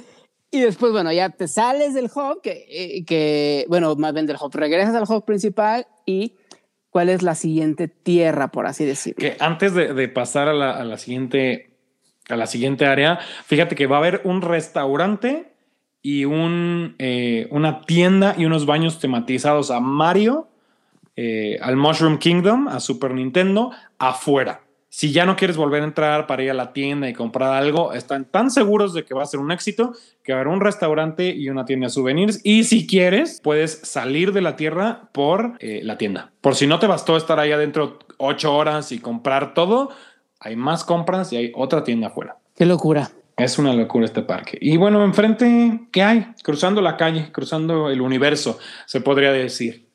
y 0.50 0.60
después, 0.60 0.92
bueno, 0.92 1.12
ya 1.12 1.30
te 1.30 1.48
sales 1.48 1.94
del 1.94 2.06
hub, 2.06 2.40
que, 2.42 2.66
eh, 2.68 3.04
que, 3.04 3.64
bueno, 3.68 3.94
más 3.96 4.12
bien 4.12 4.26
del 4.26 4.36
hub, 4.40 4.54
regresas 4.54 4.94
al 4.94 5.04
hub 5.08 5.24
principal 5.24 5.86
y 6.04 6.34
cuál 6.90 7.08
es 7.08 7.22
la 7.22 7.34
siguiente 7.34 7.88
tierra, 7.88 8.48
por 8.48 8.66
así 8.66 8.84
decirlo. 8.84 9.20
Que 9.20 9.36
antes 9.38 9.74
de, 9.74 9.94
de 9.94 10.08
pasar 10.08 10.48
a 10.48 10.52
la, 10.52 10.72
a 10.72 10.84
la 10.84 10.98
siguiente 10.98 11.68
a 12.28 12.36
la 12.36 12.46
siguiente 12.46 12.84
área, 12.84 13.18
fíjate 13.46 13.74
que 13.74 13.86
va 13.86 13.96
a 13.96 13.98
haber 14.00 14.20
un 14.24 14.42
restaurante 14.42 15.47
y 16.02 16.24
eh, 16.98 17.48
una 17.50 17.80
tienda 17.82 18.34
y 18.36 18.44
unos 18.44 18.66
baños 18.66 18.98
tematizados 18.98 19.70
a 19.70 19.80
Mario, 19.80 20.48
eh, 21.16 21.58
al 21.60 21.76
Mushroom 21.76 22.18
Kingdom, 22.18 22.68
a 22.68 22.80
Super 22.80 23.12
Nintendo, 23.12 23.72
afuera. 23.98 24.62
Si 24.90 25.12
ya 25.12 25.26
no 25.26 25.36
quieres 25.36 25.56
volver 25.56 25.82
a 25.82 25.84
entrar 25.84 26.26
para 26.26 26.42
ir 26.42 26.50
a 26.50 26.54
la 26.54 26.72
tienda 26.72 27.08
y 27.08 27.12
comprar 27.12 27.52
algo, 27.52 27.92
están 27.92 28.24
tan 28.24 28.50
seguros 28.50 28.94
de 28.94 29.04
que 29.04 29.14
va 29.14 29.22
a 29.22 29.26
ser 29.26 29.38
un 29.38 29.52
éxito 29.52 29.92
que 30.22 30.32
va 30.32 30.38
a 30.38 30.40
haber 30.40 30.52
un 30.52 30.60
restaurante 30.60 31.28
y 31.28 31.50
una 31.50 31.66
tienda 31.66 31.86
de 31.86 31.90
souvenirs. 31.90 32.40
Y 32.42 32.64
si 32.64 32.86
quieres, 32.86 33.40
puedes 33.42 33.80
salir 33.82 34.32
de 34.32 34.40
la 34.40 34.56
tierra 34.56 35.10
por 35.12 35.56
eh, 35.60 35.80
la 35.82 35.98
tienda. 35.98 36.32
Por 36.40 36.54
si 36.54 36.66
no 36.66 36.78
te 36.78 36.86
bastó 36.86 37.16
estar 37.16 37.38
ahí 37.38 37.52
adentro 37.52 37.98
ocho 38.16 38.54
horas 38.56 38.90
y 38.90 38.98
comprar 38.98 39.52
todo, 39.52 39.90
hay 40.40 40.56
más 40.56 40.84
compras 40.84 41.32
y 41.32 41.36
hay 41.36 41.52
otra 41.54 41.84
tienda 41.84 42.08
afuera. 42.08 42.38
Qué 42.56 42.64
locura. 42.64 43.10
Es 43.38 43.58
una 43.58 43.72
locura 43.72 44.04
este 44.04 44.22
parque. 44.22 44.58
Y 44.60 44.76
bueno, 44.76 45.04
enfrente, 45.04 45.86
¿qué 45.92 46.02
hay? 46.02 46.26
Cruzando 46.42 46.80
la 46.80 46.96
calle, 46.96 47.30
cruzando 47.30 47.88
el 47.88 48.00
universo, 48.00 48.58
se 48.86 49.00
podría 49.00 49.30
decir. 49.30 49.88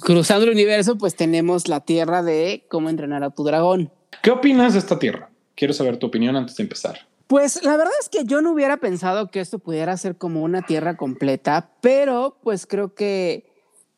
Cruzando 0.00 0.44
el 0.44 0.52
universo, 0.52 0.96
pues 0.96 1.16
tenemos 1.16 1.66
la 1.66 1.80
tierra 1.80 2.22
de 2.22 2.66
cómo 2.70 2.88
entrenar 2.88 3.24
a 3.24 3.30
tu 3.30 3.42
dragón. 3.42 3.92
¿Qué 4.22 4.30
opinas 4.30 4.74
de 4.74 4.78
esta 4.78 4.98
tierra? 4.98 5.30
Quiero 5.56 5.74
saber 5.74 5.96
tu 5.96 6.06
opinión 6.06 6.36
antes 6.36 6.56
de 6.56 6.62
empezar. 6.62 7.00
Pues 7.26 7.64
la 7.64 7.76
verdad 7.76 7.92
es 8.00 8.08
que 8.08 8.24
yo 8.24 8.40
no 8.42 8.52
hubiera 8.52 8.76
pensado 8.76 9.30
que 9.30 9.40
esto 9.40 9.58
pudiera 9.58 9.96
ser 9.96 10.16
como 10.16 10.42
una 10.42 10.62
tierra 10.62 10.96
completa, 10.96 11.72
pero 11.80 12.38
pues 12.42 12.66
creo 12.66 12.94
que 12.94 13.53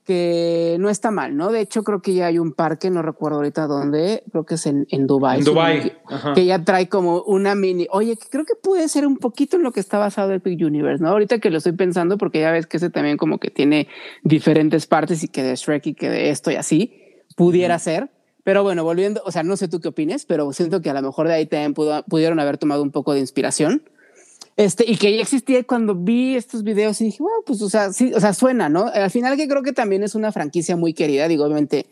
que 0.07 0.77
no 0.79 0.89
está 0.89 1.11
mal, 1.11 1.37
¿no? 1.37 1.51
De 1.51 1.61
hecho, 1.61 1.83
creo 1.83 2.01
que 2.01 2.15
ya 2.15 2.27
hay 2.27 2.39
un 2.39 2.53
parque, 2.53 2.91
no 2.91 3.03
recuerdo 3.03 3.39
ahorita 3.39 3.67
dónde, 3.67 4.23
creo 4.31 4.47
que 4.47 4.55
es 4.55 4.65
en, 4.67 4.87
en 4.91 5.09
Dubai. 5.09 5.41
En 5.41 5.45
Dubai. 5.45 5.93
Que, 6.37 6.47
ya 6.47 6.65
trae 6.65 6.89
como 6.89 7.23
una 7.23 7.57
mini, 7.57 7.89
oye, 7.91 8.17
creo 8.31 8.45
que 8.45 8.55
puede 8.55 8.89
ser 8.89 9.05
un 9.05 9.17
poquito 9.17 9.57
en 9.57 9.65
lo 9.65 9.73
que 9.73 9.81
está 9.81 9.99
basado 9.99 10.33
el 10.33 10.39
Big 10.39 10.65
Universe, 10.65 11.03
¿no? 11.03 11.11
Ahorita 11.11 11.41
que 11.41 11.51
lo 11.51 11.59
estoy 11.59 11.73
pensando, 11.73 12.19
porque 12.19 12.39
ya 12.41 12.53
ves 12.53 12.69
que 12.69 12.77
ese 12.77 12.89
también 12.89 13.17
como 13.17 13.39
que 13.39 13.51
tiene 13.51 13.89
diferentes 14.23 14.87
partes 14.87 15.25
y 15.25 15.29
que 15.29 15.43
de 15.43 15.57
Shrek 15.57 15.87
y 15.89 15.95
que 15.95 16.09
de 16.09 16.31
esto 16.31 16.53
y 16.53 16.55
así, 16.55 16.95
pudiera 17.37 17.77
ser. 17.81 18.09
Pero 18.45 18.63
bueno, 18.63 18.85
volviendo, 18.85 19.23
o 19.25 19.33
sea, 19.33 19.43
no 19.43 19.57
sé 19.57 19.67
tú 19.67 19.81
qué 19.81 19.89
opines, 19.89 20.25
pero 20.25 20.53
siento 20.53 20.81
que 20.81 20.89
a 20.89 20.95
lo 20.95 21.03
mejor 21.03 21.27
de 21.27 21.35
ahí 21.35 21.47
también 21.47 21.75
pudieron 21.75 22.39
haber 22.39 22.59
tomado 22.59 22.81
un 22.85 22.93
poco 22.93 23.13
de 23.13 23.19
inspiración. 23.19 23.83
Este, 24.57 24.91
y 24.91 24.97
que 24.97 25.15
ya 25.15 25.21
existía 25.21 25.63
cuando 25.65 25.95
vi 25.95 26.35
estos 26.35 26.63
videos 26.63 27.01
y 27.01 27.07
dije, 27.07 27.23
bueno, 27.23 27.39
pues, 27.45 27.61
o 27.61 27.69
sea, 27.69 27.93
sí, 27.93 28.13
o 28.15 28.21
sea, 28.21 28.33
suena, 28.33 28.69
¿no? 28.71 28.87
Al 28.87 29.11
final 29.11 29.37
que 29.37 29.49
creo 29.49 29.63
que 29.63 29.73
también 29.73 30.03
es 30.03 30.15
una 30.15 30.33
franquicia 30.33 30.77
muy 30.77 30.95
querida, 30.95 31.29
digo, 31.29 31.45
obviamente 31.45 31.87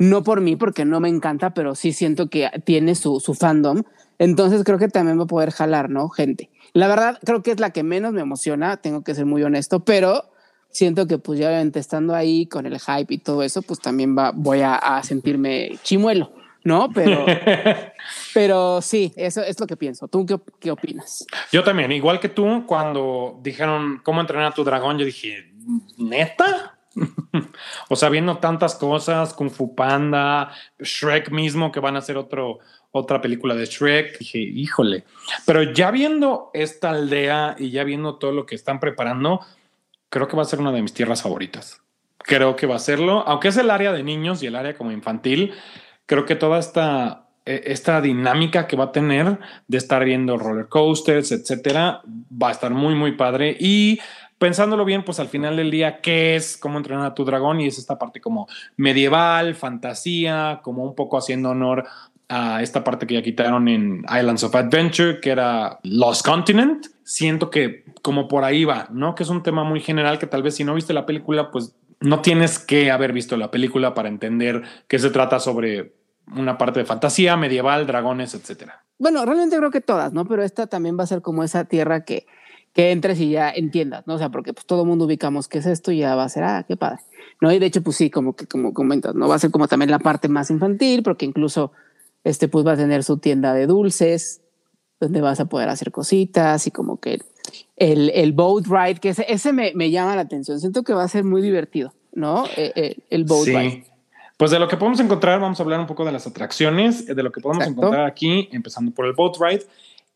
no 0.00 0.22
por 0.22 0.40
mí, 0.40 0.56
porque 0.56 0.84
no 0.84 1.00
me 1.00 1.08
encanta, 1.08 1.54
pero 1.54 1.74
sí 1.74 1.92
siento 1.92 2.28
que 2.28 2.48
tiene 2.64 2.94
su, 2.94 3.20
su 3.20 3.34
fandom. 3.34 3.82
Entonces 4.18 4.64
creo 4.64 4.78
que 4.78 4.88
también 4.88 5.18
va 5.18 5.24
a 5.24 5.28
poder 5.28 5.50
jalar, 5.50 5.90
¿no? 5.90 6.08
Gente. 6.08 6.50
La 6.72 6.88
verdad, 6.88 7.18
creo 7.24 7.42
que 7.42 7.52
es 7.52 7.60
la 7.60 7.70
que 7.70 7.82
menos 7.82 8.12
me 8.12 8.20
emociona, 8.20 8.76
tengo 8.78 9.02
que 9.02 9.14
ser 9.14 9.26
muy 9.26 9.42
honesto, 9.42 9.84
pero 9.84 10.24
siento 10.70 11.06
que 11.06 11.18
pues 11.18 11.38
ya 11.38 11.48
obviamente 11.48 11.78
estando 11.78 12.14
ahí 12.14 12.46
con 12.46 12.66
el 12.66 12.78
hype 12.78 13.14
y 13.14 13.18
todo 13.18 13.42
eso, 13.42 13.62
pues 13.62 13.80
también 13.80 14.16
va, 14.16 14.32
voy 14.32 14.60
a, 14.60 14.74
a 14.74 15.02
sentirme 15.02 15.78
chimuelo. 15.82 16.32
¿No? 16.64 16.90
Pero, 16.92 17.26
pero 18.34 18.80
sí, 18.82 19.12
eso 19.16 19.42
es 19.42 19.58
lo 19.60 19.66
que 19.66 19.76
pienso. 19.76 20.08
¿Tú 20.08 20.26
qué, 20.26 20.38
qué, 20.60 20.70
opinas? 20.70 21.26
Yo 21.52 21.62
también, 21.64 21.92
igual 21.92 22.20
que 22.20 22.28
tú, 22.28 22.64
cuando 22.66 23.38
dijeron 23.42 24.00
cómo 24.04 24.20
entrenar 24.20 24.46
a 24.46 24.54
tu 24.54 24.64
dragón, 24.64 24.98
yo 24.98 25.04
dije, 25.04 25.52
¿neta? 25.96 26.78
o 27.88 27.96
sea, 27.96 28.08
viendo 28.08 28.38
tantas 28.38 28.74
cosas, 28.74 29.34
Kung 29.34 29.50
Fu 29.50 29.74
Panda, 29.74 30.52
Shrek 30.78 31.30
mismo, 31.30 31.72
que 31.72 31.80
van 31.80 31.96
a 31.96 32.00
hacer 32.00 32.16
otro, 32.16 32.58
otra 32.90 33.20
película 33.20 33.54
de 33.54 33.66
Shrek, 33.66 34.18
dije, 34.18 34.38
híjole. 34.38 35.04
Pero 35.46 35.62
ya 35.62 35.90
viendo 35.90 36.50
esta 36.54 36.90
aldea 36.90 37.56
y 37.58 37.70
ya 37.70 37.84
viendo 37.84 38.16
todo 38.16 38.32
lo 38.32 38.46
que 38.46 38.54
están 38.54 38.80
preparando, 38.80 39.40
creo 40.08 40.28
que 40.28 40.36
va 40.36 40.42
a 40.42 40.46
ser 40.46 40.60
una 40.60 40.72
de 40.72 40.82
mis 40.82 40.94
tierras 40.94 41.22
favoritas. 41.22 41.82
Creo 42.18 42.56
que 42.56 42.66
va 42.66 42.76
a 42.76 42.80
serlo, 42.80 43.26
aunque 43.26 43.48
es 43.48 43.56
el 43.56 43.70
área 43.70 43.92
de 43.92 44.02
niños 44.02 44.42
y 44.42 44.46
el 44.46 44.56
área 44.56 44.76
como 44.76 44.90
infantil, 44.90 45.54
creo 46.08 46.24
que 46.24 46.34
toda 46.34 46.58
esta, 46.58 47.28
e, 47.44 47.62
esta 47.66 48.00
dinámica 48.00 48.66
que 48.66 48.76
va 48.76 48.84
a 48.84 48.92
tener 48.92 49.38
de 49.68 49.78
estar 49.78 50.04
viendo 50.04 50.36
roller 50.36 50.66
coasters, 50.66 51.30
etcétera, 51.30 52.00
va 52.06 52.48
a 52.48 52.52
estar 52.52 52.72
muy, 52.72 52.96
muy 52.96 53.12
padre. 53.12 53.56
Y 53.60 54.00
pensándolo 54.38 54.84
bien, 54.84 55.04
pues 55.04 55.20
al 55.20 55.28
final 55.28 55.56
del 55.56 55.70
día, 55.70 56.00
¿qué 56.00 56.34
es 56.34 56.56
cómo 56.56 56.78
entrenar 56.78 57.06
a 57.06 57.14
tu 57.14 57.24
dragón? 57.24 57.60
Y 57.60 57.66
es 57.66 57.78
esta 57.78 57.98
parte 57.98 58.20
como 58.20 58.48
medieval, 58.76 59.54
fantasía, 59.54 60.60
como 60.64 60.82
un 60.82 60.94
poco 60.94 61.18
haciendo 61.18 61.50
honor 61.50 61.86
a 62.30 62.62
esta 62.62 62.84
parte 62.84 63.06
que 63.06 63.14
ya 63.14 63.22
quitaron 63.22 63.68
en 63.68 64.04
Islands 64.04 64.44
of 64.44 64.54
Adventure, 64.54 65.20
que 65.20 65.30
era 65.30 65.78
Lost 65.82 66.26
Continent. 66.26 66.86
Siento 67.02 67.50
que 67.50 67.84
como 68.02 68.28
por 68.28 68.44
ahí 68.44 68.64
va, 68.64 68.88
¿no? 68.90 69.14
Que 69.14 69.22
es 69.22 69.28
un 69.28 69.42
tema 69.42 69.64
muy 69.64 69.80
general 69.80 70.18
que 70.18 70.26
tal 70.26 70.42
vez 70.42 70.56
si 70.56 70.64
no 70.64 70.74
viste 70.74 70.92
la 70.92 71.06
película, 71.06 71.50
pues 71.50 71.74
no 72.00 72.22
tienes 72.22 72.58
que 72.58 72.90
haber 72.90 73.12
visto 73.12 73.36
la 73.36 73.50
película 73.50 73.94
para 73.94 74.08
entender 74.08 74.62
que 74.86 74.98
se 74.98 75.10
trata 75.10 75.40
sobre 75.40 75.94
una 76.36 76.58
parte 76.58 76.80
de 76.80 76.86
fantasía, 76.86 77.36
medieval, 77.36 77.86
dragones, 77.86 78.34
etcétera. 78.34 78.84
Bueno, 78.98 79.24
realmente 79.24 79.56
creo 79.56 79.70
que 79.70 79.80
todas, 79.80 80.12
¿no? 80.12 80.26
Pero 80.26 80.42
esta 80.42 80.66
también 80.66 80.98
va 80.98 81.04
a 81.04 81.06
ser 81.06 81.22
como 81.22 81.44
esa 81.44 81.64
tierra 81.64 82.04
que, 82.04 82.26
que 82.72 82.90
entres 82.90 83.20
y 83.20 83.30
ya 83.30 83.50
entiendas, 83.50 84.06
¿no? 84.06 84.14
O 84.14 84.18
sea, 84.18 84.28
porque 84.30 84.52
pues 84.52 84.66
todo 84.66 84.82
el 84.82 84.88
mundo 84.88 85.06
ubicamos 85.06 85.48
qué 85.48 85.58
es 85.58 85.66
esto 85.66 85.92
y 85.92 85.98
ya 85.98 86.14
va 86.14 86.24
a 86.24 86.28
ser, 86.28 86.44
ah, 86.44 86.64
qué 86.66 86.76
padre. 86.76 87.00
¿No? 87.40 87.52
Y 87.52 87.58
de 87.58 87.66
hecho, 87.66 87.82
pues 87.82 87.96
sí, 87.96 88.10
como 88.10 88.34
que 88.34 88.46
como 88.46 88.74
comentas, 88.74 89.14
¿no? 89.14 89.28
Va 89.28 89.36
a 89.36 89.38
ser 89.38 89.50
como 89.50 89.68
también 89.68 89.90
la 89.90 90.00
parte 90.00 90.28
más 90.28 90.50
infantil, 90.50 91.02
porque 91.02 91.24
incluso 91.24 91.72
este 92.24 92.48
pues 92.48 92.66
va 92.66 92.72
a 92.72 92.76
tener 92.76 93.04
su 93.04 93.18
tienda 93.18 93.54
de 93.54 93.66
dulces, 93.66 94.42
donde 95.00 95.20
vas 95.20 95.38
a 95.38 95.44
poder 95.44 95.68
hacer 95.68 95.92
cositas 95.92 96.66
y 96.66 96.72
como 96.72 96.98
que 96.98 97.20
el, 97.76 98.10
el 98.10 98.32
boat 98.32 98.66
ride, 98.66 99.00
que 99.00 99.10
ese, 99.10 99.24
ese 99.28 99.52
me, 99.52 99.72
me, 99.74 99.90
llama 99.90 100.14
la 100.16 100.22
atención. 100.22 100.60
Siento 100.60 100.82
que 100.82 100.92
va 100.92 101.04
a 101.04 101.08
ser 101.08 101.24
muy 101.24 101.42
divertido, 101.42 101.92
¿no? 102.12 102.44
El, 102.56 102.72
el, 102.74 103.02
el 103.10 103.24
boat 103.24 103.44
sí. 103.44 103.56
ride. 103.56 103.84
Pues 104.38 104.52
de 104.52 104.60
lo 104.60 104.68
que 104.68 104.76
podemos 104.76 105.00
encontrar, 105.00 105.40
vamos 105.40 105.58
a 105.58 105.64
hablar 105.64 105.80
un 105.80 105.86
poco 105.86 106.04
de 106.04 106.12
las 106.12 106.26
atracciones, 106.26 107.06
de 107.06 107.22
lo 107.22 107.32
que 107.32 107.40
podemos 107.40 107.64
Exacto. 107.64 107.80
encontrar 107.80 108.06
aquí, 108.06 108.48
empezando 108.52 108.92
por 108.92 109.06
el 109.06 109.12
Boat 109.12 109.34
Ride. 109.40 109.64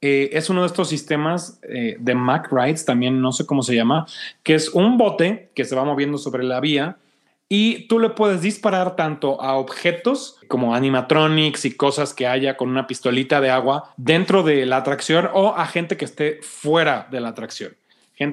Eh, 0.01 0.31
es 0.33 0.49
uno 0.49 0.61
de 0.63 0.69
estos 0.69 0.89
sistemas 0.89 1.59
eh, 1.69 1.97
de 1.99 2.15
Mac 2.15 2.49
Rides, 2.53 2.85
también 2.85 3.21
no 3.21 3.33
sé 3.33 3.47
cómo 3.47 3.63
se 3.63 3.75
llama, 3.75 4.07
que 4.45 4.55
es 4.55 4.69
un 4.69 4.97
bote 4.97 5.51
que 5.55 5.65
se 5.65 5.75
va 5.75 5.85
moviendo 5.85 6.19
sobre 6.19 6.45
la 6.45 6.61
vía 6.61 6.99
y 7.55 7.87
tú 7.87 7.99
le 7.99 8.09
puedes 8.09 8.41
disparar 8.41 8.97
tanto 8.97 9.39
a 9.43 9.57
objetos 9.57 10.39
como 10.49 10.75
animatronics 10.75 11.67
y 11.67 11.77
cosas 11.77 12.15
que 12.15 12.27
haya 12.27 12.57
con 12.57 12.71
una 12.71 12.87
pistolita 12.87 13.43
de 13.43 13.51
agua 13.51 13.93
dentro 13.99 14.43
de 14.43 14.65
la 14.65 14.79
atracción 14.79 15.29
o 15.35 15.55
a 15.55 15.67
gente 15.67 15.99
que 15.99 16.07
esté 16.07 16.41
fuera 16.41 17.09
de 17.11 17.21
la 17.21 17.29
atracción 17.29 17.77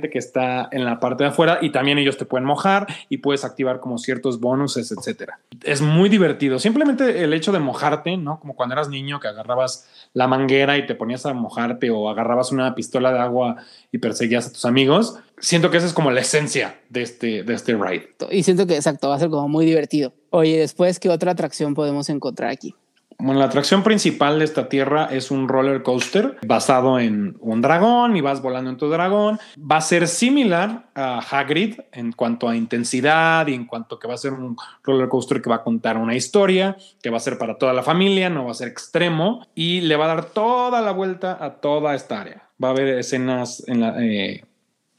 que 0.10 0.20
está 0.20 0.70
en 0.72 0.86
la 0.86 1.00
parte 1.00 1.24
de 1.24 1.30
afuera 1.30 1.60
y 1.62 1.72
también 1.72 1.98
ellos 1.98 2.18
te 2.18 2.26
pueden 2.26 2.46
mojar 2.46 2.88
y 3.10 3.18
puedes 3.18 3.44
activar 3.44 3.80
como 3.80 3.98
ciertos 3.98 4.40
bonuses, 4.40 4.92
etcétera. 4.92 5.40
Es 5.64 5.82
muy 5.82 6.10
divertido. 6.10 6.60
Simplemente 6.60 7.24
el 7.24 7.34
hecho 7.34 7.52
de 7.52 7.60
mojarte, 7.60 8.16
¿no? 8.18 8.40
Como 8.40 8.56
cuando 8.56 8.74
eras 8.74 8.90
niño 8.90 9.20
que 9.20 9.28
agarrabas 9.28 9.88
la 10.14 10.28
manguera 10.28 10.78
y 10.78 10.86
te 10.86 10.96
ponías 10.96 11.26
a 11.26 11.34
mojarte 11.34 11.90
o 11.90 12.10
agarrabas 12.10 12.52
una 12.52 12.76
pistola 12.76 13.12
de 13.12 13.20
agua 13.20 13.58
y 13.92 13.98
perseguías 13.98 14.48
a 14.48 14.54
tus 14.54 14.66
amigos. 14.66 15.18
Siento 15.40 15.72
que 15.72 15.78
esa 15.78 15.88
es 15.88 15.94
como 15.94 16.12
la 16.12 16.22
esencia 16.22 16.80
de 16.90 17.02
este, 17.02 17.44
de 17.44 17.54
este 17.54 17.76
ride. 17.76 18.10
Y 18.32 18.44
siento 18.44 18.68
que 18.68 18.76
exacto, 18.76 19.10
va 19.10 19.16
a 19.16 19.20
ser 19.20 19.30
como 19.30 19.48
muy 19.48 19.66
divertido. 19.66 20.14
Oye, 20.30 20.60
después, 20.60 21.00
¿qué 21.00 21.10
otra 21.10 21.32
atracción 21.32 21.74
podemos 21.74 22.10
encontrar 22.10 22.52
aquí? 22.52 22.76
Bueno, 23.22 23.42
la 23.42 23.48
atracción 23.48 23.84
principal 23.84 24.40
de 24.40 24.46
esta 24.46 24.70
tierra 24.70 25.10
es 25.12 25.30
un 25.30 25.50
roller 25.50 25.84
coaster 25.84 26.38
basado 26.48 27.00
en 27.00 27.36
un 27.42 27.62
dragón 27.62 28.16
y 28.16 28.22
vas 28.22 28.42
volando 28.42 28.70
en 28.70 28.78
tu 28.78 28.88
dragón. 28.90 29.38
Va 29.60 29.76
a 29.76 29.82
ser 29.82 30.08
similar 30.08 30.86
a 30.96 31.20
Hagrid 31.20 31.82
en 31.92 32.14
cuanto 32.14 32.48
a 32.48 32.56
intensidad 32.56 33.46
y 33.48 33.56
en 33.56 33.66
cuanto 33.66 34.00
que 34.00 34.08
va 34.08 34.14
a 34.14 34.18
ser 34.18 34.32
un 34.32 34.56
roller 34.84 35.10
coaster 35.10 35.42
que 35.42 35.50
va 35.50 35.58
a 35.58 35.64
contar 35.64 35.98
una 35.98 36.16
historia, 36.16 36.78
que 37.04 37.10
va 37.10 37.18
a 37.18 37.20
ser 37.20 37.38
para 37.38 37.58
toda 37.58 37.74
la 37.74 37.84
familia, 37.84 38.30
no 38.30 38.46
va 38.46 38.52
a 38.52 38.54
ser 38.54 38.70
extremo 38.70 39.46
y 39.54 39.82
le 39.82 39.98
va 39.98 40.06
a 40.06 40.16
dar 40.16 40.26
toda 40.28 40.80
la 40.80 40.92
vuelta 40.92 41.38
a 41.42 41.56
toda 41.56 41.96
esta 41.96 42.22
área. 42.22 42.50
Va 42.64 42.70
a 42.70 42.72
haber 42.72 43.00
escenas 43.00 43.68
en 43.68 43.82
la, 43.82 44.02
eh, 44.02 44.46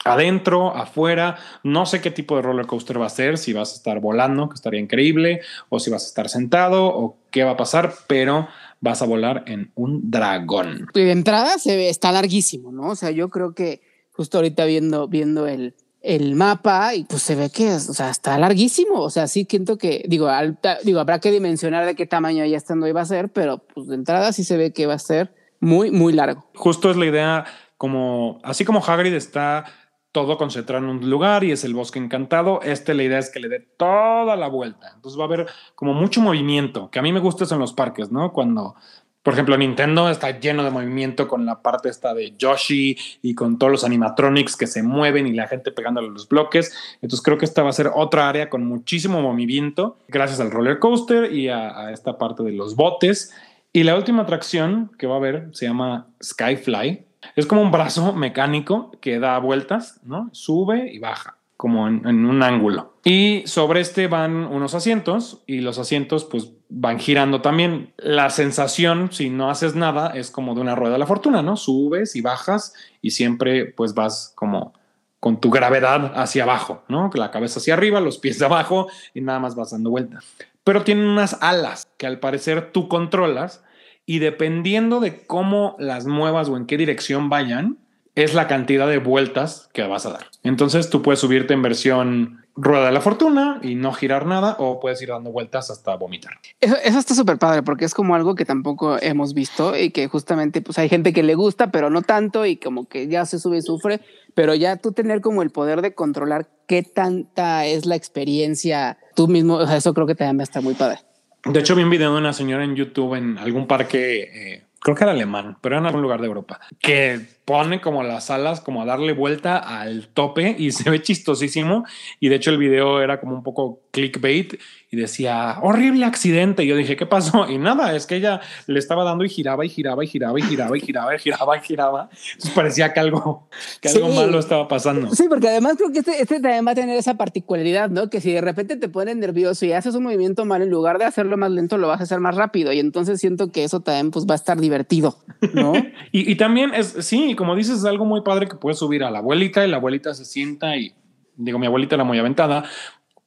adentro, 0.04 0.74
afuera. 0.76 1.36
No 1.62 1.86
sé 1.86 2.00
qué 2.00 2.10
tipo 2.10 2.36
de 2.36 2.42
roller 2.42 2.66
coaster 2.66 3.00
va 3.00 3.06
a 3.06 3.10
ser, 3.10 3.38
si 3.38 3.52
vas 3.52 3.72
a 3.72 3.76
estar 3.76 4.00
volando, 4.00 4.48
que 4.48 4.54
estaría 4.54 4.80
increíble, 4.80 5.40
o 5.68 5.78
si 5.78 5.90
vas 5.90 6.04
a 6.04 6.06
estar 6.06 6.28
sentado, 6.28 6.86
o 6.86 7.18
qué 7.30 7.44
va 7.44 7.52
a 7.52 7.56
pasar, 7.56 7.92
pero 8.06 8.48
vas 8.80 9.02
a 9.02 9.06
volar 9.06 9.44
en 9.46 9.72
un 9.74 10.10
dragón. 10.10 10.88
De 10.94 11.10
entrada 11.10 11.58
se 11.58 11.76
ve, 11.76 11.88
está 11.88 12.12
larguísimo, 12.12 12.72
¿no? 12.72 12.88
O 12.88 12.96
sea, 12.96 13.10
yo 13.10 13.28
creo 13.28 13.54
que 13.54 13.82
justo 14.12 14.38
ahorita 14.38 14.64
viendo, 14.64 15.08
viendo 15.08 15.46
el, 15.46 15.74
el 16.00 16.34
mapa 16.34 16.94
y 16.94 17.04
pues 17.04 17.22
se 17.22 17.34
ve 17.34 17.50
que, 17.50 17.74
o 17.74 17.78
sea, 17.78 18.10
está 18.10 18.38
larguísimo. 18.38 19.00
O 19.00 19.10
sea, 19.10 19.28
sí 19.28 19.46
siento 19.48 19.76
que, 19.76 20.04
digo, 20.08 20.28
alta, 20.28 20.78
digo, 20.82 21.00
habrá 21.00 21.20
que 21.20 21.30
dimensionar 21.30 21.86
de 21.86 21.94
qué 21.94 22.06
tamaño 22.06 22.44
ya 22.46 22.56
estando 22.56 22.88
iba 22.88 23.00
a 23.00 23.06
ser, 23.06 23.30
pero 23.30 23.58
pues 23.58 23.86
de 23.86 23.94
entrada 23.94 24.32
sí 24.32 24.44
se 24.44 24.56
ve 24.56 24.72
que 24.72 24.86
va 24.86 24.94
a 24.94 24.98
ser 24.98 25.34
muy, 25.60 25.90
muy 25.90 26.12
largo. 26.12 26.46
Justo 26.54 26.90
es 26.90 26.96
la 26.96 27.06
idea, 27.06 27.44
como, 27.76 28.40
así 28.42 28.64
como 28.64 28.84
Hagrid 28.84 29.14
está 29.14 29.64
todo 30.12 30.36
concentrado 30.36 30.84
en 30.84 30.90
un 30.90 31.10
lugar 31.10 31.44
y 31.44 31.52
es 31.52 31.64
el 31.64 31.74
bosque 31.74 31.98
encantado. 31.98 32.60
Este 32.62 32.94
la 32.94 33.04
idea 33.04 33.18
es 33.18 33.30
que 33.30 33.40
le 33.40 33.48
dé 33.48 33.60
toda 33.76 34.36
la 34.36 34.48
vuelta. 34.48 34.90
Entonces 34.94 35.18
va 35.18 35.24
a 35.24 35.26
haber 35.26 35.46
como 35.74 35.94
mucho 35.94 36.20
movimiento, 36.20 36.90
que 36.90 36.98
a 36.98 37.02
mí 37.02 37.12
me 37.12 37.20
gusta 37.20 37.44
eso 37.44 37.54
en 37.54 37.60
los 37.60 37.72
parques, 37.72 38.10
¿no? 38.10 38.32
Cuando, 38.32 38.74
por 39.22 39.34
ejemplo, 39.34 39.56
Nintendo 39.56 40.10
está 40.10 40.40
lleno 40.40 40.64
de 40.64 40.70
movimiento 40.70 41.28
con 41.28 41.46
la 41.46 41.62
parte 41.62 41.88
esta 41.88 42.12
de 42.12 42.34
Yoshi 42.36 42.96
y 43.22 43.34
con 43.34 43.58
todos 43.58 43.70
los 43.70 43.84
animatronics 43.84 44.56
que 44.56 44.66
se 44.66 44.82
mueven 44.82 45.28
y 45.28 45.32
la 45.32 45.46
gente 45.46 45.70
pegándole 45.70 46.08
los 46.10 46.28
bloques. 46.28 46.74
Entonces 47.02 47.22
creo 47.22 47.38
que 47.38 47.44
esta 47.44 47.62
va 47.62 47.70
a 47.70 47.74
ser 47.74 47.90
otra 47.94 48.28
área 48.28 48.50
con 48.50 48.66
muchísimo 48.66 49.22
movimiento 49.22 49.96
gracias 50.08 50.40
al 50.40 50.50
roller 50.50 50.80
coaster 50.80 51.32
y 51.32 51.48
a, 51.48 51.78
a 51.78 51.92
esta 51.92 52.18
parte 52.18 52.42
de 52.42 52.52
los 52.52 52.74
botes. 52.74 53.32
Y 53.72 53.84
la 53.84 53.94
última 53.94 54.22
atracción 54.22 54.90
que 54.98 55.06
va 55.06 55.14
a 55.14 55.18
haber 55.18 55.48
se 55.52 55.66
llama 55.66 56.08
Skyfly, 56.20 57.04
es 57.36 57.46
como 57.46 57.62
un 57.62 57.70
brazo 57.70 58.12
mecánico 58.12 58.92
que 59.00 59.18
da 59.18 59.38
vueltas, 59.38 60.00
¿no? 60.04 60.30
Sube 60.32 60.90
y 60.92 60.98
baja, 60.98 61.36
como 61.56 61.88
en, 61.88 62.06
un 62.06 62.42
ángulo. 62.42 62.94
Y 63.04 63.42
sobre 63.46 63.80
este 63.80 64.06
van 64.06 64.46
unos 64.46 64.74
asientos 64.74 65.42
y 65.46 65.60
los 65.60 65.78
asientos 65.78 66.24
pues 66.24 66.52
van 66.68 66.98
girando 66.98 67.40
también. 67.40 67.92
La 67.96 68.30
sensación, 68.30 69.12
si 69.12 69.30
no 69.30 69.50
haces 69.50 69.74
nada, 69.74 70.12
es 70.14 70.30
como 70.30 70.54
de 70.54 70.60
una 70.60 70.74
rueda 70.74 70.94
de 70.94 70.98
la 70.98 71.06
fortuna, 71.06 71.42
¿no? 71.42 71.56
Subes 71.56 72.16
y 72.16 72.20
bajas 72.20 72.74
y 73.02 73.10
siempre 73.10 73.66
pues 73.66 73.94
vas 73.94 74.32
como 74.34 74.74
con 75.18 75.38
tu 75.38 75.50
gravedad 75.50 76.12
hacia 76.16 76.44
abajo, 76.44 76.82
¿no? 76.88 77.10
La 77.14 77.30
cabeza 77.30 77.60
hacia 77.60 77.74
arriba, 77.74 78.00
los 78.00 78.18
pies 78.18 78.40
abajo 78.40 78.88
y 79.12 79.20
nada 79.20 79.38
más 79.38 79.54
vas 79.54 79.70
dando 79.70 79.90
vueltas. 79.90 80.24
Pero 80.64 80.82
tienen 80.82 81.06
unas 81.06 81.36
alas 81.42 81.86
que 81.98 82.06
al 82.06 82.20
parecer 82.20 82.72
tú 82.72 82.88
controlas 82.88 83.62
y 84.10 84.18
dependiendo 84.18 84.98
de 84.98 85.24
cómo 85.24 85.76
las 85.78 86.04
muevas 86.04 86.48
o 86.48 86.56
en 86.56 86.66
qué 86.66 86.76
dirección 86.76 87.28
vayan, 87.28 87.78
es 88.16 88.34
la 88.34 88.48
cantidad 88.48 88.88
de 88.88 88.98
vueltas 88.98 89.70
que 89.72 89.84
vas 89.84 90.04
a 90.04 90.10
dar. 90.10 90.26
Entonces 90.42 90.90
tú 90.90 91.00
puedes 91.00 91.20
subirte 91.20 91.54
en 91.54 91.62
versión 91.62 92.44
rueda 92.56 92.86
de 92.86 92.90
la 92.90 93.02
fortuna 93.02 93.60
y 93.62 93.76
no 93.76 93.92
girar 93.92 94.26
nada 94.26 94.56
o 94.58 94.80
puedes 94.80 95.00
ir 95.00 95.10
dando 95.10 95.30
vueltas 95.30 95.70
hasta 95.70 95.94
vomitar. 95.94 96.32
Eso, 96.60 96.74
está 96.82 97.14
súper 97.14 97.38
padre 97.38 97.62
porque 97.62 97.84
es 97.84 97.94
como 97.94 98.16
algo 98.16 98.34
que 98.34 98.44
tampoco 98.44 99.00
hemos 99.00 99.32
visto 99.32 99.76
y 99.78 99.90
que 99.90 100.08
justamente 100.08 100.60
pues 100.60 100.76
hay 100.80 100.88
gente 100.88 101.12
que 101.12 101.22
le 101.22 101.36
gusta 101.36 101.70
pero 101.70 101.88
no 101.88 102.02
tanto 102.02 102.46
y 102.46 102.56
como 102.56 102.88
que 102.88 103.06
ya 103.06 103.26
se 103.26 103.38
sube 103.38 103.58
y 103.58 103.62
sufre, 103.62 104.00
pero 104.34 104.56
ya 104.56 104.76
tú 104.76 104.90
tener 104.90 105.20
como 105.20 105.42
el 105.42 105.50
poder 105.50 105.82
de 105.82 105.94
controlar 105.94 106.48
qué 106.66 106.82
tanta 106.82 107.64
es 107.64 107.86
la 107.86 107.94
experiencia 107.94 108.98
tú 109.14 109.28
mismo, 109.28 109.54
o 109.54 109.66
sea, 109.68 109.76
eso 109.76 109.94
creo 109.94 110.08
que 110.08 110.16
también 110.16 110.38
va 110.38 110.42
a 110.42 110.50
estar 110.50 110.64
muy 110.64 110.74
padre. 110.74 110.98
De 111.44 111.60
hecho, 111.60 111.74
vi 111.74 111.82
un 111.82 111.90
video 111.90 112.12
de 112.12 112.18
una 112.18 112.32
señora 112.32 112.64
en 112.64 112.76
YouTube 112.76 113.14
en 113.14 113.38
algún 113.38 113.66
parque 113.66 114.30
eh, 114.32 114.64
creo 114.80 114.96
que 114.96 115.04
era 115.04 115.12
alemán, 115.12 115.58
pero 115.60 115.78
en 115.78 115.86
algún 115.86 116.02
lugar 116.02 116.20
de 116.20 116.26
Europa, 116.26 116.60
que 116.80 117.20
pone 117.44 117.80
como 117.80 118.02
las 118.02 118.30
alas 118.30 118.60
como 118.60 118.82
a 118.82 118.86
darle 118.86 119.12
vuelta 119.12 119.58
al 119.58 120.08
tope 120.08 120.56
y 120.58 120.72
se 120.72 120.88
ve 120.90 121.02
chistosísimo. 121.02 121.84
Y 122.18 122.28
de 122.28 122.36
hecho 122.36 122.50
el 122.50 122.58
video 122.58 123.00
era 123.00 123.20
como 123.20 123.34
un 123.34 123.42
poco 123.42 123.82
clickbait 123.90 124.58
y 124.92 124.96
decía 124.96 125.58
horrible 125.62 126.04
accidente. 126.04 126.64
Y 126.64 126.66
yo 126.66 126.74
dije, 126.74 126.96
¿qué 126.96 127.06
pasó? 127.06 127.48
Y 127.48 127.58
nada, 127.58 127.94
es 127.94 128.06
que 128.06 128.16
ella 128.16 128.40
le 128.66 128.78
estaba 128.78 129.04
dando 129.04 129.24
y 129.24 129.28
giraba 129.28 129.64
y 129.64 129.68
giraba 129.68 130.02
y 130.02 130.08
giraba 130.08 130.38
y 130.38 130.42
giraba 130.42 130.76
y 130.76 130.80
giraba 130.80 131.14
y 131.14 131.18
giraba 131.18 131.56
y 131.56 131.60
giraba. 131.60 132.10
Entonces 132.32 132.50
parecía 132.54 132.92
que 132.92 133.00
algo, 133.00 133.48
que 133.80 133.88
algo 133.88 134.08
malo 134.08 134.38
estaba 134.38 134.66
pasando. 134.66 135.14
Sí, 135.14 135.26
porque 135.28 135.48
además 135.48 135.76
creo 135.76 135.92
que 135.92 136.00
este, 136.00 136.20
este 136.20 136.40
también 136.40 136.66
va 136.66 136.72
a 136.72 136.74
tener 136.74 136.96
esa 136.96 137.14
particularidad, 137.14 137.88
¿no? 137.88 138.10
Que 138.10 138.20
si 138.20 138.32
de 138.32 138.40
repente 138.40 138.76
te 138.76 138.88
pones 138.88 139.16
nervioso 139.16 139.64
y 139.64 139.72
haces 139.72 139.94
un 139.94 140.02
movimiento 140.02 140.44
mal, 140.44 140.62
en 140.62 140.70
lugar 140.70 140.98
de 140.98 141.04
hacerlo 141.04 141.36
más 141.36 141.52
lento, 141.52 141.78
lo 141.78 141.86
vas 141.86 142.00
a 142.00 142.04
hacer 142.04 142.18
más 142.18 142.34
rápido. 142.34 142.72
Y 142.72 142.80
entonces 142.80 143.20
siento 143.20 143.52
que 143.52 143.62
eso 143.62 143.80
también 143.80 144.10
pues 144.10 144.26
va 144.26 144.32
a 144.32 144.36
estar 144.36 144.58
divertido, 144.60 145.18
¿no? 145.54 145.72
y, 146.12 146.30
y 146.32 146.34
también 146.34 146.74
es, 146.74 146.96
sí, 147.00 147.36
como 147.36 147.54
dices, 147.54 147.78
es 147.78 147.84
algo 147.84 148.04
muy 148.04 148.22
padre 148.22 148.48
que 148.48 148.56
puedes 148.56 148.78
subir 148.78 149.04
a 149.04 149.10
la 149.10 149.20
abuelita 149.20 149.64
y 149.64 149.70
la 149.70 149.76
abuelita 149.76 150.14
se 150.14 150.24
sienta 150.24 150.76
y 150.76 150.94
digo, 151.36 151.58
mi 151.58 151.66
abuelita 151.66 151.94
era 151.94 152.04
muy 152.04 152.18
aventada, 152.18 152.64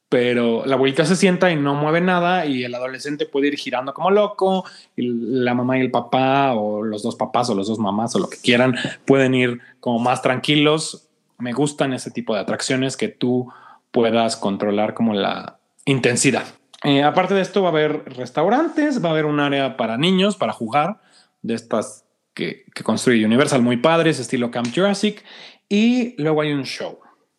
pero 0.08 0.64
la 0.66 0.74
abuelita 0.76 1.04
se 1.04 1.16
sienta 1.16 1.50
y 1.50 1.56
no 1.56 1.74
mueve 1.74 2.00
nada 2.00 2.46
y 2.46 2.62
el 2.62 2.74
adolescente 2.74 3.26
puede 3.26 3.48
ir 3.48 3.56
girando 3.56 3.92
como 3.94 4.10
loco 4.10 4.64
y 4.96 5.08
la 5.08 5.54
mamá 5.54 5.78
y 5.78 5.80
el 5.80 5.90
papá 5.90 6.54
o 6.54 6.82
los 6.82 7.02
dos 7.02 7.16
papás 7.16 7.50
o 7.50 7.54
los 7.54 7.66
dos 7.66 7.78
mamás 7.78 8.14
o 8.14 8.20
lo 8.20 8.28
que 8.28 8.38
quieran 8.38 8.76
pueden 9.04 9.34
ir 9.34 9.60
como 9.80 9.98
más 9.98 10.22
tranquilos. 10.22 11.08
Me 11.38 11.52
gustan 11.52 11.92
ese 11.92 12.10
tipo 12.10 12.34
de 12.34 12.40
atracciones 12.40 12.96
que 12.96 13.08
tú 13.08 13.52
puedas 13.90 14.36
controlar 14.36 14.94
como 14.94 15.14
la 15.14 15.58
intensidad. 15.84 16.44
Eh, 16.84 17.02
aparte 17.02 17.34
de 17.34 17.40
esto 17.40 17.62
va 17.62 17.68
a 17.68 17.72
haber 17.72 18.04
restaurantes, 18.16 19.02
va 19.02 19.08
a 19.08 19.12
haber 19.12 19.24
un 19.24 19.40
área 19.40 19.76
para 19.76 19.96
niños 19.96 20.36
para 20.36 20.52
jugar 20.52 21.00
de 21.42 21.54
estas 21.54 22.04
que, 22.34 22.64
construye 22.82 23.24
Universal, 23.24 23.62
muy 23.62 23.78
padres, 23.78 24.18
estilo 24.18 24.50
Camp 24.50 24.68
Jurassic. 24.74 25.24
Y 25.68 26.20
luego 26.20 26.42
hay 26.42 26.52
un 26.52 26.64
show. 26.64 26.98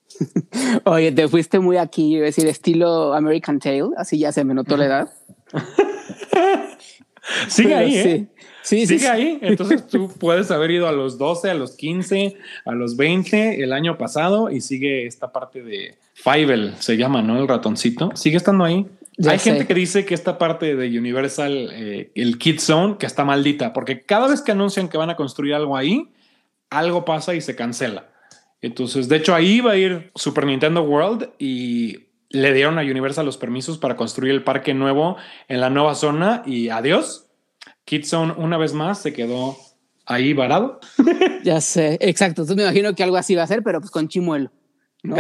Oye, 0.86 1.12
te 1.12 1.28
fuiste 1.28 1.60
muy 1.60 1.78
aquí, 1.78 2.18
es 2.18 2.22
decir, 2.22 2.48
estilo 2.48 3.14
American 3.14 3.60
Tail, 3.60 3.90
así 3.98 4.20
ya 4.20 4.32
se 4.32 4.44
me 4.44 4.54
notó 4.54 4.78
la 4.78 4.86
edad. 4.86 5.10
Sigue 7.48 7.76
ahí, 7.76 7.98
¿eh? 7.98 8.28
Sí. 8.62 8.88
Sigue 8.88 9.08
ahí. 9.08 9.38
Entonces 9.42 9.86
tú 9.88 10.12
puedes 10.20 10.50
haber 10.52 10.72
ido 10.72 10.88
a 10.88 10.92
los 10.92 11.18
12, 11.18 11.52
a 11.52 11.54
los 11.54 11.76
15, 11.76 12.36
a 12.66 12.72
los 12.72 12.98
20 12.98 13.64
el 13.64 13.74
año 13.74 13.98
pasado 13.98 14.50
y 14.50 14.62
sigue 14.62 15.06
esta 15.06 15.32
parte 15.32 15.62
de 15.62 15.98
Fievel, 16.14 16.74
se 16.80 16.98
llama, 16.98 17.22
¿no? 17.22 17.40
El 17.40 17.48
ratoncito. 17.48 18.12
Sigue 18.16 18.38
estando 18.38 18.64
ahí. 18.64 18.88
Hay 19.28 19.40
gente 19.40 19.66
que 19.66 19.74
dice 19.74 20.04
que 20.04 20.14
esta 20.14 20.38
parte 20.38 20.76
de 20.76 21.00
Universal, 21.00 21.70
eh, 21.72 22.12
el 22.16 22.38
Kid 22.38 22.60
Zone, 22.60 22.98
que 22.98 23.06
está 23.06 23.24
maldita, 23.24 23.72
porque 23.72 24.02
cada 24.02 24.28
vez 24.28 24.42
que 24.42 24.52
anuncian 24.52 24.90
que 24.90 24.98
van 24.98 25.10
a 25.10 25.16
construir 25.16 25.54
algo 25.54 25.78
ahí, 25.78 26.10
algo 26.70 27.06
pasa 27.06 27.34
y 27.34 27.42
se 27.42 27.56
cancela. 27.56 28.10
Entonces, 28.66 29.08
de 29.08 29.18
hecho, 29.18 29.36
ahí 29.36 29.62
va 29.62 29.74
a 29.74 29.78
ir 29.78 30.12
Super 30.16 30.48
Nintendo 30.48 30.82
World 30.82 31.30
y 31.38 32.08
le 32.30 32.52
dieron 32.52 32.80
a 32.80 32.82
Universal 32.82 33.24
los 33.24 33.38
permisos 33.38 33.78
para 33.78 33.96
construir 33.96 34.34
el 34.34 34.44
parque 34.44 34.74
nuevo 34.74 35.18
en 35.48 35.62
la 35.62 35.70
nueva 35.70 35.94
zona 35.94 36.42
y 36.48 36.70
adiós. 36.70 37.28
Kid 37.84 38.06
Zone 38.06 38.34
una 38.38 38.58
vez 38.58 38.74
más 38.74 39.00
se 39.00 39.14
quedó 39.14 39.56
ahí 40.08 40.34
varado. 40.34 40.80
ya 41.44 41.62
sé, 41.62 42.00
exacto. 42.02 42.42
Entonces 42.42 42.56
me 42.56 42.64
imagino 42.64 42.96
que 42.96 43.04
algo 43.04 43.18
así 43.18 43.36
va 43.36 43.44
a 43.44 43.48
ser, 43.48 43.62
pero 43.62 43.80
pues 43.80 43.92
con 43.92 44.08
chimuelo. 44.08 44.52
¿no? 45.04 45.16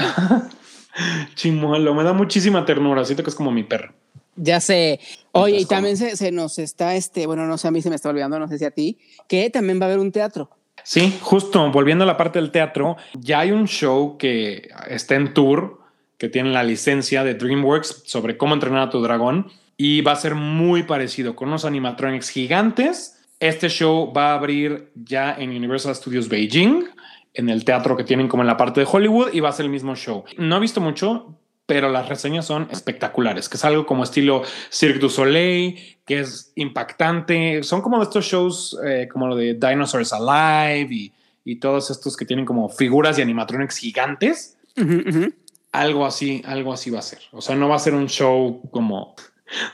Chimuelo, 1.36 1.93
me 1.93 2.04
da 2.04 2.14
muchísima 2.14 2.66
ternura. 2.66 3.06
Siento 3.06 3.22
que 3.22 3.30
es 3.30 3.36
como 3.36 3.52
mi 3.52 3.62
perro. 3.62 3.93
Ya 4.38 4.60
sé. 4.60 5.00
Oye, 5.34 5.60
y 5.60 5.66
también 5.66 5.98
se, 5.98 6.32
nos 6.32 6.58
está, 6.58 6.96
este, 6.96 7.28
bueno, 7.28 7.46
no 7.46 7.60
sé, 7.60 7.68
a 7.68 7.72
mí 7.72 7.84
se 7.84 7.91
me 7.91 7.96
está 7.96 8.10
olvidando, 8.10 8.39
no 8.39 8.48
sé 8.48 8.58
si 8.58 8.66
a 8.66 8.72
ti, 8.72 8.98
que 9.28 9.52
también 9.52 9.80
va 9.80 9.86
a 9.86 9.89
haber 9.89 10.00
un 10.00 10.12
teatro. 10.12 10.50
Sí, 10.86 11.18
justo, 11.20 11.72
volviendo 11.72 12.04
a 12.04 12.08
la 12.08 12.16
parte 12.16 12.40
del 12.40 12.52
teatro, 12.52 12.96
ya 13.16 13.40
hay 13.40 13.52
un 13.52 13.68
show 13.68 14.18
que 14.20 14.70
está 14.88 15.16
en 15.16 15.34
tour, 15.34 15.82
que 16.20 16.30
tiene 16.30 16.52
la 16.52 16.64
licencia 16.64 17.24
de 17.24 17.34
DreamWorks 17.34 18.04
sobre 18.06 18.38
cómo 18.38 18.54
entrenar 18.54 18.82
a 18.82 18.90
tu 18.92 19.02
dragón, 19.02 19.52
y 19.78 20.02
va 20.02 20.12
a 20.12 20.16
ser 20.16 20.36
muy 20.36 20.84
parecido, 20.84 21.36
con 21.36 21.48
unos 21.48 21.66
animatronics 21.66 22.30
gigantes. 22.30 23.20
Este 23.40 23.68
show 23.68 24.14
va 24.16 24.32
a 24.32 24.36
abrir 24.36 24.92
ya 24.94 25.36
en 25.36 25.50
Universal 25.50 25.96
Studios 25.96 26.30
Beijing 26.30 26.86
en 27.34 27.50
el 27.50 27.66
teatro 27.66 27.98
que 27.98 28.04
tienen 28.04 28.28
como 28.28 28.44
en 28.44 28.48
la 28.48 28.56
parte 28.56 28.80
de 28.80 28.88
Hollywood 28.90 29.34
y 29.34 29.40
va 29.40 29.50
a 29.50 29.54
ser 29.54 29.66
el 29.66 29.72
mismo 29.72 29.96
show. 29.96 30.24
No 30.38 30.58
he 30.58 30.60
visto 30.60 30.82
mucho, 30.82 31.36
pero 31.66 31.89
las 31.89 32.09
reseñas 32.09 32.45
son 32.45 32.68
espectaculares, 32.72 33.49
que 33.49 33.57
es 33.57 33.66
algo 33.66 33.86
como 33.86 34.03
estilo 34.03 34.43
Cirque 34.70 34.99
du 34.99 35.09
Soleil, 35.09 35.97
que 36.05 36.20
es 36.20 36.51
impactante. 36.55 37.63
Son 37.63 37.82
como 37.82 37.97
de 37.97 38.03
estos 38.03 38.26
shows 38.26 38.78
eh, 38.86 39.07
como 39.11 39.28
lo 39.28 39.36
de 39.36 39.55
Dinosaurs 39.55 40.13
Alive 40.13 40.93
y, 40.93 41.13
y, 41.43 41.55
todos 41.57 41.89
estos 41.89 42.16
que 42.16 42.26
tienen 42.26 42.45
como 42.45 42.70
figuras 42.70 43.18
y 43.18 43.22
animatronics 43.22 43.78
gigantes. 43.78 44.57
Algo 45.72 46.05
así, 46.05 46.41
algo 46.45 46.72
así 46.72 46.89
va 46.89 46.99
a 46.99 47.03
ser. 47.03 47.20
O 47.32 47.41
sea, 47.41 47.55
no 47.55 47.68
va 47.68 47.78
a 47.78 47.80
ser 47.80 47.95
un 47.95 48.07
show 48.07 48.61
como 48.72 49.16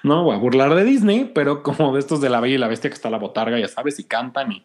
no 0.04 0.24
voy 0.24 0.36
a 0.36 0.40
burlar 0.40 0.76
de 0.76 0.84
Disney, 0.84 1.32
pero 1.34 1.64
como 1.64 1.94
de 1.94 2.00
estos 2.00 2.22
de 2.22 2.30
la 2.30 2.40
Bella 2.40 2.56
y 2.56 2.58
la 2.58 2.68
Bestia 2.68 2.90
que 2.90 2.96
está 2.96 3.10
la 3.10 3.18
botarga, 3.18 3.58
ya 3.60 3.68
sabes, 3.68 4.00
y 4.00 4.04
cantan 4.04 4.52
y, 4.52 4.64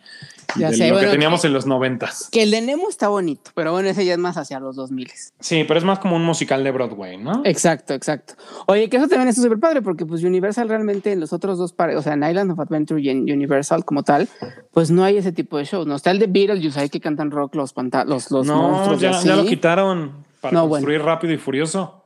ya 0.57 0.73
sé, 0.73 0.89
lo 0.91 0.99
que 0.99 1.07
teníamos 1.07 1.45
en 1.45 1.53
los 1.53 1.67
noventas. 1.67 2.29
Que 2.31 2.43
el 2.43 2.51
de 2.51 2.61
Nemo 2.61 2.89
está 2.89 3.09
bonito, 3.09 3.51
pero 3.55 3.73
bueno, 3.73 3.89
ese 3.89 4.05
ya 4.05 4.15
es 4.15 4.19
más 4.19 4.37
hacia 4.37 4.59
los 4.61 4.77
2000. 4.77 5.11
Sí, 5.41 5.65
pero 5.67 5.79
es 5.79 5.85
más 5.85 5.99
como 5.99 6.17
un 6.17 6.25
musical 6.25 6.65
de 6.65 6.71
Broadway, 6.71 7.19
¿no? 7.19 7.43
Exacto, 7.45 7.95
exacto. 7.95 8.35
Oye, 8.67 8.89
que 8.89 8.97
eso 8.97 9.09
también 9.09 9.29
es 9.29 9.37
súper 9.37 9.61
padre 9.61 9.83
porque 9.83 10.07
pues 10.07 10.25
Universal 10.25 10.69
realmente 10.69 11.13
en 11.13 11.21
los 11.21 11.33
otros 11.33 11.59
dos 11.59 11.73
pares, 11.73 11.97
o 11.97 12.03
sea, 12.03 12.15
en 12.15 12.25
Island 12.25 12.51
of 12.53 12.59
Adventure 12.59 13.01
y 13.01 13.11
en 13.11 13.23
Universal 13.23 13.85
como 13.85 14.03
tal, 14.03 14.29
pues 14.73 14.91
no 14.91 15.05
hay 15.05 15.19
ese 15.19 15.33
tipo 15.33 15.59
de 15.59 15.65
shows. 15.65 15.87
No 15.87 15.97
está 15.97 16.11
el 16.11 16.19
de 16.19 16.27
Beetlejuice 16.27 16.81
ahí 16.81 16.89
que 16.89 17.01
cantan 17.01 17.31
rock 17.31 17.55
los 17.55 17.75
los, 18.07 18.31
los 18.31 18.47
no, 18.47 18.71
monstruos. 18.71 19.01
Ya, 19.01 19.21
ya 19.21 19.37
lo 19.37 19.45
quitaron 19.45 20.25
para 20.41 20.61
construir 20.61 21.03
rápido 21.03 21.33
y 21.33 21.39
furioso. 21.39 22.06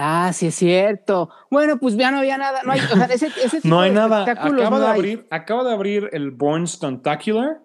Ah, 0.00 0.32
sí 0.32 0.46
es 0.46 0.54
cierto. 0.54 1.28
Bueno, 1.50 1.80
pues 1.80 1.96
ya 1.96 2.12
no 2.12 2.18
había 2.18 2.38
nada. 2.38 2.62
No 2.64 2.70
hay, 2.70 2.80
o 2.80 2.96
sea, 2.96 3.06
ese, 3.06 3.26
ese 3.26 3.56
tipo 3.62 3.68
no 3.68 3.80
hay 3.80 3.90
nada. 3.90 4.22
Acaba 4.22 4.78
de, 4.78 4.86
abrir, 4.86 5.26
acaba 5.28 5.64
de 5.64 5.72
abrir 5.72 6.08
el 6.12 6.30
Born 6.30 6.68
Stuntacular, 6.68 7.58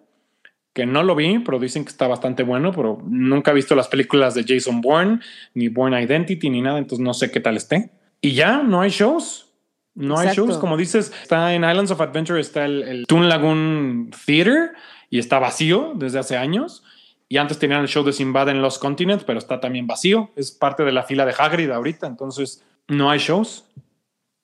que 0.72 0.84
no 0.84 1.04
lo 1.04 1.14
vi, 1.14 1.38
pero 1.38 1.60
dicen 1.60 1.84
que 1.84 1.90
está 1.90 2.08
bastante 2.08 2.42
bueno, 2.42 2.72
pero 2.72 2.98
nunca 3.06 3.52
he 3.52 3.54
visto 3.54 3.76
las 3.76 3.86
películas 3.86 4.34
de 4.34 4.44
Jason 4.46 4.80
Bourne, 4.80 5.20
ni 5.54 5.68
Bourne 5.68 6.02
Identity, 6.02 6.50
ni 6.50 6.60
nada, 6.60 6.78
entonces 6.78 7.04
no 7.04 7.14
sé 7.14 7.30
qué 7.30 7.38
tal 7.38 7.56
esté. 7.56 7.92
Y 8.20 8.32
ya, 8.32 8.64
no 8.64 8.80
hay 8.80 8.90
shows. 8.90 9.52
No 9.94 10.18
hay 10.18 10.34
shows. 10.34 10.58
Como 10.58 10.76
dices, 10.76 11.12
está 11.22 11.54
en 11.54 11.62
Islands 11.62 11.92
of 11.92 12.00
Adventure, 12.00 12.40
está 12.40 12.64
el, 12.64 12.82
el 12.82 13.06
Toon 13.06 13.28
Lagoon 13.28 14.10
Theater 14.26 14.72
y 15.08 15.20
está 15.20 15.38
vacío 15.38 15.92
desde 15.94 16.18
hace 16.18 16.36
años. 16.36 16.82
Y 17.28 17.38
antes 17.38 17.58
tenían 17.58 17.80
el 17.80 17.88
show 17.88 18.04
de 18.04 18.12
Sinbad 18.12 18.50
en 18.50 18.62
Los 18.62 18.78
Continents, 18.78 19.24
pero 19.24 19.38
está 19.38 19.60
también 19.60 19.86
vacío. 19.86 20.30
Es 20.36 20.52
parte 20.52 20.84
de 20.84 20.92
la 20.92 21.04
fila 21.04 21.24
de 21.24 21.34
Hagrid 21.36 21.70
ahorita, 21.70 22.06
entonces 22.06 22.62
no 22.88 23.10
hay 23.10 23.18
shows. 23.18 23.64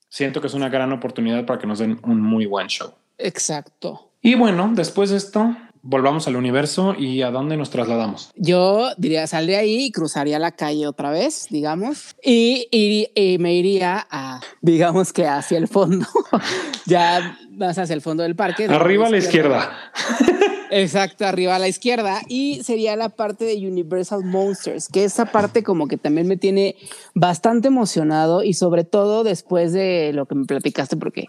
Siento 0.08 0.40
que 0.40 0.48
es 0.48 0.54
una 0.54 0.68
gran 0.68 0.92
oportunidad 0.92 1.44
para 1.46 1.58
que 1.58 1.66
nos 1.66 1.78
den 1.78 2.00
un 2.02 2.20
muy 2.20 2.46
buen 2.46 2.66
show. 2.66 2.92
Exacto. 3.18 4.10
Y 4.22 4.34
bueno, 4.34 4.70
después 4.74 5.10
de 5.10 5.16
esto, 5.16 5.56
volvamos 5.82 6.26
al 6.26 6.36
universo 6.36 6.94
y 6.98 7.22
a 7.22 7.30
dónde 7.30 7.56
nos 7.56 7.70
trasladamos. 7.70 8.30
Yo 8.36 8.90
diría, 8.96 9.26
saldría 9.26 9.60
ahí 9.60 9.84
y 9.84 9.92
cruzaría 9.92 10.38
la 10.38 10.52
calle 10.52 10.86
otra 10.86 11.10
vez, 11.10 11.46
digamos, 11.50 12.16
y, 12.22 12.68
y, 12.70 13.38
me 13.38 13.54
iría 13.54 14.06
a, 14.10 14.40
digamos 14.60 15.12
que 15.12 15.26
hacia 15.26 15.58
el 15.58 15.68
fondo, 15.68 16.06
ya 16.86 17.38
más 17.50 17.78
hacia 17.78 17.94
el 17.94 18.00
fondo 18.00 18.22
del 18.22 18.36
parque. 18.36 18.66
Arriba 18.66 19.06
a 19.06 19.10
la 19.10 19.18
izquierda. 19.18 19.70
Exacto, 20.70 21.26
arriba 21.26 21.56
a 21.56 21.58
la 21.58 21.68
izquierda. 21.68 22.22
Y 22.28 22.62
sería 22.62 22.96
la 22.96 23.08
parte 23.08 23.44
de 23.44 23.56
Universal 23.66 24.24
Monsters, 24.24 24.88
que 24.88 25.04
esa 25.04 25.26
parte 25.26 25.62
como 25.62 25.88
que 25.88 25.96
también 25.96 26.28
me 26.28 26.36
tiene 26.36 26.76
bastante 27.14 27.68
emocionado 27.68 28.44
y 28.44 28.54
sobre 28.54 28.84
todo 28.84 29.24
después 29.24 29.72
de 29.72 30.12
lo 30.12 30.26
que 30.26 30.36
me 30.36 30.46
platicaste, 30.46 30.96
porque 30.96 31.26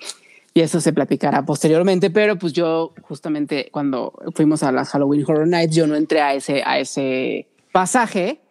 y 0.53 0.61
eso 0.61 0.81
se 0.81 0.91
platicará 0.91 1.45
posteriormente, 1.45 2.09
pero 2.09 2.37
pues 2.37 2.53
yo 2.53 2.93
justamente 3.03 3.69
cuando 3.71 4.13
fuimos 4.35 4.63
a 4.63 4.71
las 4.71 4.89
Halloween 4.89 5.23
Horror 5.25 5.47
Nights, 5.47 5.75
yo 5.75 5.87
no 5.87 5.95
entré 5.95 6.21
a 6.21 6.33
ese, 6.33 6.61
a 6.65 6.77
ese 6.77 7.47
pasaje, 7.71 8.41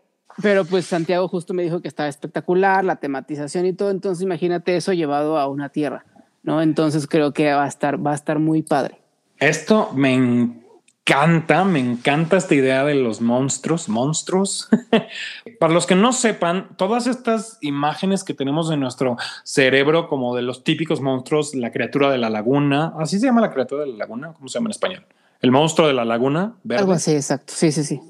pero 0.41 0.65
pues 0.65 0.87
Santiago 0.87 1.29
justo 1.29 1.53
me 1.53 1.63
dijo 1.63 1.83
que 1.83 1.89
estaba 1.89 2.09
espectacular, 2.09 2.85
la 2.85 2.97
tematización 2.97 3.67
y 3.67 3.75
todo, 3.75 3.91
entonces 3.91 4.23
imagínate 4.23 4.77
eso 4.77 4.95
llevado 4.95 5.37
a 5.37 5.47
una 5.47 5.69
tierra, 5.69 6.07
¿no? 6.43 6.63
Entonces 6.63 7.07
creo 7.07 7.33
que 7.33 7.53
va 7.53 7.65
a 7.65 7.69
estar, 7.69 8.05
va 8.05 8.13
a 8.13 8.15
estar 8.15 8.39
muy 8.39 8.63
padre. 8.63 8.99
Esto 9.39 9.91
me 9.95 10.15
encanta, 10.15 11.65
me 11.65 11.81
encanta 11.81 12.37
esta 12.37 12.55
idea 12.55 12.85
de 12.85 12.95
los 12.95 13.21
monstruos, 13.21 13.89
monstruos. 13.89 14.69
Para 15.59 15.73
los 15.73 15.87
que 15.87 15.95
no 15.95 16.13
sepan, 16.13 16.77
todas 16.77 17.07
estas 17.07 17.59
imágenes 17.61 18.23
que 18.23 18.35
tenemos 18.35 18.71
en 18.71 18.81
nuestro 18.81 19.17
cerebro, 19.45 20.09
como 20.09 20.37
de 20.37 20.43
los 20.43 20.63
típicos 20.63 21.01
monstruos, 21.01 21.55
la 21.55 21.73
criatura 21.73 22.11
de 22.11 22.19
la 22.19 22.31
laguna, 22.31 22.93
así 22.99 23.19
se 23.19 23.27
llama 23.27 23.41
la 23.41 23.51
criatura 23.51 23.85
de 23.85 23.93
la 23.93 23.97
laguna, 23.97 24.33
¿cómo 24.35 24.49
se 24.49 24.59
llama 24.59 24.69
en 24.69 24.73
español? 24.73 25.07
El 25.41 25.53
monstruo 25.53 25.89
de 25.89 25.95
la 25.95 26.05
laguna. 26.05 26.55
Algo 26.69 26.93
así, 26.93 27.13
exacto. 27.13 27.55
Sí, 27.57 27.73
sí, 27.73 27.83
sí. 27.83 28.01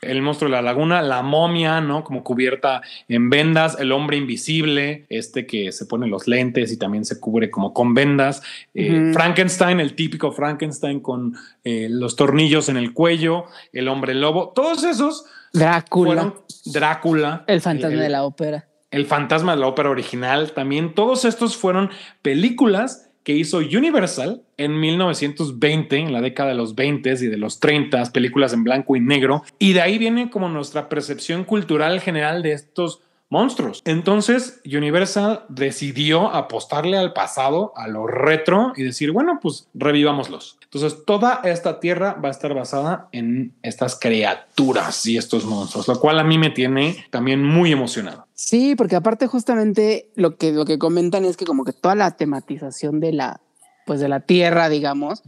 El 0.00 0.22
monstruo 0.22 0.48
de 0.48 0.56
la 0.56 0.62
laguna, 0.62 1.02
la 1.02 1.22
momia, 1.22 1.80
¿no? 1.80 2.04
Como 2.04 2.22
cubierta 2.22 2.82
en 3.08 3.30
vendas, 3.30 3.78
el 3.80 3.92
hombre 3.92 4.16
invisible, 4.16 5.06
este 5.08 5.46
que 5.46 5.72
se 5.72 5.86
pone 5.86 6.06
los 6.06 6.28
lentes 6.28 6.72
y 6.72 6.76
también 6.76 7.04
se 7.04 7.18
cubre 7.18 7.50
como 7.50 7.72
con 7.72 7.94
vendas, 7.94 8.42
eh, 8.74 9.10
Frankenstein, 9.12 9.80
el 9.80 9.94
típico 9.94 10.30
Frankenstein 10.32 11.00
con 11.00 11.34
eh, 11.64 11.88
los 11.90 12.16
tornillos 12.16 12.68
en 12.68 12.76
el 12.76 12.92
cuello, 12.92 13.46
el 13.72 13.88
hombre 13.88 14.14
lobo, 14.14 14.52
todos 14.54 14.84
esos. 14.84 15.26
Drácula. 15.52 16.34
Drácula. 16.66 17.44
El 17.46 17.60
fantasma 17.60 18.02
de 18.02 18.08
la 18.08 18.24
ópera. 18.24 18.68
El 18.90 19.06
fantasma 19.06 19.54
de 19.54 19.60
la 19.60 19.66
ópera 19.66 19.90
original, 19.90 20.52
también 20.52 20.94
todos 20.94 21.24
estos 21.24 21.56
fueron 21.56 21.90
películas 22.22 23.07
que 23.28 23.34
hizo 23.34 23.58
Universal 23.58 24.40
en 24.56 24.80
1920, 24.80 25.98
en 25.98 26.14
la 26.14 26.22
década 26.22 26.48
de 26.48 26.54
los 26.54 26.74
20 26.74 27.10
y 27.10 27.26
de 27.26 27.36
los 27.36 27.60
30, 27.60 28.10
películas 28.10 28.54
en 28.54 28.64
blanco 28.64 28.96
y 28.96 29.00
negro. 29.00 29.42
Y 29.58 29.74
de 29.74 29.82
ahí 29.82 29.98
viene 29.98 30.30
como 30.30 30.48
nuestra 30.48 30.88
percepción 30.88 31.44
cultural 31.44 32.00
general 32.00 32.42
de 32.42 32.52
estos 32.52 33.02
monstruos. 33.28 33.82
Entonces 33.84 34.62
Universal 34.64 35.44
decidió 35.50 36.30
apostarle 36.30 36.96
al 36.96 37.12
pasado, 37.12 37.74
a 37.76 37.86
lo 37.86 38.06
retro 38.06 38.72
y 38.76 38.82
decir, 38.82 39.12
bueno, 39.12 39.40
pues 39.42 39.68
revivámoslos. 39.74 40.57
Entonces 40.70 41.04
toda 41.06 41.40
esta 41.44 41.80
tierra 41.80 42.18
va 42.22 42.28
a 42.28 42.30
estar 42.30 42.52
basada 42.52 43.08
en 43.12 43.54
estas 43.62 43.98
criaturas 43.98 45.06
y 45.06 45.16
estos 45.16 45.46
monstruos, 45.46 45.88
lo 45.88 45.98
cual 45.98 46.18
a 46.18 46.24
mí 46.24 46.36
me 46.36 46.50
tiene 46.50 47.06
también 47.10 47.42
muy 47.42 47.72
emocionado. 47.72 48.26
Sí, 48.34 48.74
porque 48.76 48.94
aparte 48.94 49.26
justamente 49.26 50.10
lo 50.14 50.36
que, 50.36 50.52
lo 50.52 50.66
que 50.66 50.78
comentan 50.78 51.24
es 51.24 51.38
que 51.38 51.46
como 51.46 51.64
que 51.64 51.72
toda 51.72 51.94
la 51.94 52.16
tematización 52.16 53.00
de 53.00 53.14
la, 53.14 53.40
pues 53.86 53.98
de 54.00 54.08
la 54.08 54.20
tierra, 54.20 54.68
digamos, 54.68 55.22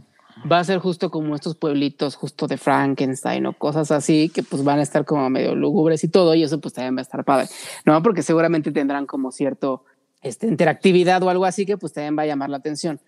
va 0.49 0.59
a 0.59 0.63
ser 0.63 0.77
justo 0.77 1.09
como 1.09 1.33
estos 1.33 1.55
pueblitos 1.55 2.15
justo 2.15 2.45
de 2.45 2.57
Frankenstein 2.57 3.45
o 3.47 3.53
cosas 3.53 3.91
así 3.91 4.29
que 4.29 4.43
pues 4.43 4.63
van 4.63 4.77
a 4.77 4.83
estar 4.83 5.05
como 5.05 5.27
medio 5.29 5.55
lúgubres 5.55 6.03
y 6.03 6.07
todo 6.07 6.35
y 6.35 6.43
eso 6.43 6.59
pues 6.59 6.75
también 6.75 6.95
va 6.95 6.99
a 6.99 7.01
estar 7.01 7.23
padre, 7.23 7.47
¿no? 7.85 8.01
Porque 8.03 8.21
seguramente 8.21 8.71
tendrán 8.71 9.07
como 9.07 9.31
cierto 9.31 9.85
este, 10.21 10.47
interactividad 10.47 11.21
o 11.23 11.29
algo 11.29 11.45
así 11.45 11.65
que 11.65 11.77
pues 11.77 11.93
también 11.93 12.17
va 12.17 12.23
a 12.23 12.27
llamar 12.27 12.49
la 12.49 12.57
atención. 12.57 12.99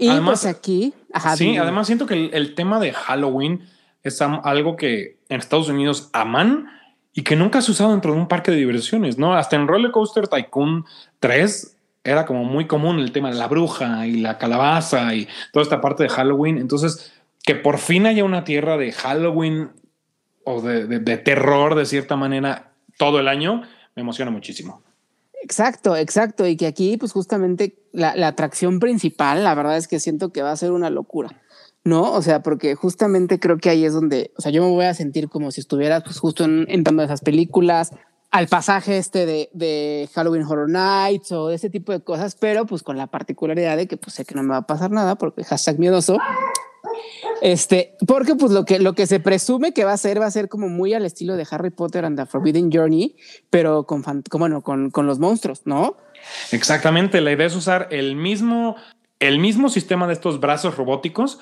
Y 0.00 0.08
además, 0.08 0.42
pues 0.42 0.54
aquí... 0.54 0.94
sí, 1.36 1.56
además 1.56 1.86
siento 1.86 2.06
que 2.06 2.14
el, 2.14 2.30
el 2.32 2.54
tema 2.54 2.80
de 2.80 2.92
Halloween 2.92 3.68
es 4.02 4.20
algo 4.22 4.76
que 4.76 5.18
en 5.28 5.38
Estados 5.38 5.68
Unidos 5.68 6.10
aman 6.12 6.68
y 7.12 7.22
que 7.22 7.36
nunca 7.36 7.60
se 7.60 7.70
ha 7.70 7.74
usado 7.74 7.90
dentro 7.90 8.12
de 8.12 8.18
un 8.18 8.28
parque 8.28 8.50
de 8.50 8.56
diversiones, 8.56 9.18
¿no? 9.18 9.34
Hasta 9.34 9.56
en 9.56 9.68
Roller 9.68 9.90
Coaster 9.90 10.28
Tycoon 10.28 10.84
3 11.18 11.76
era 12.04 12.24
como 12.24 12.44
muy 12.44 12.66
común 12.66 12.98
el 12.98 13.12
tema 13.12 13.30
de 13.30 13.36
la 13.36 13.48
bruja 13.48 14.06
y 14.06 14.20
la 14.20 14.38
calabaza 14.38 15.14
y 15.14 15.28
toda 15.52 15.62
esta 15.62 15.80
parte 15.80 16.04
de 16.04 16.08
Halloween. 16.08 16.58
Entonces, 16.58 17.12
que 17.44 17.54
por 17.54 17.78
fin 17.78 18.06
haya 18.06 18.24
una 18.24 18.44
tierra 18.44 18.76
de 18.76 18.92
Halloween 18.92 19.70
o 20.44 20.62
de, 20.62 21.16
terror 21.18 21.74
de 21.74 21.84
cierta 21.84 22.16
manera 22.16 22.72
todo 22.96 23.20
el 23.20 23.28
año, 23.28 23.62
me 23.94 24.02
emociona 24.02 24.30
muchísimo. 24.30 24.82
Exacto, 25.42 25.96
exacto. 25.96 26.46
Y 26.46 26.56
que 26.56 26.66
aquí, 26.66 26.96
pues 26.96 27.12
justamente 27.12 27.78
la, 27.92 28.14
la 28.16 28.28
atracción 28.28 28.78
principal, 28.78 29.44
la 29.44 29.54
verdad 29.54 29.76
es 29.76 29.88
que 29.88 30.00
siento 30.00 30.32
que 30.32 30.42
va 30.42 30.52
a 30.52 30.56
ser 30.56 30.72
una 30.72 30.90
locura. 30.90 31.40
¿no? 31.84 32.12
O 32.12 32.22
sea, 32.22 32.42
porque 32.42 32.74
justamente 32.74 33.40
creo 33.40 33.58
que 33.58 33.70
ahí 33.70 33.84
es 33.84 33.92
donde, 33.92 34.32
o 34.36 34.42
sea, 34.42 34.52
yo 34.52 34.62
me 34.62 34.70
voy 34.70 34.84
a 34.84 34.94
sentir 34.94 35.28
como 35.28 35.50
si 35.50 35.60
estuviera 35.60 36.00
pues, 36.02 36.18
justo 36.18 36.44
en, 36.44 36.66
de 36.66 37.04
esas 37.04 37.22
películas, 37.22 37.92
al 38.30 38.46
pasaje 38.46 38.98
este 38.98 39.26
de, 39.26 39.50
de, 39.52 40.08
Halloween 40.14 40.44
Horror 40.44 40.68
Nights 40.68 41.32
o 41.32 41.50
ese 41.50 41.68
tipo 41.68 41.92
de 41.92 42.00
cosas, 42.00 42.36
pero 42.36 42.64
pues 42.66 42.82
con 42.82 42.96
la 42.96 43.08
particularidad 43.08 43.76
de 43.76 43.88
que 43.88 43.96
pues 43.96 44.14
sé 44.14 44.24
que 44.24 44.34
no 44.34 44.42
me 44.42 44.50
va 44.50 44.58
a 44.58 44.66
pasar 44.66 44.90
nada 44.90 45.16
porque 45.16 45.44
hashtag 45.44 45.78
miedoso. 45.78 46.18
Este, 47.42 47.96
porque 48.06 48.34
pues 48.34 48.52
lo 48.52 48.64
que, 48.64 48.78
lo 48.78 48.94
que 48.94 49.06
se 49.06 49.18
presume 49.18 49.72
que 49.72 49.84
va 49.84 49.92
a 49.92 49.96
ser 49.96 50.20
va 50.20 50.26
a 50.26 50.30
ser 50.30 50.48
como 50.48 50.68
muy 50.68 50.92
al 50.94 51.06
estilo 51.06 51.36
de 51.36 51.46
Harry 51.50 51.70
Potter 51.70 52.04
and 52.04 52.18
the 52.18 52.26
Forbidden 52.26 52.70
Journey, 52.70 53.16
pero 53.48 53.84
con, 53.84 54.04
bueno, 54.32 54.62
con, 54.62 54.90
con 54.90 55.06
los 55.06 55.18
monstruos, 55.18 55.62
¿no? 55.64 55.96
Exactamente, 56.52 57.20
la 57.20 57.32
idea 57.32 57.46
es 57.46 57.56
usar 57.56 57.88
el 57.90 58.14
mismo, 58.14 58.76
el 59.18 59.38
mismo 59.38 59.70
sistema 59.70 60.06
de 60.06 60.12
estos 60.12 60.38
brazos 60.38 60.76
robóticos, 60.76 61.40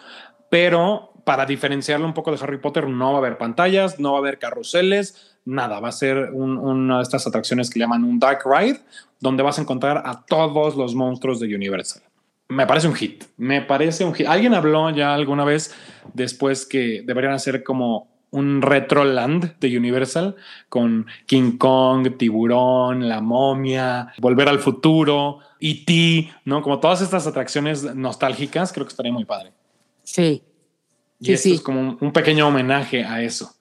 pero 0.50 1.12
para 1.24 1.46
diferenciarlo 1.46 2.06
un 2.06 2.14
poco 2.14 2.30
de 2.30 2.42
Harry 2.42 2.58
Potter 2.58 2.88
no 2.88 3.12
va 3.12 3.16
a 3.16 3.18
haber 3.18 3.36
pantallas, 3.36 3.98
no 3.98 4.12
va 4.12 4.18
a 4.18 4.20
haber 4.20 4.38
carruseles, 4.38 5.27
nada, 5.48 5.80
va 5.80 5.88
a 5.88 5.92
ser 5.92 6.30
una 6.32 6.98
de 6.98 7.02
estas 7.02 7.26
atracciones 7.26 7.70
que 7.70 7.78
llaman 7.78 8.04
un 8.04 8.18
Dark 8.18 8.40
Ride, 8.44 8.80
donde 9.18 9.42
vas 9.42 9.58
a 9.58 9.62
encontrar 9.62 10.02
a 10.04 10.24
todos 10.24 10.76
los 10.76 10.94
monstruos 10.94 11.40
de 11.40 11.54
Universal. 11.54 12.02
Me 12.48 12.66
parece 12.66 12.88
un 12.88 12.94
hit, 12.94 13.24
me 13.36 13.62
parece 13.62 14.04
un 14.04 14.14
hit. 14.14 14.26
Alguien 14.26 14.54
habló 14.54 14.90
ya 14.90 15.14
alguna 15.14 15.44
vez 15.44 15.74
después 16.14 16.66
que 16.66 17.02
deberían 17.04 17.34
hacer 17.34 17.62
como 17.62 18.08
un 18.30 18.60
retro 18.60 19.04
land 19.04 19.58
de 19.58 19.76
Universal 19.76 20.36
con 20.68 21.06
King 21.26 21.56
Kong, 21.56 22.16
Tiburón, 22.18 23.08
La 23.08 23.20
Momia, 23.20 24.12
Volver 24.18 24.48
al 24.48 24.58
Futuro, 24.58 25.38
E.T., 25.60 26.30
¿no? 26.44 26.62
Como 26.62 26.78
todas 26.78 27.00
estas 27.00 27.26
atracciones 27.26 27.94
nostálgicas, 27.94 28.72
creo 28.72 28.84
que 28.84 28.90
estaría 28.90 29.12
muy 29.12 29.24
padre. 29.24 29.52
Sí. 30.02 30.42
Y 31.20 31.36
sí, 31.36 31.54
es 31.54 31.60
como 31.60 31.98
un, 32.00 32.12
pequeño 32.12 32.46
homenaje 32.46 33.04
a 33.04 33.22
eso. 33.22 33.57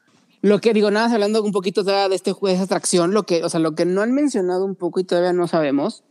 Lo 0.47 0.61
que 0.61 0.73
digo, 0.73 0.91
nada, 0.91 1.13
hablando 1.13 1.43
un 1.43 1.51
poquito 1.51 1.83
de 1.83 2.15
este 2.15 2.31
juego 2.31 2.57
de 2.57 2.63
atracción, 2.63 3.13
lo 3.13 3.23
que, 3.23 3.43
o 3.43 3.49
sea, 3.49 3.59
lo 3.59 3.75
que 3.75 3.83
no 3.83 4.01
han 4.01 4.13
mencionado 4.13 4.63
un 4.63 4.75
poco 4.75 5.01
y 5.01 5.03
todavía 5.03 5.33
no 5.33 5.45
sabemos 5.45 6.05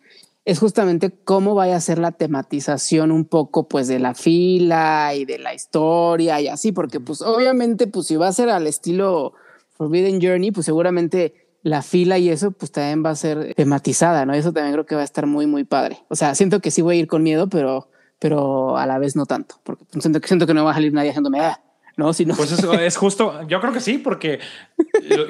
es 0.45 0.59
justamente 0.59 1.11
cómo 1.25 1.55
vaya 1.55 1.77
a 1.77 1.81
ser 1.81 1.99
la 1.99 2.13
tematización 2.13 3.13
un 3.13 3.25
poco 3.25 3.67
pues 3.67 3.89
de 3.89 3.99
la 3.99 4.13
fila 4.13 5.15
y 5.15 5.25
de 5.25 5.39
la 5.39 5.55
historia 5.55 6.39
y 6.39 6.49
así, 6.49 6.71
porque 6.71 7.01
pues 7.01 7.23
obviamente 7.23 7.87
pues 7.87 8.09
si 8.09 8.17
va 8.17 8.29
a 8.29 8.33
ser 8.35 8.51
al 8.51 8.67
estilo 8.67 9.33
Forbidden 9.71 10.21
Journey, 10.21 10.51
pues 10.51 10.67
seguramente 10.67 11.49
la 11.63 11.81
fila 11.81 12.19
y 12.19 12.29
eso 12.29 12.51
pues 12.51 12.71
también 12.71 13.03
va 13.03 13.11
a 13.11 13.17
ser 13.17 13.55
tematizada, 13.55 14.27
¿no? 14.27 14.35
Eso 14.35 14.53
también 14.53 14.75
creo 14.75 14.85
que 14.85 14.97
va 14.97 15.01
a 15.01 15.05
estar 15.05 15.27
muy, 15.27 15.47
muy 15.47 15.65
padre. 15.65 16.05
O 16.11 16.15
sea, 16.15 16.35
siento 16.35 16.61
que 16.61 16.71
sí 16.71 16.83
voy 16.83 16.97
a 16.97 17.01
ir 17.01 17.07
con 17.07 17.23
miedo, 17.23 17.49
pero 17.49 17.89
pero 18.19 18.77
a 18.77 18.87
la 18.87 18.99
vez 18.99 19.17
no 19.17 19.25
tanto, 19.27 19.57
porque 19.63 19.85
siento 19.99 20.21
que, 20.21 20.29
siento 20.29 20.47
que 20.47 20.55
no 20.55 20.65
va 20.65 20.71
a 20.73 20.75
salir 20.75 20.93
nadie 20.93 21.11
haciéndome, 21.11 21.41
ah, 21.41 21.61
¿no? 21.97 22.13
Sino... 22.13 22.35
Pues 22.35 22.53
eso 22.53 22.73
es 22.75 22.97
justo, 22.97 23.47
yo 23.49 23.61
creo 23.61 23.73
que 23.73 23.81
sí, 23.81 23.99
porque 23.99 24.39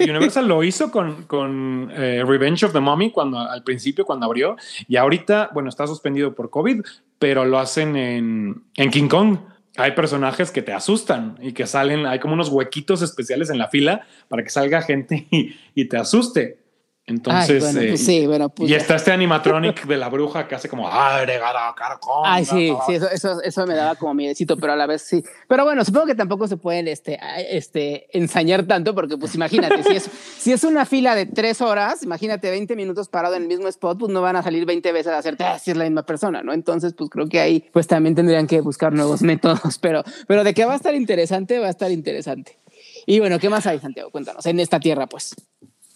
Universal 0.00 0.46
lo 0.46 0.62
hizo 0.62 0.90
con, 0.90 1.24
con 1.24 1.90
eh, 1.92 2.24
Revenge 2.26 2.64
of 2.64 2.72
the 2.72 2.80
Mummy 2.80 3.10
cuando, 3.10 3.38
al 3.38 3.62
principio, 3.62 4.04
cuando 4.04 4.26
abrió, 4.26 4.56
y 4.88 4.96
ahorita, 4.96 5.50
bueno, 5.54 5.68
está 5.68 5.86
suspendido 5.86 6.34
por 6.34 6.50
COVID, 6.50 6.82
pero 7.18 7.44
lo 7.44 7.58
hacen 7.58 7.96
en, 7.96 8.64
en 8.76 8.90
King 8.90 9.08
Kong. 9.08 9.38
Hay 9.78 9.92
personajes 9.92 10.50
que 10.50 10.62
te 10.62 10.72
asustan 10.72 11.36
y 11.40 11.52
que 11.52 11.66
salen, 11.66 12.06
hay 12.06 12.18
como 12.18 12.34
unos 12.34 12.48
huequitos 12.48 13.02
especiales 13.02 13.50
en 13.50 13.58
la 13.58 13.68
fila 13.68 14.06
para 14.28 14.42
que 14.42 14.48
salga 14.48 14.80
gente 14.80 15.26
y, 15.30 15.54
y 15.74 15.84
te 15.84 15.98
asuste. 15.98 16.65
Entonces, 17.08 17.62
eh, 17.76 17.88
pues 17.90 18.04
sí, 18.04 18.28
pues 18.56 18.68
y 18.68 18.74
está 18.74 18.96
este 18.96 19.12
animatronic 19.12 19.86
de 19.86 19.96
la 19.96 20.08
bruja 20.08 20.48
que 20.48 20.56
hace 20.56 20.68
como 20.68 20.88
agregada 20.88 21.72
carcón. 21.76 22.24
Ay, 22.24 22.44
sí, 22.44 22.74
sí, 22.84 22.94
eso, 22.94 23.08
eso, 23.08 23.40
eso, 23.42 23.64
me 23.64 23.74
daba 23.74 23.94
como 23.94 24.12
miedecito, 24.12 24.56
pero 24.56 24.72
a 24.72 24.76
la 24.76 24.86
vez 24.86 25.02
sí. 25.02 25.22
Pero 25.46 25.62
bueno, 25.62 25.84
supongo 25.84 26.06
que 26.06 26.16
tampoco 26.16 26.48
se 26.48 26.56
pueden 26.56 26.88
este, 26.88 27.16
este, 27.48 28.08
ensañar 28.10 28.64
tanto, 28.64 28.92
porque 28.92 29.16
pues 29.16 29.36
imagínate, 29.36 29.84
si, 29.84 29.94
es, 29.94 30.10
si 30.38 30.52
es 30.52 30.64
una 30.64 30.84
fila 30.84 31.14
de 31.14 31.26
tres 31.26 31.60
horas, 31.60 32.02
imagínate 32.02 32.50
20 32.50 32.74
minutos 32.74 33.08
parado 33.08 33.36
en 33.36 33.42
el 33.42 33.48
mismo 33.48 33.68
spot, 33.68 33.98
pues 34.00 34.10
no 34.10 34.20
van 34.20 34.34
a 34.34 34.42
salir 34.42 34.66
20 34.66 34.90
veces 34.90 35.12
a 35.12 35.18
hacerte 35.18 35.44
ah, 35.44 35.60
si 35.60 35.70
es 35.70 35.76
la 35.76 35.84
misma 35.84 36.02
persona, 36.02 36.42
¿no? 36.42 36.52
Entonces, 36.52 36.92
pues 36.94 37.08
creo 37.08 37.28
que 37.28 37.38
ahí 37.38 37.64
pues 37.72 37.86
también 37.86 38.16
tendrían 38.16 38.48
que 38.48 38.60
buscar 38.60 38.92
nuevos 38.92 39.22
métodos, 39.22 39.78
pero, 39.80 40.02
pero 40.26 40.42
de 40.42 40.54
que 40.54 40.64
va 40.64 40.72
a 40.72 40.76
estar 40.76 40.94
interesante, 40.96 41.60
va 41.60 41.68
a 41.68 41.70
estar 41.70 41.92
interesante. 41.92 42.58
Y 43.06 43.20
bueno, 43.20 43.38
¿qué 43.38 43.48
más 43.48 43.64
hay, 43.66 43.78
Santiago? 43.78 44.10
Cuéntanos, 44.10 44.44
en 44.46 44.58
esta 44.58 44.80
tierra, 44.80 45.06
pues. 45.06 45.34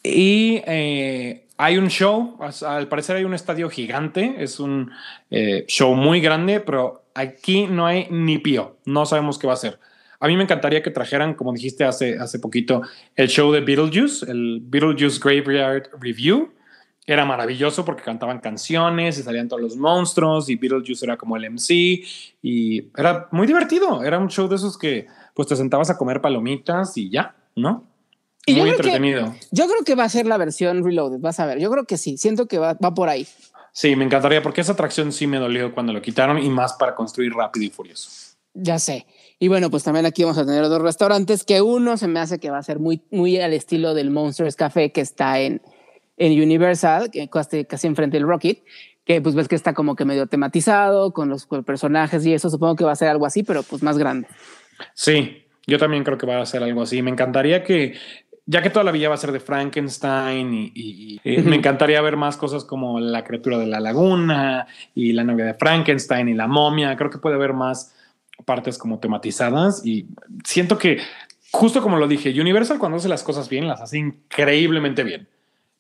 Y 0.03 0.63
eh, 0.67 1.47
hay 1.57 1.77
un 1.77 1.89
show, 1.89 2.39
al 2.67 2.89
parecer 2.89 3.17
hay 3.17 3.25
un 3.25 3.35
estadio 3.35 3.69
gigante, 3.69 4.37
es 4.39 4.61
un 4.61 4.91
eh, 5.31 5.65
show 5.69 5.95
muy 5.95 6.21
grande, 6.21 6.61
pero 6.61 7.05
aquí 7.15 7.67
no 7.67 7.87
hay 7.87 8.07
ni 8.11 8.39
pío, 8.39 8.79
no 8.87 9.05
sabemos 9.05 9.39
qué 9.39 9.47
va 9.47 9.53
a 9.53 9.57
ser. 9.57 9.79
A 10.21 10.27
mí 10.27 10.37
me 10.37 10.43
encantaría 10.43 10.83
que 10.83 10.91
trajeran, 10.91 11.35
como 11.35 11.53
dijiste 11.53 11.85
hace, 11.85 12.19
hace 12.19 12.39
poquito, 12.39 12.83
el 13.17 13.29
show 13.29 13.53
de 13.53 13.61
Beetlejuice, 13.61 14.31
el 14.31 14.61
Beetlejuice 14.63 15.19
Graveyard 15.19 15.91
Review. 15.99 16.53
Era 17.07 17.25
maravilloso 17.25 17.85
porque 17.85 18.03
cantaban 18.03 18.39
canciones 18.39 19.19
y 19.19 19.23
salían 19.23 19.49
todos 19.49 19.63
los 19.63 19.77
monstruos 19.77 20.49
y 20.49 20.57
Beetlejuice 20.57 21.05
era 21.05 21.17
como 21.17 21.37
el 21.37 21.51
MC 21.51 22.05
y 22.43 22.85
era 22.97 23.29
muy 23.33 23.47
divertido. 23.47 24.03
Era 24.03 24.19
un 24.19 24.29
show 24.29 24.47
de 24.47 24.57
esos 24.57 24.77
que 24.79 25.07
pues 25.35 25.49
te 25.49 25.57
sentabas 25.57 25.91
a 25.91 25.97
comer 25.97 26.21
palomitas 26.21 26.97
y 26.97 27.09
ya, 27.11 27.35
¿no? 27.57 27.90
Muy 28.53 28.71
yo 28.71 28.77
entretenido. 28.77 29.35
yo 29.51 29.67
creo 29.67 29.85
que 29.85 29.95
va 29.95 30.05
a 30.05 30.09
ser 30.09 30.27
la 30.27 30.37
versión 30.37 30.85
Reloaded, 30.85 31.21
vas 31.21 31.41
a 31.41 31.47
ver. 31.47 31.59
Yo 31.59 31.71
creo 31.71 31.85
que 31.85 31.97
sí, 31.97 32.17
siento 32.17 32.47
que 32.47 32.59
va, 32.59 32.75
va 32.75 32.95
por 32.95 33.09
ahí. 33.09 33.27
Sí, 33.73 33.95
me 33.97 34.05
encantaría 34.05 34.43
porque 34.43 34.61
esa 34.61 34.73
atracción 34.73 35.13
sí 35.13 35.27
me 35.27 35.39
dolió 35.39 35.73
cuando 35.73 35.93
lo 35.93 36.03
quitaron 36.03 36.39
y 36.39 36.49
más 36.49 36.73
para 36.75 36.95
construir 36.95 37.33
rápido 37.33 37.67
y 37.67 37.71
furioso. 37.71 38.11
Ya 38.55 38.79
sé. 38.79 39.07
Y 39.39 39.49
bueno, 39.49 39.71
pues 39.71 39.85
también 39.85 40.07
aquí 40.07 40.23
vamos 40.23 40.39
a 40.39 40.45
tener 40.45 40.63
dos 40.63 40.83
restaurantes 40.83 41.45
que 41.45 41.63
uno 41.63 41.97
se 41.97 42.09
me 42.09 42.21
hace 42.21 42.39
que 42.39 42.51
va 42.51 42.59
a 42.59 42.63
ser 42.63 42.79
muy, 42.79 43.03
muy 43.11 43.39
al 43.39 43.53
estilo 43.53 43.95
del 43.95 44.11
Monsters 44.11 44.57
Café 44.57 44.91
que 44.93 45.01
está 45.01 45.41
en, 45.41 45.63
en 46.17 46.33
Universal, 46.41 47.11
que 47.11 47.29
casi, 47.29 47.65
casi 47.65 47.87
enfrente 47.87 48.17
del 48.17 48.27
Rocket, 48.27 48.63
que 49.05 49.23
pues 49.23 49.35
ves 49.35 49.49
que 49.49 49.55
está 49.55 49.73
como 49.73 49.97
que 49.97 50.05
medio 50.05 50.27
tematizado 50.27 51.13
con 51.13 51.29
los, 51.29 51.47
personajes 51.47 52.27
y 52.27 52.35
eso. 52.35 52.51
Supongo 52.51 52.77
que 52.77 52.85
va 52.85 52.93
a 52.93 52.97
ser 52.97 53.09
algo 53.09 53.25
así, 53.25 53.43
pero 53.43 53.63
pues 53.63 53.83
más 53.83 53.97
grande. 53.97 54.29
Sí, 54.95 55.45
yo 55.67 55.79
también 55.79 56.05
creo 56.05 56.19
que 56.19 56.27
va 56.27 56.41
a 56.41 56.47
ser 56.47 56.63
algo 56.63 56.83
así. 56.83 57.01
Me 57.03 57.11
encantaría 57.11 57.65
que 57.65 57.95
ya 58.47 58.63
que 58.63 58.71
toda 58.71 58.85
la 58.85 58.93
villa 58.93 59.09
va 59.09 59.15
a 59.15 59.19
ser 59.19 59.33
de 59.33 59.41
Frankenstein 59.41 60.73
y, 60.75 61.21
eh, 61.25 61.43
me 61.43 61.57
encantaría 61.57 62.01
ver 62.01 62.17
más 62.17 62.37
cosas 62.37 62.65
como 62.65 63.01
la 63.01 63.25
criatura 63.25 63.59
de 63.59 63.67
la 63.67 63.81
laguna 63.81 64.67
y 64.95 65.13
la 65.13 65.25
novia 65.25 65.45
de 65.45 65.55
Frankenstein 65.55 66.29
y 66.29 66.35
la 66.35 66.47
momia, 66.47 66.97
creo 66.97 67.11
que 67.11 67.19
puede 67.19 67.37
haber 67.37 67.53
más 67.53 67.95
partes 68.45 68.79
como 68.79 68.99
tematizadas 68.99 69.85
y 69.85 70.07
siento 70.45 70.79
que 70.79 70.99
justo 71.51 71.83
como 71.83 71.97
lo 71.97 72.09
dije, 72.09 72.39
Universal 72.41 72.79
cuando 72.79 72.99
hace 72.99 73.09
las 73.09 73.23
cosas 73.23 73.49
bien, 73.49 73.69
las 73.69 73.81
hace 73.81 73.99
increíblemente 73.99 75.03
bien. 75.03 75.29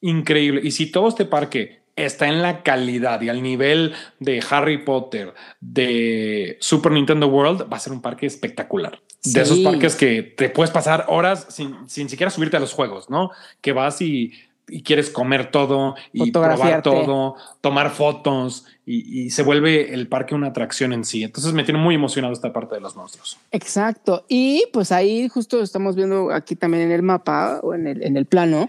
Increíble. 0.00 0.61
Y 0.64 0.70
si 0.70 0.90
todo 0.90 1.08
este 1.08 1.24
parque 1.24 1.80
está 1.97 2.28
en 2.28 2.43
la 2.43 2.62
calidad 2.62 3.20
y 3.20 3.28
al 3.28 3.43
nivel 3.43 3.95
de 4.18 4.43
Harry 4.51 4.84
Potter, 4.84 5.34
de 5.61 6.57
Super 6.61 6.93
Nintendo 6.93 7.28
World, 7.28 7.70
va 7.70 7.76
a 7.76 7.80
ser 7.80 7.93
un 7.93 8.03
parque 8.03 8.26
espectacular. 8.26 9.01
De 9.22 9.43
esos 9.43 9.59
parques 9.59 9.97
que 9.97 10.22
te 10.22 10.49
puedes 10.49 10.70
pasar 10.70 11.05
horas 11.09 11.47
sin, 11.51 11.88
sin 11.88 12.09
siquiera 12.09 12.30
subirte 12.30 12.57
a 12.57 12.61
los 12.61 12.72
juegos, 12.72 13.11
¿no? 13.11 13.30
Que 13.61 13.72
vas 13.72 14.01
y 14.01 14.32
y 14.70 14.82
quieres 14.82 15.11
comer 15.11 15.51
todo 15.51 15.97
y 16.12 16.30
probar 16.30 16.82
todo, 16.82 17.36
tomar 17.61 17.91
fotos 17.91 18.66
y, 18.86 19.30
se 19.30 19.43
vuelve 19.43 19.95
el 19.95 20.09
parque 20.09 20.34
una 20.34 20.49
atracción 20.49 20.93
en 20.93 21.05
sí. 21.05 21.22
Entonces 21.22 21.53
me 21.53 21.64
tiene 21.64 21.78
muy 21.78 21.95
emocionado 21.95 22.32
esta 22.32 22.53
parte 22.53 22.74
de 22.74 22.80
los 22.80 22.97
monstruos. 22.97 23.38
Exacto. 23.53 24.24
Y 24.28 24.64
pues 24.72 24.91
ahí 24.91 25.28
justo 25.28 25.62
estamos 25.62 25.95
viendo 25.95 26.32
aquí 26.32 26.57
también 26.57 26.84
en 26.84 26.93
el 26.93 27.03
mapa 27.03 27.61
o 27.62 27.74
en 27.74 27.86
el, 27.86 28.03
en 28.03 28.16
el 28.16 28.26
plano 28.26 28.68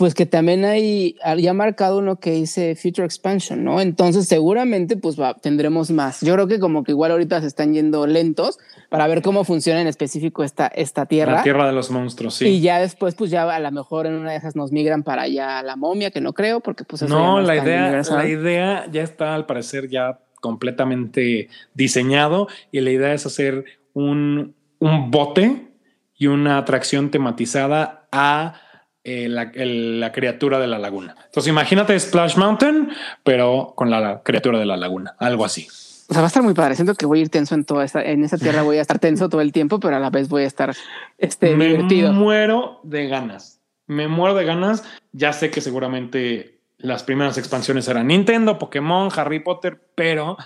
pues 0.00 0.14
que 0.14 0.24
también 0.24 0.64
hay 0.64 1.14
ya 1.36 1.52
marcado 1.52 1.98
uno 1.98 2.18
que 2.18 2.30
dice 2.30 2.74
Future 2.74 3.04
Expansion, 3.04 3.62
¿no? 3.62 3.82
Entonces 3.82 4.26
seguramente 4.26 4.96
pues 4.96 5.20
va, 5.20 5.34
tendremos 5.34 5.90
más. 5.90 6.22
Yo 6.22 6.32
creo 6.32 6.48
que 6.48 6.58
como 6.58 6.84
que 6.84 6.92
igual 6.92 7.10
ahorita 7.10 7.42
se 7.42 7.46
están 7.46 7.74
yendo 7.74 8.06
lentos 8.06 8.58
para 8.88 9.06
ver 9.08 9.20
cómo 9.20 9.44
funciona 9.44 9.78
en 9.78 9.88
específico 9.88 10.42
esta, 10.42 10.68
esta 10.68 11.04
tierra. 11.04 11.32
La 11.32 11.42
tierra 11.42 11.66
de 11.66 11.74
los 11.74 11.90
monstruos, 11.90 12.36
sí. 12.36 12.46
Y 12.46 12.60
ya 12.62 12.80
después 12.80 13.14
pues 13.14 13.30
ya 13.30 13.42
a 13.42 13.60
lo 13.60 13.70
mejor 13.72 14.06
en 14.06 14.14
una 14.14 14.30
de 14.30 14.38
esas 14.38 14.56
nos 14.56 14.72
migran 14.72 15.02
para 15.02 15.20
allá 15.24 15.62
la 15.62 15.76
momia, 15.76 16.10
que 16.10 16.22
no 16.22 16.32
creo, 16.32 16.60
porque 16.60 16.84
pues 16.84 17.02
eso 17.02 17.14
No, 17.14 17.42
la 17.42 17.56
idea, 17.56 18.00
la 18.00 18.26
idea 18.26 18.86
ya 18.90 19.02
está 19.02 19.34
al 19.34 19.44
parecer 19.44 19.90
ya 19.90 20.20
completamente 20.40 21.50
diseñado 21.74 22.48
y 22.72 22.80
la 22.80 22.90
idea 22.90 23.12
es 23.12 23.26
hacer 23.26 23.66
un, 23.92 24.54
un 24.78 25.10
bote 25.10 25.68
y 26.16 26.28
una 26.28 26.56
atracción 26.56 27.10
tematizada 27.10 28.08
a 28.10 28.54
eh, 29.02 29.28
la, 29.28 30.12
criatura 30.12 30.58
de 30.58 30.66
la 30.66 30.78
laguna. 30.78 31.16
Entonces 31.24 31.50
imagínate 31.50 31.98
Splash 31.98 32.36
Mountain, 32.36 32.90
pero 33.24 33.72
con 33.74 33.90
la, 33.90 34.22
criatura 34.22 34.58
de 34.58 34.66
la 34.66 34.76
laguna, 34.76 35.14
algo 35.18 35.44
así. 35.44 35.66
O 36.08 36.12
sea, 36.12 36.20
va 36.20 36.26
a 36.26 36.28
estar 36.28 36.42
muy 36.42 36.54
padre. 36.54 36.74
Siento 36.74 36.94
que 36.94 37.06
voy 37.06 37.20
a 37.20 37.22
ir 37.22 37.28
tenso 37.30 37.54
en 37.54 37.64
toda 37.64 37.84
esta, 37.84 38.02
en 38.02 38.24
esa 38.24 38.36
tierra 38.36 38.62
voy 38.62 38.78
a 38.78 38.82
estar 38.82 38.98
tenso 38.98 39.28
todo 39.28 39.40
el 39.40 39.52
tiempo, 39.52 39.80
pero 39.80 39.96
a 39.96 40.00
la 40.00 40.10
vez 40.10 40.28
voy 40.28 40.42
a 40.42 40.46
estar 40.46 40.74
este, 41.18 41.54
Me 41.54 41.68
divertido. 41.68 42.12
muero 42.12 42.80
de 42.82 43.06
ganas. 43.06 43.60
Me 43.86 44.06
muero 44.08 44.34
de 44.34 44.44
ganas. 44.44 44.84
Ya 45.12 45.32
sé 45.32 45.50
que 45.50 45.60
seguramente 45.60 46.58
las 46.78 47.02
primeras 47.02 47.38
expansiones 47.38 47.88
eran 47.88 48.08
Nintendo, 48.08 48.58
Pokémon, 48.58 49.08
Harry 49.16 49.40
Potter, 49.40 49.80
pero 49.94 50.36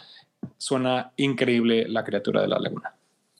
suena 0.58 1.12
increíble 1.16 1.88
la 1.88 2.04
criatura 2.04 2.42
de 2.42 2.48
la 2.48 2.58
laguna. 2.58 2.94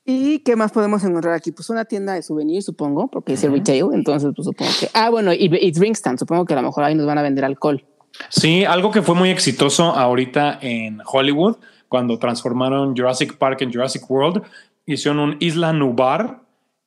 ¿Y 0.05 0.40
qué 0.40 0.55
más 0.55 0.70
podemos 0.70 1.02
encontrar 1.05 1.34
aquí? 1.34 1.50
Pues 1.50 1.70
una 1.70 1.86
tienda 1.86 2.12
de 2.12 2.22
souvenirs, 2.22 2.66
supongo, 2.66 3.09
porque 3.09 3.32
dice 3.32 3.48
retail. 3.48 3.86
Entonces, 3.94 4.32
pues 4.36 4.44
supongo 4.46 4.70
que. 4.78 4.88
Ah, 4.92 5.09
bueno, 5.09 5.32
y, 5.32 5.50
y 5.61 5.70
Drinkstand. 5.70 6.18
Supongo 6.18 6.44
que 6.44 6.52
a 6.52 6.57
lo 6.57 6.62
mejor 6.62 6.84
ahí 6.84 6.94
nos 6.94 7.07
van 7.07 7.18
a 7.18 7.22
vender 7.22 7.44
alcohol. 7.44 7.84
Sí, 8.28 8.64
algo 8.64 8.90
que 8.90 9.02
fue 9.02 9.14
muy 9.14 9.30
exitoso 9.30 9.84
ahorita 9.84 10.59
en 10.61 11.00
Hollywood, 11.05 11.57
cuando 11.88 12.18
transformaron 12.18 12.96
Jurassic 12.96 13.36
Park 13.36 13.62
en 13.62 13.72
Jurassic 13.72 14.09
World, 14.09 14.42
hicieron 14.86 15.20
un 15.20 15.36
Isla 15.40 15.72
Nubar 15.72 16.42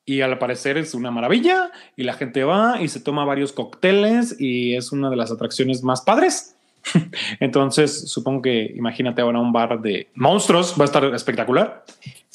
y 0.05 0.22
al 0.22 0.38
parecer 0.38 0.78
es 0.78 0.93
una 0.93 1.11
maravilla 1.11 1.72
y 1.95 2.03
la 2.03 2.13
gente 2.13 2.43
va 2.43 2.82
y 2.82 2.88
se 2.88 3.01
toma 3.01 3.26
varios 3.26 3.51
cócteles 3.51 4.39
y 4.39 4.76
es 4.76 4.91
una 4.91 5.09
de 5.09 5.18
las 5.18 5.32
atracciones 5.32 5.84
más 5.84 6.01
padres. 6.01 6.55
Entonces, 7.39 8.09
supongo 8.09 8.43
que 8.43 8.72
imagínate 8.76 9.22
ahora 9.22 9.39
un 9.39 9.51
bar 9.51 9.82
de 9.82 10.09
monstruos, 10.15 10.76
va 10.80 10.84
a 10.84 10.86
estar 10.86 11.03
espectacular. 11.13 11.84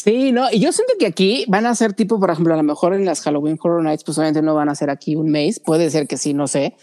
Sí, 0.02 0.32
no, 0.32 0.48
y 0.50 0.58
yo 0.58 0.72
siento 0.72 0.94
que 0.98 1.06
aquí 1.06 1.44
van 1.46 1.64
a 1.64 1.76
ser 1.76 1.92
tipo, 1.92 2.18
por 2.18 2.28
ejemplo, 2.28 2.52
a 2.54 2.56
lo 2.56 2.64
mejor 2.64 2.92
en 2.92 3.04
las 3.04 3.20
Halloween 3.20 3.56
Horror 3.62 3.84
Nights, 3.84 4.02
pues 4.02 4.18
obviamente 4.18 4.42
no 4.42 4.52
van 4.52 4.68
a 4.68 4.74
ser 4.74 4.90
aquí 4.90 5.14
un 5.14 5.30
mes, 5.30 5.60
puede 5.60 5.90
ser 5.90 6.08
que 6.08 6.16
sí, 6.16 6.34
no 6.34 6.48
sé, 6.48 6.74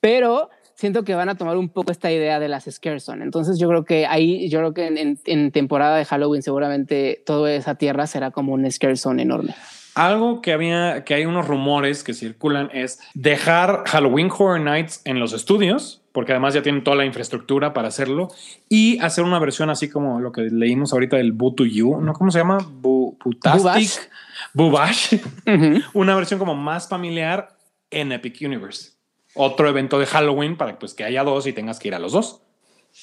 pero 0.00 0.50
siento 0.74 1.04
que 1.04 1.14
van 1.14 1.28
a 1.28 1.36
tomar 1.36 1.56
un 1.56 1.68
poco 1.68 1.92
esta 1.92 2.10
idea 2.10 2.40
de 2.40 2.48
las 2.48 2.64
Scarezone. 2.64 3.22
Entonces 3.22 3.60
yo 3.60 3.68
creo 3.68 3.84
que 3.84 4.06
ahí, 4.06 4.48
yo 4.48 4.58
creo 4.58 4.74
que 4.74 5.16
en, 5.24 5.52
temporada 5.52 5.96
de 5.98 6.04
Halloween 6.04 6.42
seguramente 6.42 7.22
toda 7.24 7.52
esa 7.52 7.76
tierra 7.76 8.08
será 8.08 8.32
como 8.32 8.54
un 8.54 8.68
Scarezone 8.68 9.22
enorme. 9.22 9.54
Algo 9.94 10.42
que 10.42 10.52
había, 10.52 11.04
que 11.04 11.14
hay 11.14 11.26
unos 11.26 11.46
rumores 11.46 12.02
que 12.02 12.12
circulan 12.12 12.70
es 12.74 12.98
dejar 13.14 13.84
Halloween 13.86 14.32
Horror 14.36 14.60
Nights 14.60 15.00
en 15.04 15.20
los 15.20 15.32
estudios, 15.32 16.02
porque 16.14 16.30
además 16.30 16.54
ya 16.54 16.62
tienen 16.62 16.84
toda 16.84 16.96
la 16.96 17.04
infraestructura 17.04 17.74
para 17.74 17.88
hacerlo, 17.88 18.28
y 18.68 19.00
hacer 19.00 19.24
una 19.24 19.40
versión 19.40 19.68
así 19.68 19.88
como 19.88 20.20
lo 20.20 20.30
que 20.30 20.42
leímos 20.42 20.92
ahorita 20.92 21.16
del 21.16 21.32
Boo 21.32 21.56
to 21.56 21.66
You, 21.66 22.00
¿no? 22.00 22.12
¿Cómo 22.12 22.30
se 22.30 22.38
llama? 22.38 22.58
Butastic. 22.70 24.10
Bubash. 24.52 25.16
una 25.92 26.14
versión 26.14 26.38
como 26.38 26.54
más 26.54 26.88
familiar 26.88 27.56
en 27.90 28.12
Epic 28.12 28.36
Universe. 28.40 28.92
Otro 29.34 29.68
evento 29.68 29.98
de 29.98 30.06
Halloween 30.06 30.56
para 30.56 30.78
pues, 30.78 30.94
que 30.94 31.02
haya 31.02 31.24
dos 31.24 31.48
y 31.48 31.52
tengas 31.52 31.80
que 31.80 31.88
ir 31.88 31.96
a 31.96 31.98
los 31.98 32.12
dos. 32.12 32.42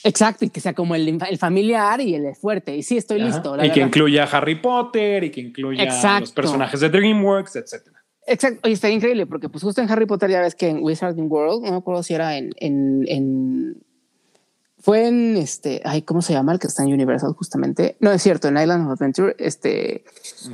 Exacto, 0.06 0.46
y 0.46 0.50
que 0.50 0.62
sea 0.62 0.74
como 0.74 0.96
el, 0.96 1.20
familiar 1.38 2.00
y 2.00 2.16
el 2.16 2.34
fuerte. 2.34 2.78
Y 2.78 2.82
sí, 2.82 2.96
estoy 2.96 3.20
listo. 3.20 3.62
y 3.62 3.72
que 3.72 3.82
incluya 3.82 4.24
Harry 4.24 4.56
Potter 4.56 5.26
y 5.26 5.32
que 5.32 5.42
incluya 5.42 5.84
los 6.18 6.32
personajes 6.32 6.80
de 6.80 6.90
DreamWorks, 6.90 7.58
etcétera. 7.58 8.01
Exacto, 8.32 8.70
y 8.70 8.74
está 8.74 8.90
increíble 8.90 9.26
porque 9.26 9.50
pues 9.50 9.64
justo 9.64 9.82
en 9.82 9.92
Harry 9.92 10.06
Potter 10.06 10.30
ya 10.30 10.42
ves 10.42 10.56
que 10.56 10.70
en 10.70 10.82
Wizarding 10.82 11.30
World, 11.30 11.64
no 11.64 11.72
me 11.72 11.78
acuerdo 11.78 12.02
si 12.02 12.14
era 12.14 12.38
en, 12.38 12.54
en, 12.58 13.84
fue 14.80 15.08
en 15.08 15.36
este, 15.36 15.82
ay, 15.84 16.04
¿cómo 16.04 16.22
se 16.22 16.34
llama 16.34 16.54
el 16.54 16.60
que 16.60 16.68
está 16.68 16.84
en 16.84 16.94
Universal 16.94 17.34
justamente? 17.34 17.98
No 18.00 18.12
es 18.12 18.22
cierto, 18.22 18.48
en 18.48 18.58
Island 18.58 18.86
of 18.86 18.94
Adventure, 18.94 19.36
este, 19.38 20.06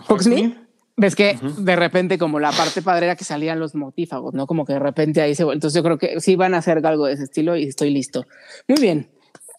Hogsmeade. 0.07 0.55
Ves 0.99 1.15
que 1.15 1.37
de 1.59 1.75
repente 1.75 2.17
como 2.17 2.39
la 2.39 2.51
parte 2.51 2.81
padre 2.81 3.05
era 3.05 3.15
que 3.15 3.23
salían 3.23 3.59
los 3.59 3.75
motífagos, 3.75 4.33
¿no? 4.33 4.47
Como 4.47 4.65
que 4.65 4.73
de 4.73 4.79
repente 4.79 5.21
ahí 5.21 5.35
se... 5.35 5.43
Entonces 5.43 5.75
yo 5.75 5.83
creo 5.83 5.99
que 5.99 6.19
sí 6.19 6.35
van 6.35 6.55
a 6.55 6.57
hacer 6.57 6.83
algo 6.83 7.05
de 7.05 7.13
ese 7.13 7.25
estilo 7.25 7.55
y 7.55 7.65
estoy 7.65 7.91
listo. 7.91 8.25
Muy 8.67 8.81
bien. 8.81 9.07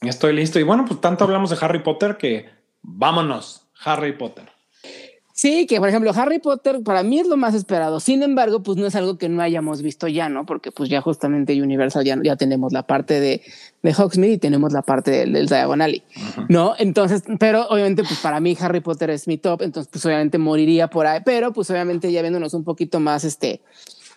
Estoy 0.01 0.35
listo. 0.35 0.59
Y 0.59 0.65
bueno, 0.65 0.85
pues 0.85 1.01
tanto 1.01 1.23
hablamos 1.23 1.51
de 1.51 1.57
Harry 1.61 1.85
Potter 1.85 2.17
que 2.17 2.47
vámonos, 2.83 3.69
Harry 3.85 4.19
Potter. 4.19 4.58
Sí, 5.41 5.69
que 5.69 5.79
por 5.79 5.89
ejemplo 5.89 6.11
Harry 6.17 6.41
Potter 6.41 6.83
para 6.83 7.05
mí 7.05 7.21
es 7.21 7.29
lo 7.29 7.37
más 7.37 7.55
esperado. 7.55 8.01
Sin 8.01 8.25
embargo, 8.25 8.65
pues 8.65 8.77
no 8.77 8.89
es 8.89 8.97
algo 8.97 9.19
que 9.19 9.29
no 9.29 9.41
hayamos 9.41 9.83
visto 9.83 10.09
ya, 10.09 10.29
¿no? 10.29 10.45
Porque 10.45 10.73
pues 10.73 10.91
ya 10.91 11.01
justamente 11.01 11.63
Universal 11.63 12.05
ya, 12.05 12.19
ya 12.25 12.35
tenemos 12.35 12.73
la 12.73 12.83
parte 12.83 13.21
de, 13.21 13.43
de 13.85 13.95
Hogsmeade 13.95 14.33
y 14.33 14.39
tenemos 14.39 14.73
la 14.73 14.83
parte 14.83 15.13
del, 15.13 15.35
del 15.35 15.47
Diagon 15.47 15.81
Alley, 15.81 16.03
¿no? 16.49 16.75
Entonces, 16.77 17.23
pero 17.39 17.69
obviamente 17.69 18.03
pues 18.03 18.19
para 18.19 18.41
mí 18.41 18.57
Harry 18.59 18.81
Potter 18.81 19.11
es 19.11 19.29
mi 19.29 19.39
top, 19.39 19.63
entonces 19.63 19.89
pues 19.93 20.05
obviamente 20.07 20.39
moriría 20.39 20.91
por 20.91 21.07
ahí, 21.07 21.21
pero 21.25 21.53
pues 21.53 21.71
obviamente 21.71 22.11
ya 22.11 22.21
viéndonos 22.21 22.53
un 22.53 22.65
poquito 22.65 22.99
más 22.99 23.23
este 23.23 23.61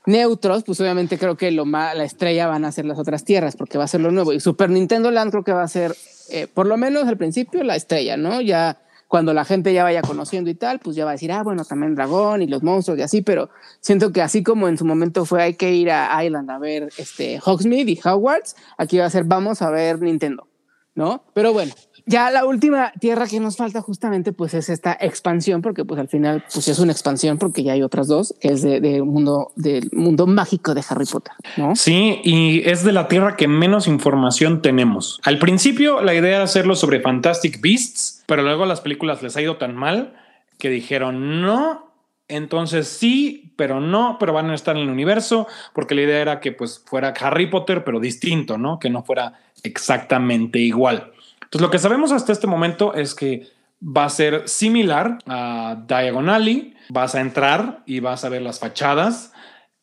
neutros, 0.08 0.64
pues 0.64 0.82
obviamente 0.82 1.20
creo 1.20 1.38
que 1.38 1.52
lo 1.52 1.66
más, 1.66 1.96
la 1.96 2.04
estrella 2.04 2.48
van 2.48 2.66
a 2.66 2.72
ser 2.72 2.86
las 2.86 2.98
otras 2.98 3.26
tierras, 3.26 3.56
porque 3.56 3.78
va 3.78 3.84
a 3.84 3.88
ser 3.88 4.02
lo 4.02 4.10
nuevo. 4.10 4.34
Y 4.34 4.40
Super 4.40 4.72
Nintendo 4.72 5.12
Land 5.12 5.30
creo 5.30 5.44
que 5.44 5.54
va 5.54 5.62
a 5.62 5.68
ser, 5.68 5.96
eh, 6.32 6.48
por 6.52 6.66
lo 6.66 6.78
menos 6.78 7.08
al 7.08 7.18
principio, 7.18 7.64
la 7.64 7.76
estrella, 7.76 8.18
¿no? 8.18 8.42
Ya 8.42 8.80
cuando 9.12 9.34
la 9.34 9.44
gente 9.44 9.74
ya 9.74 9.84
vaya 9.84 10.02
conociendo 10.02 10.50
y 10.50 10.56
tal, 10.56 10.80
pues 10.80 10.96
ya 10.96 11.04
va 11.04 11.12
a 11.12 11.16
decir, 11.16 11.34
ah, 11.34 11.44
bueno, 11.44 11.66
también 11.66 11.96
dragón 11.96 12.44
y 12.44 12.48
los 12.48 12.64
monstruos 12.64 12.98
y 12.98 13.02
así, 13.02 13.22
pero 13.22 13.50
siento 13.82 14.14
que 14.14 14.22
así 14.22 14.42
como 14.42 14.70
en 14.70 14.78
su 14.78 14.86
momento 14.86 15.26
fue 15.26 15.44
hay 15.44 15.56
que 15.56 15.74
ir 15.74 15.92
a 15.92 16.24
Island 16.24 16.50
a 16.50 16.58
ver 16.58 16.88
este 16.98 17.38
Hogsmeade 17.44 17.92
y 17.92 18.00
Hogwarts, 18.02 18.56
aquí 18.78 19.00
va 19.00 19.06
a 19.08 19.10
ser 19.10 19.26
vamos 19.26 19.62
a 19.62 19.70
ver 19.70 20.02
Nintendo, 20.02 20.48
¿no? 20.96 21.26
Pero 21.34 21.52
bueno, 21.52 21.74
ya 22.06 22.32
la 22.32 22.46
última 22.46 22.94
tierra 23.02 23.28
que 23.28 23.42
nos 23.42 23.58
falta 23.58 23.82
justamente 23.82 24.32
pues 24.32 24.54
es 24.54 24.70
esta 24.70 24.98
expansión, 25.00 25.62
porque 25.62 25.84
pues 25.84 26.00
al 26.00 26.08
final 26.08 26.46
pues 26.54 26.70
es 26.70 26.80
una 26.80 26.94
expansión 26.94 27.38
porque 27.38 27.64
ya 27.64 27.74
hay 27.74 27.84
otras 27.84 28.08
dos, 28.08 28.34
que 28.40 28.48
es 28.48 28.62
de, 28.62 28.80
de 28.80 29.02
mundo 29.02 29.52
del 29.58 29.90
mundo 29.92 30.26
mágico 30.26 30.74
de 30.74 30.86
Harry 30.88 31.06
Potter, 31.06 31.34
¿no? 31.58 31.76
Sí, 31.76 32.22
y 32.24 32.62
es 32.68 32.86
de 32.86 32.94
la 32.94 33.10
tierra 33.10 33.36
que 33.36 33.50
menos 33.50 33.88
información 33.88 34.62
tenemos. 34.62 35.20
Al 35.24 35.38
principio 35.38 36.02
la 36.02 36.14
idea 36.14 36.38
era 36.38 36.44
hacerlo 36.44 36.76
sobre 36.76 37.02
Fantastic 37.02 37.60
Beasts, 37.60 38.21
pero 38.32 38.44
luego 38.44 38.66
las 38.66 38.80
películas 38.80 39.22
les 39.22 39.36
ha 39.36 39.42
ido 39.42 39.58
tan 39.58 39.76
mal 39.76 40.14
que 40.58 40.70
dijeron 40.70 41.42
no, 41.42 41.94
entonces 42.30 42.88
sí, 42.88 43.54
pero 43.58 43.82
no, 43.82 44.16
pero 44.22 44.32
van 44.32 44.50
a 44.52 44.56
estar 44.56 44.78
en 44.78 44.84
el 44.84 44.90
universo, 44.90 45.50
porque 45.74 45.96
la 45.96 46.04
idea 46.04 46.22
era 46.22 46.40
que 46.40 46.54
pues 46.54 46.82
fuera 46.86 47.14
Harry 47.20 47.48
Potter, 47.48 47.84
pero 47.84 48.00
distinto, 48.00 48.58
¿no? 48.58 48.80
Que 48.80 48.90
no 48.90 49.04
fuera 49.04 49.34
exactamente 49.64 50.60
igual. 50.60 51.12
Entonces, 51.42 51.60
lo 51.60 51.70
que 51.70 51.78
sabemos 51.78 52.14
hasta 52.14 52.32
este 52.32 52.48
momento 52.48 52.94
es 52.94 53.16
que 53.16 53.50
va 53.86 54.06
a 54.06 54.10
ser 54.10 54.48
similar 54.48 55.18
a 55.28 55.84
Diagon 55.86 56.30
Alley. 56.30 56.74
Vas 56.88 57.16
a 57.16 57.20
entrar 57.20 57.84
y 57.86 58.00
vas 58.00 58.24
a 58.24 58.30
ver 58.30 58.44
las 58.44 58.60
fachadas 58.62 59.34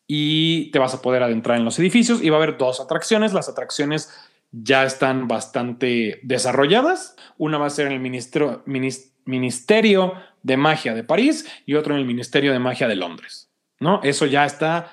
y 0.07 0.71
te 0.71 0.79
vas 0.79 0.95
a 0.95 1.03
poder 1.03 1.21
adentrar 1.21 1.59
en 1.59 1.65
los 1.65 1.77
edificios 1.77 2.23
y 2.23 2.31
va 2.31 2.37
a 2.37 2.41
haber 2.41 2.57
dos 2.57 2.79
atracciones. 2.79 3.31
Las 3.31 3.47
atracciones 3.47 4.09
ya 4.51 4.83
están 4.83 5.27
bastante 5.27 6.19
desarrolladas. 6.23 7.15
Una 7.37 7.57
va 7.57 7.67
a 7.67 7.71
ser 7.71 7.87
en 7.87 7.93
el 7.93 7.99
Ministerio, 7.99 8.63
Ministerio 9.25 10.13
de 10.43 10.57
Magia 10.57 10.93
de 10.93 11.03
París 11.03 11.47
y 11.65 11.75
otro 11.75 11.93
en 11.93 11.99
el 11.99 12.05
Ministerio 12.05 12.51
de 12.51 12.59
Magia 12.59 12.87
de 12.87 12.95
Londres. 12.95 13.49
¿no? 13.79 14.01
Eso 14.03 14.25
ya 14.25 14.45
está 14.45 14.91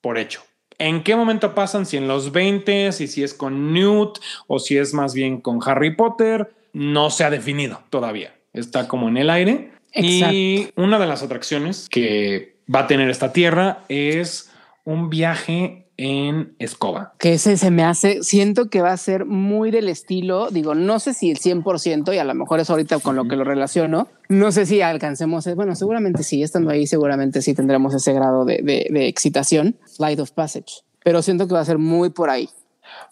por 0.00 0.18
hecho. 0.18 0.42
¿En 0.78 1.02
qué 1.02 1.14
momento 1.14 1.54
pasan? 1.54 1.86
Si 1.86 1.96
en 1.96 2.08
los 2.08 2.32
20, 2.32 2.88
y 2.88 3.06
si 3.06 3.22
es 3.22 3.32
con 3.32 3.72
Newt 3.72 4.18
o 4.48 4.58
si 4.58 4.76
es 4.76 4.92
más 4.92 5.14
bien 5.14 5.40
con 5.40 5.60
Harry 5.64 5.94
Potter, 5.94 6.52
no 6.72 7.10
se 7.10 7.24
ha 7.24 7.30
definido 7.30 7.82
todavía. 7.90 8.34
Está 8.52 8.88
como 8.88 9.08
en 9.08 9.16
el 9.16 9.30
aire. 9.30 9.70
Y 9.94 10.68
una 10.74 10.98
de 10.98 11.06
las 11.06 11.22
atracciones 11.22 11.88
que 11.88 12.56
va 12.72 12.80
a 12.80 12.86
tener 12.88 13.08
esta 13.08 13.32
tierra 13.32 13.84
es 13.88 14.50
un 14.84 15.08
viaje 15.08 15.83
en 15.96 16.54
escoba. 16.58 17.14
Que 17.18 17.34
ese 17.34 17.56
se 17.56 17.70
me 17.70 17.84
hace, 17.84 18.22
siento 18.22 18.68
que 18.68 18.82
va 18.82 18.92
a 18.92 18.96
ser 18.96 19.24
muy 19.24 19.70
del 19.70 19.88
estilo, 19.88 20.50
digo, 20.50 20.74
no 20.74 20.98
sé 20.98 21.14
si 21.14 21.30
el 21.30 21.38
100% 21.38 22.14
y 22.14 22.18
a 22.18 22.24
lo 22.24 22.34
mejor 22.34 22.60
es 22.60 22.70
ahorita 22.70 22.98
con 22.98 23.16
lo 23.16 23.26
que 23.28 23.36
lo 23.36 23.44
relaciono, 23.44 24.08
no 24.28 24.52
sé 24.52 24.66
si 24.66 24.80
alcancemos, 24.80 25.46
bueno, 25.54 25.74
seguramente 25.76 26.22
sí, 26.22 26.42
estando 26.42 26.70
ahí 26.70 26.86
seguramente 26.86 27.42
sí 27.42 27.54
tendremos 27.54 27.94
ese 27.94 28.12
grado 28.12 28.44
de, 28.44 28.62
de, 28.62 29.08
excitación, 29.08 29.76
Flight 29.96 30.18
of 30.20 30.32
Passage, 30.32 30.82
pero 31.02 31.22
siento 31.22 31.46
que 31.46 31.54
va 31.54 31.60
a 31.60 31.64
ser 31.64 31.78
muy 31.78 32.10
por 32.10 32.30
ahí. 32.30 32.48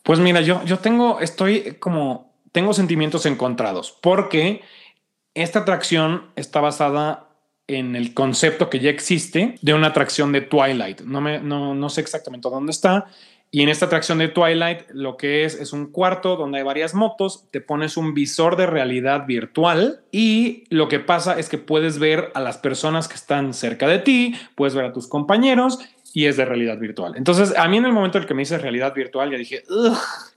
Pues 0.03 0.19
mira, 0.19 0.41
yo, 0.41 0.65
yo 0.65 0.79
tengo, 0.79 1.21
estoy 1.21 1.77
como, 1.79 2.33
tengo 2.51 2.75
sentimientos 2.75 3.27
encontrados 3.27 3.97
porque 4.03 4.61
esta 5.35 5.61
atracción 5.61 6.31
está 6.37 6.61
basada 6.61 7.32
en 7.67 7.97
el 7.97 8.15
concepto 8.15 8.69
que 8.69 8.81
ya 8.81 8.91
existe 8.91 9.57
de 9.63 9.75
una 9.75 9.89
atracción 9.89 10.33
de 10.33 10.41
Twilight. 10.41 11.03
No, 11.03 11.21
me, 11.21 11.41
no, 11.41 11.75
no 11.75 11.89
sé 11.89 12.01
exactamente 12.01 12.49
dónde 12.49 12.73
está. 12.73 13.07
Y 13.55 13.63
en 13.63 13.69
esta 13.69 13.85
atracción 13.85 14.17
de 14.17 14.29
Twilight 14.29 14.91
lo 14.93 15.19
que 15.19 15.45
es 15.45 15.55
es 15.55 15.75
un 15.75 15.93
cuarto 15.93 16.37
donde 16.37 16.59
hay 16.59 16.65
varias 16.65 16.95
motos, 16.95 17.45
te 17.51 17.61
pones 17.61 17.99
un 17.99 18.15
visor 18.15 18.57
de 18.57 18.65
realidad 18.65 19.27
virtual 19.27 20.01
y 20.11 20.65
lo 20.71 20.89
que 20.89 21.01
pasa 21.01 21.39
es 21.39 21.51
que 21.51 21.59
puedes 21.59 21.99
ver 21.99 22.33
a 22.35 22.41
las 22.41 22.57
personas 22.57 23.09
que 23.09 23.15
están 23.17 23.53
cerca 23.53 23.87
de 23.87 23.99
ti, 23.99 24.35
puedes 24.55 24.75
ver 24.75 24.87
a 24.87 24.93
tus 24.95 25.07
compañeros 25.07 25.81
y 26.15 26.27
es 26.27 26.39
de 26.39 26.47
realidad 26.47 26.79
virtual. 26.79 27.13
Entonces, 27.17 27.55
a 27.55 27.69
mí 27.69 27.77
en 27.77 27.85
el 27.85 27.93
momento 27.93 28.17
en 28.17 28.25
que 28.25 28.33
me 28.33 28.43
hice 28.43 28.57
realidad 28.57 28.95
virtual, 28.95 29.31
ya 29.31 29.37
dije, 29.37 29.63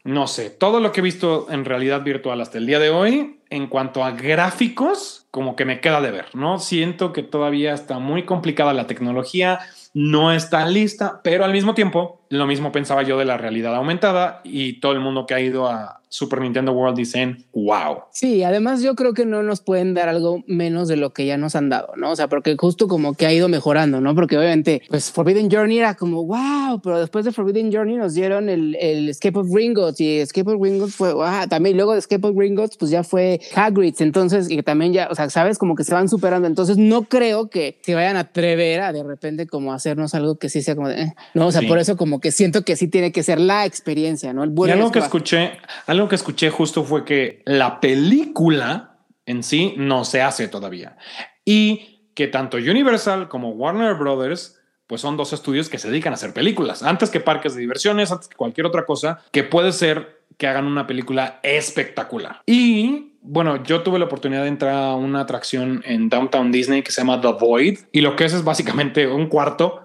no 0.05 0.27
sé, 0.27 0.51
todo 0.51 0.79
lo 0.79 0.91
que 0.91 1.01
he 1.01 1.03
visto 1.03 1.47
en 1.49 1.65
realidad 1.65 2.03
virtual 2.03 2.39
hasta 2.39 2.59
el 2.59 2.67
día 2.67 2.77
de 2.77 2.91
hoy, 2.91 3.39
en 3.49 3.67
cuanto 3.67 4.03
a 4.03 4.11
gráficos, 4.11 5.25
como 5.31 5.55
que 5.55 5.65
me 5.65 5.81
queda 5.81 5.99
de 5.99 6.11
ver, 6.11 6.27
¿no? 6.33 6.59
Siento 6.59 7.11
que 7.11 7.23
todavía 7.23 7.73
está 7.73 7.97
muy 7.97 8.23
complicada 8.23 8.71
la 8.73 8.85
tecnología, 8.85 9.59
no 9.95 10.31
está 10.31 10.67
lista, 10.67 11.21
pero 11.23 11.43
al 11.43 11.51
mismo 11.51 11.73
tiempo, 11.73 12.21
lo 12.29 12.45
mismo 12.45 12.71
pensaba 12.71 13.01
yo 13.01 13.17
de 13.17 13.25
la 13.25 13.37
realidad 13.37 13.75
aumentada 13.75 14.41
y 14.43 14.79
todo 14.79 14.91
el 14.91 14.99
mundo 14.99 15.25
que 15.25 15.33
ha 15.33 15.39
ido 15.39 15.67
a 15.67 16.01
Super 16.09 16.39
Nintendo 16.39 16.71
World 16.71 16.95
dicen, 16.95 17.45
wow. 17.53 18.03
Sí, 18.11 18.43
además 18.43 18.81
yo 18.81 18.95
creo 18.95 19.13
que 19.13 19.25
no 19.25 19.43
nos 19.43 19.59
pueden 19.59 19.93
dar 19.93 20.07
algo 20.07 20.43
menos 20.47 20.87
de 20.87 20.95
lo 20.95 21.11
que 21.11 21.25
ya 21.25 21.37
nos 21.37 21.55
han 21.57 21.69
dado, 21.69 21.93
¿no? 21.97 22.11
O 22.11 22.15
sea, 22.15 22.29
porque 22.29 22.55
justo 22.57 22.87
como 22.87 23.15
que 23.15 23.25
ha 23.25 23.33
ido 23.33 23.49
mejorando, 23.49 23.99
¿no? 23.99 24.15
Porque 24.15 24.37
obviamente, 24.37 24.81
pues 24.87 25.11
Forbidden 25.11 25.51
Journey 25.51 25.79
era 25.79 25.95
como, 25.95 26.25
wow, 26.25 26.79
pero 26.81 26.99
después 26.99 27.25
de 27.25 27.33
Forbidden 27.33 27.71
Journey 27.71 27.97
nos 27.97 28.13
dieron 28.13 28.47
el, 28.47 28.75
el 28.79 29.09
Escape 29.09 29.39
of 29.39 29.49
Gringotts 29.95 30.01
y 30.01 30.19
Escape 30.19 30.51
of 30.51 30.59
Gringotts 30.59 30.95
fue, 30.95 31.13
wow, 31.13 31.47
también 31.49 31.75
luego 31.75 31.93
de 31.93 31.99
Escape 31.99 32.27
of 32.27 32.35
Gringotts, 32.35 32.77
pues 32.77 32.91
ya 32.91 33.03
fue 33.03 33.39
Hagrid's, 33.55 34.01
entonces, 34.01 34.47
que 34.47 34.63
también 34.63 34.93
ya, 34.93 35.07
o 35.09 35.15
sea, 35.15 35.29
sabes, 35.29 35.57
como 35.57 35.75
que 35.75 35.83
se 35.83 35.93
van 35.93 36.09
superando, 36.09 36.47
entonces 36.47 36.77
no 36.77 37.03
creo 37.03 37.49
que 37.49 37.79
se 37.81 37.95
vayan 37.95 38.17
a 38.17 38.21
atrever 38.21 38.81
a 38.81 38.93
de 38.93 39.03
repente 39.03 39.47
como 39.47 39.73
hacernos 39.73 40.13
algo 40.15 40.37
que 40.37 40.49
sí 40.49 40.61
sea 40.61 40.75
como 40.75 40.89
de, 40.89 41.01
eh, 41.01 41.15
no, 41.33 41.47
o 41.47 41.51
sea, 41.51 41.61
por 41.67 41.79
eso 41.79 41.97
como 41.97 42.19
que 42.19 42.31
siento 42.31 42.63
que 42.63 42.75
sí 42.75 42.87
tiene 42.87 43.11
que 43.11 43.23
ser 43.23 43.39
la 43.39 43.65
experiencia, 43.65 44.33
¿no? 44.33 44.43
El 44.43 44.49
bueno 44.49 44.75
y 44.75 44.77
algo 44.77 44.91
que 44.91 44.99
escuché, 44.99 45.53
algo 45.87 46.07
que 46.07 46.15
escuché 46.15 46.49
justo 46.49 46.83
fue 46.83 47.05
que 47.05 47.41
la 47.45 47.79
película 47.79 48.97
en 49.25 49.43
sí 49.43 49.73
no 49.77 50.05
se 50.05 50.21
hace 50.21 50.47
todavía. 50.47 50.97
Y 51.43 52.09
que 52.15 52.27
tanto 52.27 52.57
Universal 52.57 53.27
como 53.27 53.49
Warner 53.49 53.95
Brothers 53.95 54.57
pues 54.87 55.01
son 55.01 55.17
dos 55.17 55.33
estudios 55.33 55.69
que 55.69 55.77
se 55.77 55.89
dedican 55.89 56.13
a 56.13 56.15
hacer 56.15 56.33
películas. 56.33 56.83
Antes 56.83 57.09
que 57.09 57.19
parques 57.19 57.55
de 57.55 57.61
diversiones, 57.61 58.11
antes 58.11 58.27
que 58.27 58.35
cualquier 58.35 58.67
otra 58.67 58.85
cosa, 58.85 59.21
que 59.31 59.43
puede 59.43 59.71
ser 59.71 60.23
que 60.37 60.47
hagan 60.47 60.67
una 60.67 60.85
película 60.85 61.39
espectacular. 61.43 62.41
Y 62.45 63.13
bueno, 63.21 63.63
yo 63.63 63.81
tuve 63.81 63.99
la 63.99 64.05
oportunidad 64.05 64.43
de 64.43 64.49
entrar 64.49 64.75
a 64.75 64.95
una 64.95 65.21
atracción 65.21 65.81
en 65.85 66.09
Downtown 66.09 66.51
Disney 66.51 66.83
que 66.83 66.91
se 66.91 67.01
llama 67.01 67.21
The 67.21 67.33
Void. 67.39 67.79
Y 67.91 68.01
lo 68.01 68.15
que 68.15 68.25
es 68.25 68.33
es 68.33 68.43
básicamente 68.43 69.07
un 69.07 69.27
cuarto 69.27 69.81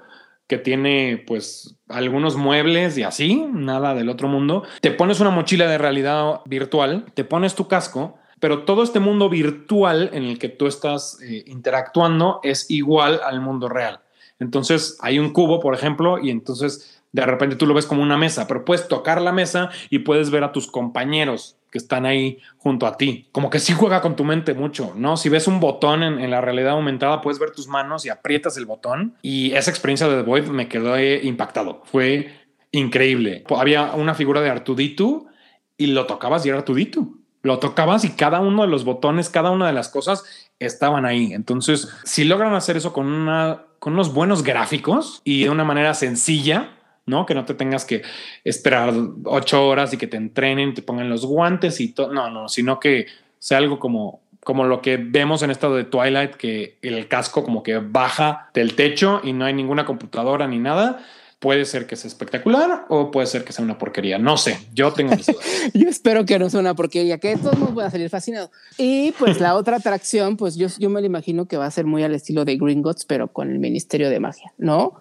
que 0.46 0.59
tiene 0.59 1.22
pues 1.26 1.76
algunos 1.88 2.34
muebles 2.34 2.98
y 2.98 3.05
así, 3.05 3.46
nada 3.53 3.94
del 3.94 4.09
otro 4.09 4.26
mundo. 4.26 4.64
Te 4.80 4.90
pones 4.90 5.20
una 5.20 5.30
mochila 5.30 5.68
de 5.68 5.78
realidad 5.78 6.40
virtual, 6.44 7.07
te 7.14 7.24
pones 7.24 7.55
tu 7.55 7.68
casco, 7.68 8.18
pero 8.40 8.64
todo 8.64 8.82
este 8.82 8.98
mundo 8.98 9.28
virtual 9.28 10.11
en 10.12 10.24
el 10.24 10.40
que 10.40 10.48
tú 10.48 10.66
estás 10.66 11.18
eh, 11.22 11.44
interactuando 11.46 12.40
es 12.42 12.68
igual 12.68 13.20
al 13.24 13.40
mundo 13.40 13.68
real. 13.68 14.01
Entonces 14.41 14.99
hay 15.01 15.18
un 15.18 15.32
cubo, 15.32 15.61
por 15.61 15.74
ejemplo, 15.74 16.18
y 16.18 16.30
entonces 16.30 17.01
de 17.12 17.26
repente 17.26 17.57
tú 17.57 17.66
lo 17.66 17.74
ves 17.74 17.86
como 17.86 18.03
una 18.03 18.16
mesa, 18.16 18.47
pero 18.47 18.64
puedes 18.64 18.88
tocar 18.88 19.20
la 19.20 19.32
mesa 19.32 19.70
y 19.91 20.01
puedes 20.01 20.30
ver 20.30 20.45
a 20.45 20.53
tus 20.53 20.66
compañeros 20.66 21.57
que 21.70 21.78
están 21.78 22.05
ahí 22.05 22.38
junto 22.59 22.86
a 22.86 22.97
ti. 22.97 23.28
Como 23.32 23.51
que 23.51 23.59
sí 23.59 23.72
juega 23.72 24.01
con 24.01 24.16
tu 24.16 24.24
mente 24.24 24.55
mucho, 24.55 24.93
¿no? 24.97 25.16
Si 25.16 25.28
ves 25.28 25.47
un 25.47 25.61
botón 25.61 26.03
en, 26.03 26.30
la 26.30 26.41
realidad 26.41 26.72
aumentada, 26.72 27.20
puedes 27.20 27.38
ver 27.38 27.53
tus 27.53 27.68
manos 27.68 28.05
y 28.05 28.09
aprietas 28.09 28.57
el 28.57 28.66
botón. 28.66 29.14
Y 29.22 29.53
esa 29.53 29.70
experiencia 29.70 30.09
de 30.09 30.16
The 30.16 30.22
Void 30.22 30.47
me 30.47 30.68
quedó 30.68 30.97
eh, 30.97 31.20
impactado. 31.22 31.82
Fue 31.84 32.32
increíble. 32.72 33.45
Había 33.49 33.93
una 33.93 34.14
figura 34.14 34.41
de 34.41 34.51
Artuditu 34.51 35.28
y 35.76 35.86
lo 35.88 36.07
tocabas 36.07 36.45
y 36.45 36.49
era 36.49 36.59
Artuditu. 36.59 37.20
Lo 37.43 37.59
tocabas 37.59 38.05
y 38.05 38.11
cada 38.11 38.41
uno 38.41 38.62
de 38.62 38.68
los 38.68 38.84
botones, 38.84 39.30
cada 39.30 39.51
una 39.51 39.66
de 39.66 39.72
las 39.72 39.88
cosas 39.88 40.49
estaban 40.61 41.04
ahí. 41.04 41.32
Entonces, 41.32 41.88
si 42.04 42.24
logran 42.24 42.54
hacer 42.54 42.76
eso 42.76 42.92
con, 42.92 43.06
una, 43.06 43.64
con 43.78 43.94
unos 43.94 44.14
buenos 44.14 44.44
gráficos 44.44 45.22
y 45.24 45.44
de 45.44 45.50
una 45.50 45.64
manera 45.64 45.94
sencilla, 45.94 46.76
¿no? 47.06 47.26
Que 47.26 47.34
no 47.34 47.44
te 47.44 47.54
tengas 47.54 47.84
que 47.84 48.02
esperar 48.44 48.94
ocho 49.24 49.66
horas 49.66 49.92
y 49.92 49.96
que 49.96 50.06
te 50.06 50.18
entrenen, 50.18 50.74
te 50.74 50.82
pongan 50.82 51.08
los 51.08 51.26
guantes 51.26 51.80
y 51.80 51.92
todo. 51.92 52.12
No, 52.12 52.30
no, 52.30 52.48
sino 52.48 52.78
que 52.78 53.06
sea 53.38 53.58
algo 53.58 53.78
como, 53.78 54.20
como 54.44 54.64
lo 54.64 54.82
que 54.82 54.98
vemos 54.98 55.42
en 55.42 55.50
estado 55.50 55.76
de 55.76 55.84
Twilight, 55.84 56.34
que 56.34 56.78
el 56.82 57.08
casco 57.08 57.42
como 57.42 57.62
que 57.62 57.78
baja 57.78 58.50
del 58.54 58.74
techo 58.76 59.20
y 59.24 59.32
no 59.32 59.46
hay 59.46 59.54
ninguna 59.54 59.86
computadora 59.86 60.46
ni 60.46 60.58
nada. 60.58 61.04
Puede 61.41 61.64
ser 61.64 61.86
que 61.86 61.97
sea 61.97 62.09
espectacular 62.09 62.84
o 62.91 63.11
puede 63.11 63.26
ser 63.26 63.45
que 63.45 63.53
sea 63.53 63.64
una 63.64 63.78
porquería. 63.78 64.18
No 64.18 64.36
sé, 64.36 64.59
yo 64.74 64.93
tengo 64.93 65.16
mis 65.16 65.26
dudas. 65.26 65.43
yo 65.74 65.88
espero 65.88 66.24
que 66.26 66.38
no 66.38 66.51
sea 66.51 66.61
una 66.61 66.74
porquería, 66.74 67.18
que 67.18 67.36
todos 67.36 67.59
nos 67.59 67.74
van 67.74 67.86
a 67.86 67.91
salir 67.91 68.11
fascinados. 68.11 68.51
Y 68.76 69.12
pues 69.12 69.41
la 69.41 69.57
otra 69.57 69.78
atracción, 69.78 70.36
pues 70.36 70.57
yo, 70.57 70.68
yo 70.78 70.91
me 70.91 71.01
lo 71.01 71.07
imagino 71.07 71.47
que 71.47 71.57
va 71.57 71.66
a 71.66 71.70
ser 71.70 71.86
muy 71.86 72.05
al 72.05 72.14
estilo 72.14 72.45
de 72.45 72.57
Gringotts, 72.57 73.07
pero 73.07 73.32
con 73.32 73.51
el 73.51 73.59
Ministerio 73.59 74.11
de 74.11 74.20
Magia, 74.20 74.53
¿no? 74.59 75.01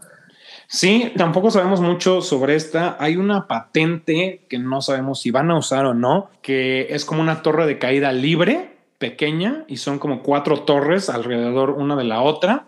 Sí, 0.72 1.12
tampoco 1.18 1.50
sabemos 1.50 1.82
mucho 1.82 2.22
sobre 2.22 2.56
esta. 2.56 2.96
Hay 3.00 3.18
una 3.18 3.48
patente 3.48 4.46
que 4.48 4.60
no 4.60 4.82
sabemos 4.82 5.20
si 5.20 5.32
van 5.32 5.50
a 5.50 5.58
usar 5.58 5.86
o 5.88 5.94
no, 5.94 6.30
que 6.44 6.88
es 6.92 7.06
como 7.06 7.22
una 7.22 7.42
torre 7.42 7.66
de 7.66 7.80
caída 7.80 8.12
libre, 8.12 8.78
pequeña, 9.00 9.66
y 9.68 9.78
son 9.78 9.98
como 9.98 10.22
cuatro 10.22 10.62
torres 10.62 11.10
alrededor 11.10 11.72
una 11.72 11.96
de 11.96 12.04
la 12.04 12.22
otra, 12.22 12.68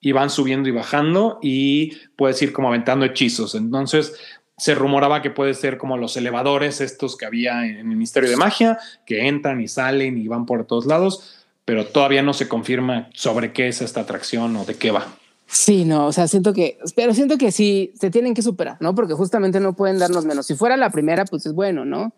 y 0.00 0.12
van 0.12 0.30
subiendo 0.30 0.68
y 0.68 0.72
bajando, 0.72 1.38
y 1.42 1.96
puedes 2.16 2.40
ir 2.42 2.52
como 2.52 2.68
aventando 2.68 3.04
hechizos. 3.04 3.54
Entonces, 3.54 4.14
se 4.58 4.74
rumoraba 4.74 5.22
que 5.22 5.30
puede 5.30 5.54
ser 5.54 5.78
como 5.78 5.96
los 5.96 6.16
elevadores 6.16 6.80
estos 6.80 7.16
que 7.16 7.26
había 7.26 7.66
en 7.66 7.76
el 7.76 7.84
Ministerio 7.84 8.30
de 8.30 8.36
Magia, 8.36 8.78
que 9.04 9.28
entran 9.28 9.60
y 9.60 9.68
salen 9.68 10.16
y 10.18 10.28
van 10.28 10.46
por 10.46 10.66
todos 10.66 10.86
lados, 10.86 11.46
pero 11.64 11.86
todavía 11.86 12.22
no 12.22 12.32
se 12.32 12.48
confirma 12.48 13.10
sobre 13.12 13.52
qué 13.52 13.68
es 13.68 13.82
esta 13.82 14.00
atracción 14.00 14.56
o 14.56 14.64
de 14.64 14.76
qué 14.76 14.90
va. 14.90 15.06
Sí, 15.46 15.84
no, 15.84 16.06
o 16.06 16.12
sea, 16.12 16.26
siento 16.26 16.52
que, 16.52 16.78
pero 16.96 17.14
siento 17.14 17.38
que 17.38 17.52
sí 17.52 17.92
se 17.98 18.10
tienen 18.10 18.34
que 18.34 18.42
superar, 18.42 18.78
¿no? 18.80 18.94
Porque 18.94 19.14
justamente 19.14 19.60
no 19.60 19.74
pueden 19.74 19.98
darnos 19.98 20.24
menos. 20.24 20.46
Si 20.46 20.54
fuera 20.54 20.76
la 20.76 20.90
primera, 20.90 21.24
pues 21.24 21.46
es 21.46 21.52
bueno, 21.52 21.84
¿no? 21.84 22.12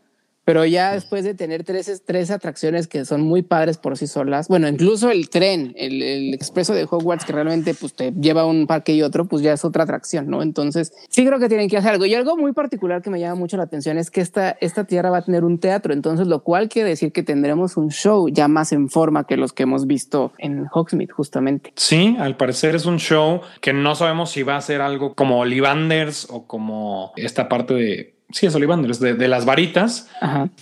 Pero 0.48 0.64
ya 0.64 0.94
después 0.94 1.24
de 1.24 1.34
tener 1.34 1.62
tres, 1.62 2.02
tres 2.06 2.30
atracciones 2.30 2.88
que 2.88 3.04
son 3.04 3.20
muy 3.20 3.42
padres 3.42 3.76
por 3.76 3.98
sí 3.98 4.06
solas, 4.06 4.48
bueno, 4.48 4.66
incluso 4.66 5.10
el 5.10 5.28
tren, 5.28 5.74
el, 5.76 6.02
el, 6.02 6.32
expreso 6.32 6.72
de 6.72 6.84
Hogwarts 6.84 7.26
que 7.26 7.34
realmente 7.34 7.74
pues 7.74 7.92
te 7.92 8.12
lleva 8.12 8.40
a 8.40 8.46
un 8.46 8.66
parque 8.66 8.94
y 8.94 9.02
otro, 9.02 9.26
pues 9.26 9.42
ya 9.42 9.52
es 9.52 9.66
otra 9.66 9.82
atracción, 9.84 10.30
¿no? 10.30 10.40
Entonces 10.40 10.94
sí 11.10 11.26
creo 11.26 11.38
que 11.38 11.50
tienen 11.50 11.68
que 11.68 11.76
hacer 11.76 11.90
algo. 11.90 12.06
Y 12.06 12.14
algo 12.14 12.34
muy 12.38 12.54
particular 12.54 13.02
que 13.02 13.10
me 13.10 13.20
llama 13.20 13.34
mucho 13.34 13.58
la 13.58 13.64
atención 13.64 13.98
es 13.98 14.10
que 14.10 14.22
esta, 14.22 14.56
esta 14.62 14.84
tierra 14.84 15.10
va 15.10 15.18
a 15.18 15.22
tener 15.22 15.44
un 15.44 15.58
teatro, 15.58 15.92
entonces 15.92 16.26
lo 16.26 16.42
cual 16.42 16.70
quiere 16.70 16.88
decir 16.88 17.12
que 17.12 17.22
tendremos 17.22 17.76
un 17.76 17.90
show 17.90 18.30
ya 18.30 18.48
más 18.48 18.72
en 18.72 18.88
forma 18.88 19.26
que 19.26 19.36
los 19.36 19.52
que 19.52 19.64
hemos 19.64 19.86
visto 19.86 20.32
en 20.38 20.64
Hogsmeade 20.72 21.12
justamente. 21.12 21.74
Sí, 21.76 22.16
al 22.18 22.38
parecer 22.38 22.74
es 22.74 22.86
un 22.86 22.98
show 22.98 23.42
que 23.60 23.74
no 23.74 23.94
sabemos 23.94 24.30
si 24.30 24.44
va 24.44 24.56
a 24.56 24.62
ser 24.62 24.80
algo 24.80 25.12
como 25.12 25.40
Olivanders 25.40 26.26
o 26.30 26.46
como 26.46 27.12
esta 27.16 27.50
parte 27.50 27.74
de 27.74 28.17
sí, 28.30 28.46
es 28.46 28.54
Ollivanders, 28.54 29.00
de, 29.00 29.14
de 29.14 29.28
las 29.28 29.44
varitas, 29.44 30.08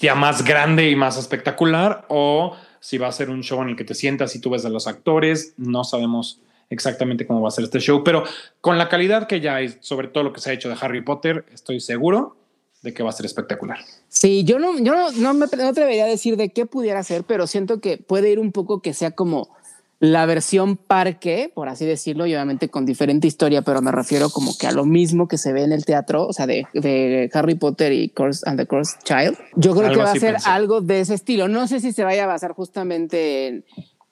ya 0.00 0.14
más 0.14 0.44
grande 0.44 0.90
y 0.90 0.96
más 0.96 1.18
espectacular, 1.18 2.04
o 2.08 2.56
si 2.80 2.98
va 2.98 3.08
a 3.08 3.12
ser 3.12 3.30
un 3.30 3.42
show 3.42 3.62
en 3.62 3.70
el 3.70 3.76
que 3.76 3.84
te 3.84 3.94
sientas 3.94 4.34
y 4.36 4.40
tú 4.40 4.50
ves 4.50 4.64
a 4.64 4.68
los 4.68 4.86
actores, 4.86 5.54
no 5.56 5.84
sabemos 5.84 6.40
exactamente 6.70 7.26
cómo 7.26 7.40
va 7.40 7.48
a 7.48 7.52
ser 7.52 7.64
este 7.64 7.80
show, 7.80 8.02
pero 8.04 8.24
con 8.60 8.78
la 8.78 8.88
calidad 8.88 9.26
que 9.26 9.40
ya 9.40 9.56
hay, 9.56 9.76
sobre 9.80 10.08
todo 10.08 10.24
lo 10.24 10.32
que 10.32 10.40
se 10.40 10.50
ha 10.50 10.52
hecho 10.52 10.68
de 10.68 10.76
Harry 10.80 11.02
Potter, 11.02 11.44
estoy 11.52 11.80
seguro 11.80 12.36
de 12.82 12.94
que 12.94 13.02
va 13.02 13.10
a 13.10 13.12
ser 13.12 13.26
espectacular. 13.26 13.78
Sí, 14.08 14.44
yo 14.44 14.58
no, 14.58 14.78
yo 14.78 14.94
no, 14.94 15.10
no 15.10 15.34
me 15.34 15.46
atrevería 15.46 16.04
a 16.04 16.08
decir 16.08 16.36
de 16.36 16.50
qué 16.50 16.66
pudiera 16.66 17.02
ser, 17.02 17.24
pero 17.24 17.46
siento 17.46 17.80
que 17.80 17.98
puede 17.98 18.30
ir 18.30 18.38
un 18.38 18.52
poco 18.52 18.80
que 18.80 18.94
sea 18.94 19.10
como 19.10 19.55
la 19.98 20.26
versión 20.26 20.76
parque, 20.76 21.50
por 21.54 21.68
así 21.68 21.86
decirlo, 21.86 22.26
y 22.26 22.34
obviamente 22.34 22.68
con 22.68 22.84
diferente 22.84 23.26
historia, 23.26 23.62
pero 23.62 23.80
me 23.80 23.92
refiero 23.92 24.28
como 24.28 24.56
que 24.58 24.66
a 24.66 24.72
lo 24.72 24.84
mismo 24.84 25.26
que 25.26 25.38
se 25.38 25.52
ve 25.52 25.62
en 25.62 25.72
el 25.72 25.84
teatro, 25.84 26.26
o 26.26 26.32
sea, 26.32 26.46
de, 26.46 27.30
Harry 27.32 27.54
Potter 27.54 27.92
y 27.92 28.10
Curse 28.10 28.48
and 28.48 28.58
the 28.58 28.66
Cursed 28.66 29.00
Child. 29.04 29.38
Yo 29.56 29.74
creo 29.74 29.90
que 29.90 29.96
va 29.96 30.12
a 30.12 30.16
ser 30.16 30.36
algo 30.44 30.80
de 30.82 31.00
ese 31.00 31.14
estilo. 31.14 31.48
No 31.48 31.66
sé 31.66 31.80
si 31.80 31.92
se 31.92 32.04
vaya 32.04 32.24
a 32.24 32.26
basar 32.26 32.52
justamente 32.52 33.46
en, 33.46 33.64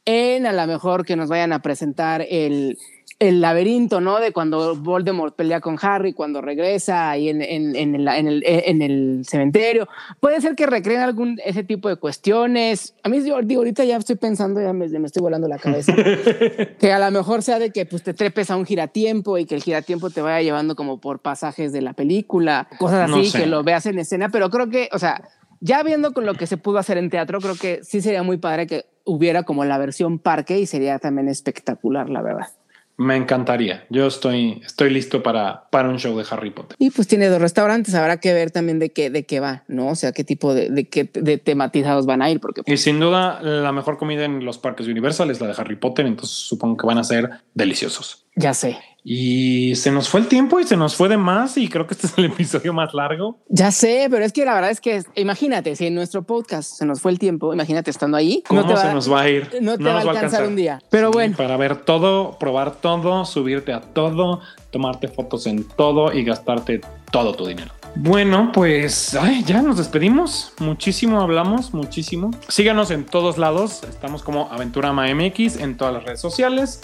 en 0.07 0.47
a 0.47 0.53
lo 0.53 0.67
mejor 0.67 1.05
que 1.05 1.17
nos 1.17 1.29
vayan 1.29 1.53
a 1.53 1.61
presentar 1.61 2.27
el 2.29 2.79
el 3.19 3.41
laberinto, 3.41 4.01
¿no? 4.01 4.19
De 4.19 4.33
cuando 4.33 4.75
Voldemort 4.77 5.35
pelea 5.35 5.61
con 5.61 5.79
Harry, 5.81 6.13
cuando 6.13 6.41
regresa 6.41 7.11
ahí 7.11 7.29
en, 7.29 7.43
en, 7.43 7.77
en, 7.77 7.95
el, 7.95 8.43
en, 8.47 8.83
el, 8.83 9.25
cementerio. 9.25 9.89
Puede 10.21 10.41
ser 10.41 10.55
que 10.55 10.67
recreen 10.67 11.01
algún 11.01 11.39
ese 11.45 11.65
tipo 11.65 11.89
de 11.89 11.97
cuestiones. 11.97 12.95
A 13.03 13.09
mí, 13.09 13.21
digo, 13.21 13.37
ahorita 13.37 13.85
ya 13.85 13.97
estoy 13.97 14.17
pensando, 14.17 14.61
ya 14.61 14.73
me, 14.73 14.87
estoy 14.87 15.23
volando 15.23 15.49
la 15.49 15.59
cabeza, 15.59 15.95
que 16.79 16.93
a 16.93 16.99
lo 16.99 17.11
mejor 17.11 17.43
sea 17.43 17.59
de 17.59 17.71
que 17.71 17.87
pues, 17.87 18.03
te 18.03 18.15
trepes 18.15 18.51
a 18.51 18.57
un 18.57 18.67
giratiempo 18.67 19.39
y 19.39 19.47
que 19.47 19.55
el 19.55 19.63
giratiempo 19.63 20.11
te 20.11 20.21
vaya 20.21 20.43
llevando 20.43 20.75
como 20.75 21.01
por 21.01 21.21
pasajes 21.21 21.73
de 21.73 21.83
la 21.83 21.93
película, 21.93 22.69
cosas 22.79 23.11
así, 23.11 23.33
que 23.33 23.47
lo 23.47 23.63
veas 23.63 23.87
en 23.87 23.99
escena, 23.99 24.29
pero 24.29 24.51
creo 24.51 24.69
que, 24.69 24.89
o 24.93 24.99
sea, 24.99 25.29
ya 25.61 25.83
viendo 25.83 26.13
con 26.13 26.27
lo 26.27 26.35
que 26.35 26.47
se 26.47 26.57
pudo 26.57 26.79
hacer 26.79 26.99
en 26.99 27.11
teatro, 27.11 27.41
creo 27.41 27.55
que 27.55 27.81
sí 27.85 28.01
sería 28.01 28.23
muy 28.23 28.37
padre 28.39 28.67
que 28.67 28.87
hubiera 29.05 29.45
como 29.45 29.65
la 29.65 29.79
versión 29.79 30.19
parque 30.19 30.59
y 30.59 30.67
sería 30.67 30.99
también 30.99 31.29
espectacular, 31.29 32.11
la 32.11 32.23
verdad. 32.23 32.49
Me 32.97 33.17
encantaría. 33.17 33.87
Yo 33.91 34.07
estoy, 34.07 34.63
estoy 34.65 34.91
listo 34.91 35.23
para, 35.23 35.69
para 35.71 35.89
un 35.89 35.99
show 35.99 36.17
de 36.17 36.25
Harry 36.31 36.51
Potter. 36.51 36.77
Y 36.79 36.91
pues 36.91 37.09
tiene 37.09 37.27
dos 37.29 37.41
restaurantes. 37.41 37.95
Habrá 37.95 38.19
que 38.19 38.33
ver 38.33 38.51
también 38.51 38.79
de 38.79 38.91
qué, 38.91 39.11
de 39.11 39.25
qué 39.25 39.41
va, 39.41 39.65
¿no? 39.67 39.89
O 39.89 39.95
sea, 39.97 40.13
qué 40.13 40.23
tipo 40.23 40.55
de, 40.55 40.71
de, 40.71 40.89
qué, 40.89 41.11
de 41.13 41.39
tematizados 41.39 42.07
van 42.07 42.23
a 42.23 42.31
ir. 42.31 42.41
Porque, 42.41 42.63
y 42.67 42.77
sin 42.77 43.01
duda, 43.01 43.41
la 43.43 43.73
mejor 43.73 43.99
comida 43.99 44.25
en 44.25 44.45
los 44.45 44.59
parques 44.59 44.87
Universal 44.87 45.31
es 45.31 45.41
la 45.41 45.49
de 45.49 45.55
Harry 45.57 45.77
Potter. 45.77 46.07
Entonces 46.07 46.37
supongo 46.37 46.77
que 46.77 46.87
van 46.87 46.99
a 46.99 47.05
ser 47.05 47.31
deliciosos. 47.55 48.25
Ya 48.37 48.55
sé. 48.55 48.79
Y 49.07 49.75
se 49.77 49.91
nos 49.91 50.09
fue 50.09 50.21
el 50.21 50.29
tiempo 50.29 50.59
y 50.59 50.65
se 50.65 50.79
nos 50.79 50.97
fue 50.97 51.11
de 51.11 51.19
más 51.19 51.59
y 51.59 51.69
creo 51.69 51.87
que 51.87 51.93
este 51.93 52.07
es 52.07 52.15
el 52.17 52.25
episodio 52.33 52.73
más 52.73 52.95
largo. 52.95 53.39
Ya 53.51 53.71
sé, 53.71 54.09
pero 54.11 54.25
es 54.25 54.33
que 54.33 54.47
la 54.47 54.55
verdad 54.55 54.71
es 54.71 54.81
que 54.81 55.03
imagínate, 55.15 55.77
si 55.77 55.87
en 55.87 55.95
nuestro 55.95 56.23
podcast 56.23 56.73
se 56.79 56.87
nos 56.87 57.03
fue 57.03 57.13
el 57.13 57.19
tiempo, 57.19 57.53
imagínate 57.53 57.91
estando 57.91 58.17
ahí. 58.17 58.43
¿Cómo 58.49 58.63
no 58.63 58.77
se 58.79 58.93
nos 58.95 59.13
va 59.13 59.21
a 59.21 59.29
ir? 59.29 59.51
No 59.61 59.77
te 59.77 59.85
va, 59.85 59.99
a 59.99 60.01
alcanzar 60.01 60.47
un 60.47 60.57
día. 60.57 60.81
Pero 60.91 61.11
bueno. 61.11 61.37
Para 61.37 61.59
ver 61.59 61.77
todo, 61.77 62.39
probar 62.39 62.77
todo, 62.77 63.27
subirte 63.27 63.75
a 63.75 63.83
todo, 63.83 64.41
tomarte 64.71 65.09
fotos 65.09 65.47
en 65.47 65.65
todo 65.65 66.11
y 66.11 66.25
gastarte 66.25 66.81
todo 67.13 67.35
tu 67.35 67.47
dinero. 67.47 67.73
Bueno, 67.97 68.51
pues 68.53 69.17
ya 69.47 69.63
nos 69.63 69.77
despedimos. 69.77 70.53
Muchísimo 70.59 71.21
hablamos, 71.21 71.75
muchísimo. 71.75 72.31
Síganos 72.49 72.91
en 72.91 73.05
todos 73.05 73.37
lados. 73.39 73.83
Estamos 73.85 74.23
como 74.23 74.51
Aventurama 74.51 75.07
MX 75.15 75.59
en 75.59 75.77
todas 75.77 75.95
las 75.95 76.05
redes 76.05 76.21
sociales 76.21 76.81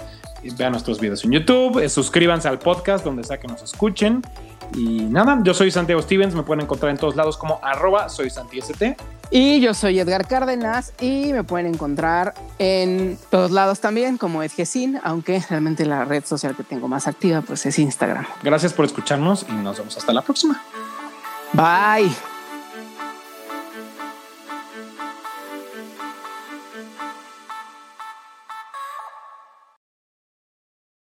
vean 0.57 0.73
nuestros 0.73 1.01
videos 1.01 1.25
en 1.25 1.33
YouTube, 1.33 1.79
eh, 1.79 1.89
suscríbanse 1.89 2.49
al 2.49 2.59
podcast 2.59 3.05
donde 3.05 3.25
sea 3.25 3.39
que 3.39 3.49
nos 3.49 3.63
escuchen. 3.63 4.23
Y 4.75 5.01
nada, 5.03 5.41
yo 5.43 5.53
soy 5.53 5.71
Santiago 5.71 6.01
Stevens, 6.01 6.35
me 6.35 6.43
pueden 6.43 6.63
encontrar 6.63 6.91
en 6.91 6.99
todos 6.99 7.17
lados 7.17 7.37
como 7.37 7.59
arroba 7.63 8.09
soy 8.09 8.31
SantiST. 8.31 8.83
Y 9.33 9.61
yo 9.61 9.75
soy 9.75 10.01
Edgar 10.01 10.27
Cárdenas 10.27 10.93
y 11.01 11.33
me 11.33 11.45
pueden 11.45 11.67
encontrar 11.67 12.35
en 12.59 13.17
todos 13.31 13.53
lados 13.53 13.81
también 13.81 14.19
como 14.19 14.43
Edgesin, 14.43 14.99
aunque 15.05 15.43
realmente 15.49 15.87
la 15.87 16.05
red 16.05 16.25
social 16.25 16.57
que 16.57 16.65
tengo 16.65 16.89
más 16.89 17.07
activa 17.07 17.41
pues 17.43 17.65
es 17.67 17.79
Instagram. 17.79 18.27
Gracias 18.43 18.73
por 18.73 18.85
escucharnos 18.85 19.47
y 19.49 19.53
nos 19.53 19.79
vemos 19.79 19.97
hasta 19.97 20.13
la 20.13 20.23
próxima. 20.23 20.61
Bye. 21.53 22.30